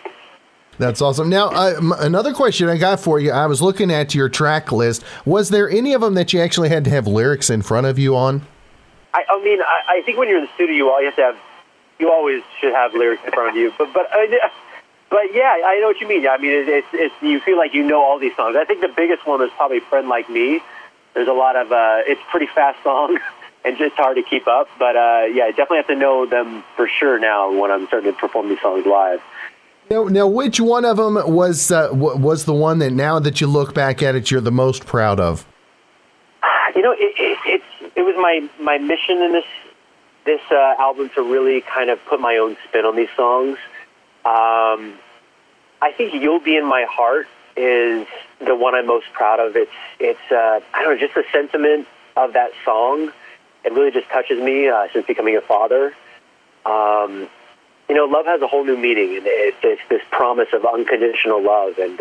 That's 0.80 1.00
awesome. 1.00 1.30
Now, 1.30 1.50
uh, 1.50 1.76
another 2.00 2.34
question 2.34 2.68
I 2.70 2.78
got 2.78 3.00
for 3.00 3.20
you. 3.20 3.30
I 3.30 3.46
was 3.46 3.62
looking 3.62 3.92
at 3.92 4.16
your 4.16 4.28
track 4.28 4.72
list. 4.72 5.04
Was 5.26 5.50
there 5.50 5.70
any 5.70 5.94
of 5.94 6.02
them 6.02 6.16
that 6.16 6.34
you 6.34 6.42
actually 6.42 6.70
had 6.70 6.86
to 6.86 6.90
have 6.90 7.06
lyrics 7.06 7.52
in 7.52 7.62
front 7.62 7.86
of 7.86 8.00
you 8.00 8.16
on? 8.16 8.42
I, 9.14 9.26
I 9.30 9.44
mean, 9.44 9.62
I, 9.62 10.00
I 10.00 10.02
think 10.08 10.18
when 10.18 10.28
you're 10.28 10.40
in 10.40 10.46
the 10.46 10.54
studio, 10.56 10.76
you 10.76 10.90
always 10.90 11.06
have 11.06 11.16
to 11.18 11.22
have, 11.22 11.38
you 12.00 12.12
always 12.12 12.42
should 12.60 12.74
have 12.74 12.96
lyrics 12.96 13.22
in 13.24 13.32
front 13.32 13.52
of 13.52 13.56
you. 13.56 13.72
But, 13.78 13.94
but, 13.94 14.08
uh, 14.12 14.18
but 15.12 15.36
yeah, 15.36 15.56
I 15.68 15.78
know 15.80 15.86
what 15.86 16.02
you 16.02 16.08
mean. 16.08 16.28
I 16.28 16.40
mean, 16.40 16.50
it, 16.50 16.68
it's, 16.68 16.88
it's, 16.94 17.16
you 17.22 17.40
feel 17.42 17.58
like 17.60 17.76
you 17.76 17.84
know 17.84 18.02
all 18.02 18.18
these 18.18 18.36
songs. 18.36 18.56
I 18.56 18.66
think 18.66 18.82
the 18.82 18.88
biggest 18.96 19.28
one 19.28 19.44
is 19.44 19.52
probably 19.56 19.82
"Friend 19.82 20.10
Like 20.10 20.32
Me." 20.32 20.62
There's 21.14 21.28
a 21.28 21.34
lot 21.34 21.56
of, 21.56 21.72
uh, 21.72 22.02
it's 22.08 22.22
pretty 22.32 22.48
fast 22.48 22.82
song. 22.84 23.20
and 23.68 23.78
just 23.78 23.96
hard 23.96 24.16
to 24.16 24.24
keep 24.24 24.48
up, 24.48 24.70
but 24.80 24.96
uh, 24.96 25.26
yeah, 25.30 25.44
I 25.44 25.50
definitely 25.50 25.78
have 25.78 25.88
to 25.88 25.96
know 25.96 26.26
them 26.26 26.64
for 26.78 26.88
sure 26.88 27.20
now 27.20 27.52
when 27.52 27.70
I'm 27.70 27.86
starting 27.88 28.14
to 28.14 28.18
perform 28.18 28.48
these 28.48 28.62
songs 28.62 28.86
live. 28.86 29.22
Now, 29.90 30.06
now, 30.06 30.28
which 30.28 30.60
one 30.60 30.86
of 30.86 30.98
them 30.98 31.16
was 31.34 31.70
uh, 31.72 31.90
was 31.92 32.46
the 32.46 32.54
one 32.54 32.80
that 32.80 32.92
now 32.92 33.20
that 33.20 33.42
you 33.42 33.48
look 33.48 33.74
back 33.74 34.02
at 34.02 34.16
it, 34.16 34.32
you're 34.32 34.42
the 34.42 34.52
most 34.52 34.86
proud 34.86 35.20
of? 35.20 35.46
You 36.76 36.82
know, 36.82 36.94
it, 36.94 37.14
it, 37.18 37.38
it's 37.46 37.94
it 37.96 38.02
was 38.02 38.16
my 38.18 38.50
my 38.62 38.78
mission 38.78 39.22
in 39.22 39.34
this 39.34 39.46
this 40.26 40.42
uh, 40.52 40.76
album 40.80 41.10
to 41.16 41.22
really 41.22 41.62
kind 41.62 41.90
of 41.90 42.04
put 42.06 42.20
my 42.20 42.38
own 42.38 42.58
spin 42.68 42.86
on 42.86 42.96
these 42.96 43.10
songs. 43.16 43.58
Um, 44.26 45.00
I 45.82 45.92
think 45.96 46.14
"You'll 46.14 46.42
Be 46.42 46.58
in 46.58 46.66
My 46.66 46.86
Heart" 46.90 47.28
is 47.56 48.08
the 48.40 48.56
one 48.56 48.76
I'm 48.76 48.88
most 48.88 49.08
proud 49.14 49.40
of. 49.40 49.56
It's 49.56 49.72
it's 50.00 50.32
uh, 50.32 50.60
I 50.74 50.84
don't 50.84 50.96
know, 50.96 51.00
just 51.00 51.16
the 51.16 51.24
sentiment 51.32 51.88
of 52.18 52.34
that 52.34 52.52
song. 52.66 53.12
It 53.68 53.74
really 53.74 53.92
just 53.92 54.08
touches 54.08 54.42
me 54.42 54.70
uh, 54.70 54.88
since 54.94 55.06
becoming 55.06 55.36
a 55.36 55.42
father. 55.42 55.94
Um, 56.66 57.28
you 57.90 57.96
know, 57.96 58.06
love 58.06 58.26
has 58.26 58.42
a 58.42 58.48
whole 58.48 58.64
new 58.64 58.78
meaning, 58.78 59.18
and 59.18 59.26
it's, 59.26 59.58
it's 59.62 59.82
this 59.90 60.02
promise 60.10 60.48
of 60.54 60.66
unconditional 60.66 61.44
love. 61.44 61.78
And 61.78 62.00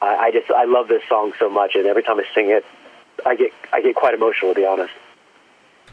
I, 0.00 0.16
I 0.16 0.30
just 0.30 0.50
I 0.50 0.64
love 0.64 0.88
this 0.88 1.02
song 1.10 1.34
so 1.38 1.50
much, 1.50 1.74
and 1.74 1.86
every 1.86 2.02
time 2.02 2.18
I 2.18 2.24
sing 2.34 2.48
it, 2.48 2.64
I 3.26 3.36
get 3.36 3.52
I 3.70 3.82
get 3.82 3.94
quite 3.96 4.14
emotional, 4.14 4.54
to 4.54 4.60
be 4.60 4.66
honest. 4.66 4.94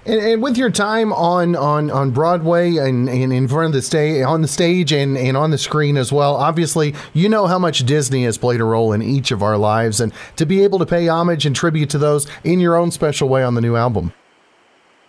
And, 0.05 0.21
and, 0.21 0.41
with 0.41 0.57
your 0.57 0.69
time 0.69 1.11
on, 1.11 1.57
on, 1.57 1.91
on 1.91 2.11
Broadway 2.11 2.77
and, 2.77 3.09
and 3.09 3.33
in 3.33 3.49
front 3.49 3.67
of 3.67 3.73
the 3.73 3.81
stage, 3.81 4.23
on 4.23 4.41
the 4.41 4.47
stage 4.47 4.93
and, 4.93 5.17
and 5.17 5.35
on 5.35 5.51
the 5.51 5.57
screen 5.57 5.97
as 5.97 6.09
well, 6.09 6.37
obviously 6.37 6.95
you 7.13 7.27
know 7.27 7.47
how 7.47 7.59
much 7.59 7.85
Disney 7.85 8.23
has 8.23 8.37
played 8.37 8.61
a 8.61 8.63
role 8.63 8.93
in 8.93 9.01
each 9.01 9.31
of 9.31 9.43
our 9.43 9.57
lives, 9.57 9.99
and 9.99 10.13
to 10.37 10.45
be 10.45 10.63
able 10.63 10.79
to 10.79 10.85
pay 10.85 11.09
homage 11.09 11.45
and 11.45 11.53
tribute 11.53 11.89
to 11.89 11.97
those 11.97 12.27
in 12.45 12.61
your 12.61 12.77
own 12.77 12.91
special 12.91 13.27
way 13.27 13.43
on 13.43 13.55
the 13.55 13.61
new 13.61 13.75
album. 13.75 14.13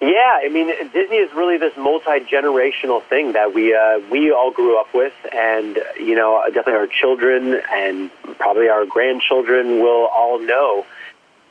Yeah, 0.01 0.39
I 0.43 0.49
mean, 0.49 0.69
Disney 0.95 1.19
is 1.19 1.31
really 1.35 1.59
this 1.59 1.77
multi 1.77 2.21
generational 2.21 3.03
thing 3.03 3.33
that 3.33 3.53
we 3.53 3.75
uh, 3.75 4.01
we 4.11 4.33
all 4.33 4.51
grew 4.51 4.81
up 4.81 4.95
with, 4.95 5.13
and 5.31 5.79
you 5.99 6.15
know, 6.15 6.43
definitely 6.47 6.75
our 6.75 6.87
children 6.87 7.61
and 7.71 8.11
probably 8.39 8.71
our 8.71 8.87
grandchildren 8.87 9.81
will 9.81 10.07
all 10.07 10.39
know. 10.39 10.87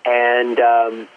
And 0.04 0.60
um, 0.60 1.08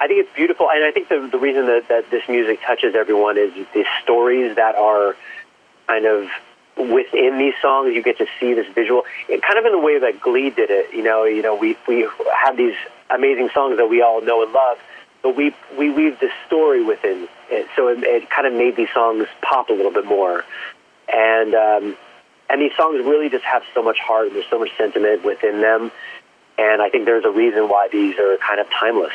I 0.00 0.06
think 0.06 0.24
it's 0.24 0.34
beautiful, 0.34 0.70
and 0.70 0.82
I 0.84 0.90
think 0.90 1.10
the 1.10 1.28
the 1.30 1.38
reason 1.38 1.66
that, 1.66 1.88
that 1.88 2.10
this 2.10 2.22
music 2.30 2.60
touches 2.62 2.94
everyone 2.94 3.36
is 3.36 3.52
the 3.74 3.84
stories 4.02 4.56
that 4.56 4.74
are 4.74 5.16
kind 5.86 6.06
of 6.06 6.30
within 6.78 7.36
these 7.36 7.54
songs. 7.60 7.94
You 7.94 8.02
get 8.02 8.16
to 8.18 8.26
see 8.40 8.54
this 8.54 8.66
visual, 8.74 9.04
it, 9.28 9.42
kind 9.42 9.58
of 9.58 9.66
in 9.66 9.72
the 9.72 9.78
way 9.78 9.98
that 9.98 10.18
Glee 10.18 10.48
did 10.48 10.70
it. 10.70 10.94
You 10.94 11.02
know, 11.02 11.24
you 11.24 11.42
know, 11.42 11.56
we 11.56 11.76
we 11.86 12.08
have 12.42 12.56
these 12.56 12.76
amazing 13.10 13.50
songs 13.52 13.76
that 13.76 13.90
we 13.90 14.00
all 14.00 14.22
know 14.22 14.42
and 14.42 14.50
love 14.54 14.78
but 15.24 15.34
we 15.34 15.52
we 15.76 15.90
weave 15.90 16.20
the 16.20 16.30
story 16.46 16.84
within 16.84 17.26
it, 17.50 17.66
so 17.74 17.88
it, 17.88 18.04
it 18.04 18.30
kind 18.30 18.46
of 18.46 18.52
made 18.52 18.76
these 18.76 18.90
songs 18.94 19.26
pop 19.40 19.70
a 19.70 19.72
little 19.72 19.90
bit 19.90 20.04
more, 20.04 20.44
and 21.12 21.54
um, 21.54 21.96
and 22.50 22.60
these 22.60 22.76
songs 22.76 23.04
really 23.04 23.30
just 23.30 23.44
have 23.44 23.62
so 23.72 23.82
much 23.82 23.98
heart 23.98 24.28
and 24.28 24.36
there's 24.36 24.46
so 24.50 24.58
much 24.58 24.70
sentiment 24.76 25.24
within 25.24 25.62
them, 25.62 25.90
and 26.58 26.82
I 26.82 26.90
think 26.90 27.06
there's 27.06 27.24
a 27.24 27.30
reason 27.30 27.68
why 27.68 27.88
these 27.90 28.16
are 28.18 28.36
kind 28.36 28.60
of 28.60 28.68
timeless. 28.70 29.14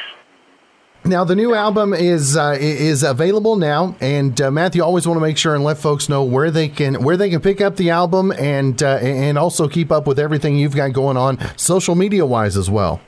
Now 1.06 1.24
the 1.24 1.36
new 1.36 1.54
album 1.54 1.94
is 1.94 2.36
uh, 2.36 2.58
is 2.60 3.04
available 3.04 3.56
now, 3.56 3.96
and 4.02 4.40
uh, 4.42 4.50
Matthew 4.50 4.84
always 4.84 5.08
want 5.08 5.18
to 5.18 5.22
make 5.22 5.38
sure 5.38 5.54
and 5.54 5.64
let 5.64 5.78
folks 5.78 6.10
know 6.10 6.24
where 6.24 6.50
they 6.50 6.68
can 6.70 7.04
where 7.04 7.18
they 7.18 7.30
can 7.30 7.40
pick 7.40 7.62
up 7.62 7.76
the 7.76 7.92
album 7.92 8.32
and 8.32 8.82
uh, 8.82 8.98
and 8.98 9.38
also 9.38 9.68
keep 9.68 9.92
up 9.92 10.08
with 10.08 10.18
everything 10.18 10.58
you've 10.58 10.76
got 10.76 10.92
going 10.92 11.18
on 11.18 11.38
social 11.56 11.94
media 11.94 12.26
wise 12.26 12.58
as 12.58 12.68
well. 12.68 13.00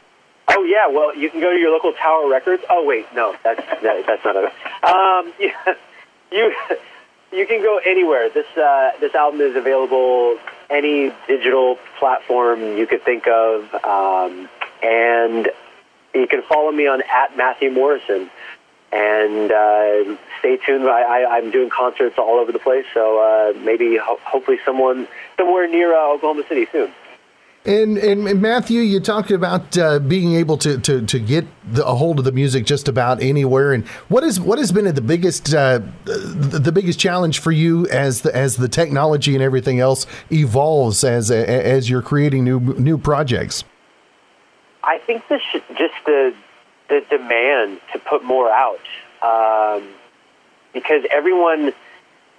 Yeah, 0.71 0.87
well 0.87 1.13
you 1.13 1.29
can 1.29 1.41
go 1.41 1.51
to 1.51 1.57
your 1.57 1.69
local 1.73 1.91
Tower 1.91 2.29
Records. 2.29 2.63
Oh 2.69 2.85
wait, 2.85 3.05
no, 3.13 3.35
that's 3.43 3.59
that, 3.83 4.05
that's 4.07 4.23
not 4.23 4.37
it. 4.37 4.45
Um, 4.85 5.33
yeah, 5.39 5.73
you 6.31 6.53
you 7.33 7.45
can 7.45 7.61
go 7.61 7.77
anywhere. 7.85 8.29
This 8.29 8.45
uh, 8.55 8.91
this 9.01 9.13
album 9.13 9.41
is 9.41 9.57
available 9.57 10.37
any 10.69 11.11
digital 11.27 11.77
platform 11.99 12.77
you 12.77 12.87
could 12.87 13.03
think 13.03 13.27
of, 13.27 13.65
um, 13.83 14.47
and 14.81 15.49
you 16.15 16.25
can 16.27 16.41
follow 16.43 16.71
me 16.71 16.87
on 16.87 17.01
at 17.01 17.35
Matthew 17.35 17.69
Morrison. 17.69 18.29
And 18.93 19.49
uh, 19.51 20.17
stay 20.39 20.57
tuned. 20.57 20.83
I, 20.87 21.23
I'm 21.37 21.49
doing 21.51 21.69
concerts 21.69 22.17
all 22.17 22.39
over 22.39 22.51
the 22.51 22.59
place, 22.59 22.85
so 22.93 23.19
uh, 23.19 23.59
maybe 23.59 23.95
ho- 23.97 24.19
hopefully 24.23 24.57
someone 24.65 25.07
somewhere 25.37 25.65
near 25.67 25.95
uh, 25.95 26.13
Oklahoma 26.13 26.43
City 26.49 26.67
soon. 26.73 26.91
And, 27.63 27.99
and 27.99 28.41
Matthew, 28.41 28.81
you 28.81 28.99
talked 28.99 29.29
about 29.29 29.77
uh, 29.77 29.99
being 29.99 30.33
able 30.33 30.57
to, 30.57 30.79
to, 30.79 31.05
to 31.05 31.19
get 31.19 31.45
the, 31.63 31.85
a 31.85 31.93
hold 31.93 32.17
of 32.17 32.25
the 32.25 32.31
music 32.31 32.65
just 32.65 32.87
about 32.87 33.21
anywhere. 33.21 33.71
And 33.71 33.87
what 34.07 34.23
is 34.23 34.39
what 34.39 34.57
has 34.57 34.71
been 34.71 34.91
the 34.95 34.99
biggest 34.99 35.53
uh, 35.53 35.79
the 36.05 36.71
biggest 36.73 36.99
challenge 36.99 37.37
for 37.37 37.51
you 37.51 37.85
as 37.89 38.21
the 38.21 38.35
as 38.35 38.57
the 38.57 38.67
technology 38.67 39.35
and 39.35 39.43
everything 39.43 39.79
else 39.79 40.07
evolves 40.31 41.03
as 41.03 41.29
as 41.29 41.87
you're 41.87 42.01
creating 42.01 42.43
new 42.43 42.59
new 42.59 42.97
projects? 42.97 43.63
I 44.83 44.97
think 44.97 45.27
this 45.27 45.43
just 45.77 45.93
the 46.07 46.33
the 46.89 47.01
demand 47.11 47.79
to 47.93 47.99
put 47.99 48.23
more 48.23 48.49
out 48.49 48.79
um, 49.21 49.87
because 50.73 51.03
everyone. 51.11 51.73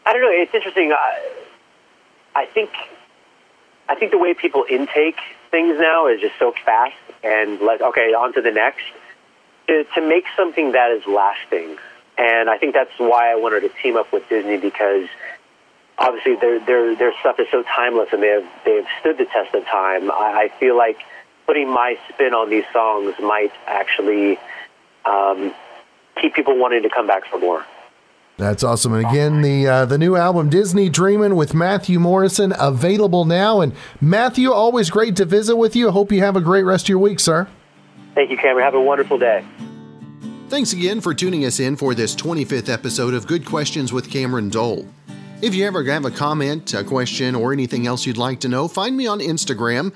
I 0.04 0.12
don't 0.12 0.22
know. 0.22 0.30
It's 0.32 0.52
interesting. 0.52 0.92
I, 0.92 1.30
I 2.34 2.46
think 2.46 2.70
I 3.88 3.94
think 3.94 4.10
the 4.10 4.18
way 4.18 4.34
people 4.34 4.64
intake 4.68 5.18
things 5.50 5.78
now 5.78 6.06
is 6.08 6.20
just 6.20 6.34
so 6.38 6.52
fast 6.64 6.96
and 7.22 7.60
like, 7.60 7.80
okay, 7.80 8.14
on 8.14 8.32
to 8.34 8.42
the 8.42 8.50
next. 8.50 8.84
To, 9.68 9.84
to 9.94 10.00
make 10.00 10.24
something 10.36 10.72
that 10.72 10.90
is 10.90 11.06
lasting. 11.06 11.76
And 12.18 12.50
I 12.50 12.58
think 12.58 12.74
that's 12.74 12.90
why 12.98 13.30
I 13.30 13.36
wanted 13.36 13.60
to 13.60 13.68
team 13.82 13.96
up 13.96 14.12
with 14.12 14.28
Disney 14.28 14.56
because 14.56 15.08
obviously 15.98 16.36
their 16.36 16.58
their 16.64 16.96
their 16.96 17.12
stuff 17.20 17.38
is 17.38 17.46
so 17.50 17.62
timeless 17.62 18.08
and 18.12 18.22
they 18.22 18.28
have 18.28 18.44
they 18.64 18.76
have 18.76 18.86
stood 19.00 19.18
the 19.18 19.24
test 19.26 19.54
of 19.54 19.64
time. 19.64 20.10
I, 20.10 20.48
I 20.50 20.58
feel 20.58 20.76
like 20.76 20.98
putting 21.46 21.68
my 21.68 21.96
spin 22.08 22.34
on 22.34 22.50
these 22.50 22.64
songs 22.72 23.14
might 23.20 23.52
actually 23.66 24.38
um, 25.04 25.54
keep 26.20 26.34
people 26.34 26.58
wanting 26.58 26.82
to 26.82 26.90
come 26.90 27.06
back 27.06 27.26
for 27.26 27.38
more. 27.38 27.64
That's 28.42 28.64
awesome. 28.64 28.94
And 28.94 29.06
again, 29.06 29.40
the 29.40 29.68
uh, 29.68 29.84
the 29.84 29.96
new 29.96 30.16
album 30.16 30.50
Disney 30.50 30.88
Dreamin' 30.88 31.36
with 31.36 31.54
Matthew 31.54 32.00
Morrison 32.00 32.52
available 32.58 33.24
now. 33.24 33.60
And 33.60 33.72
Matthew, 34.00 34.50
always 34.50 34.90
great 34.90 35.14
to 35.16 35.24
visit 35.24 35.54
with 35.54 35.76
you. 35.76 35.90
I 35.90 35.92
hope 35.92 36.10
you 36.10 36.18
have 36.22 36.34
a 36.34 36.40
great 36.40 36.64
rest 36.64 36.86
of 36.86 36.88
your 36.88 36.98
week, 36.98 37.20
sir. 37.20 37.46
Thank 38.16 38.32
you, 38.32 38.36
Cameron. 38.36 38.64
Have 38.64 38.74
a 38.74 38.80
wonderful 38.80 39.16
day. 39.16 39.44
Thanks 40.48 40.72
again 40.72 41.00
for 41.00 41.14
tuning 41.14 41.44
us 41.44 41.60
in 41.60 41.76
for 41.76 41.94
this 41.94 42.16
25th 42.16 42.68
episode 42.68 43.14
of 43.14 43.28
Good 43.28 43.44
Questions 43.44 43.92
with 43.92 44.10
Cameron 44.10 44.50
Dole. 44.50 44.88
If 45.40 45.54
you 45.54 45.64
ever 45.64 45.84
have 45.84 46.04
a 46.04 46.10
comment, 46.10 46.74
a 46.74 46.82
question, 46.82 47.36
or 47.36 47.52
anything 47.52 47.86
else 47.86 48.04
you'd 48.06 48.16
like 48.16 48.40
to 48.40 48.48
know, 48.48 48.66
find 48.66 48.96
me 48.96 49.06
on 49.06 49.20
Instagram, 49.20 49.94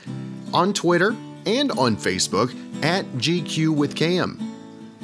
on 0.55 0.72
Twitter, 0.72 1.16
and 1.47 1.72
on 1.72 1.97
Facebook 1.97 2.55
at 2.84 3.05
GQ 3.14 3.74
with 3.74 3.97
Cam. 3.97 4.55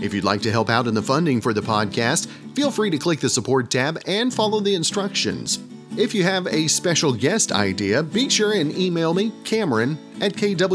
If 0.03 0.13
you'd 0.13 0.25
like 0.25 0.43
to 0.43 0.51
help 0.51 0.69
out 0.69 0.89
in 0.89 0.95
the 0.95 1.03
funding 1.03 1.41
for 1.41 1.55
the 1.55 1.61
podcast, 1.61 2.27
feel 2.57 2.73
free 2.73 2.91
to 2.91 2.99
click 2.99 3.21
the 3.21 3.31
support 3.31 3.71
tab 3.71 4.01
and 4.07 4.35
follow 4.35 4.59
the 4.59 4.75
instructions. 4.75 5.61
If 5.97 6.13
you 6.13 6.25
have 6.25 6.49
a 6.49 6.67
special 6.67 7.13
guest 7.13 7.53
idea, 7.53 8.03
be 8.03 8.29
sure 8.29 8.53
and 8.53 8.77
email 8.77 9.15
me, 9.15 9.31
Cameron, 9.45 9.97
at 10.21 10.33
kwhw.com. 10.33 10.69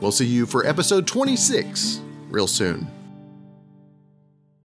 We'll 0.00 0.12
see 0.12 0.26
you 0.26 0.46
for 0.46 0.66
episode 0.66 1.06
26 1.06 2.00
real 2.30 2.46
soon. 2.46 2.97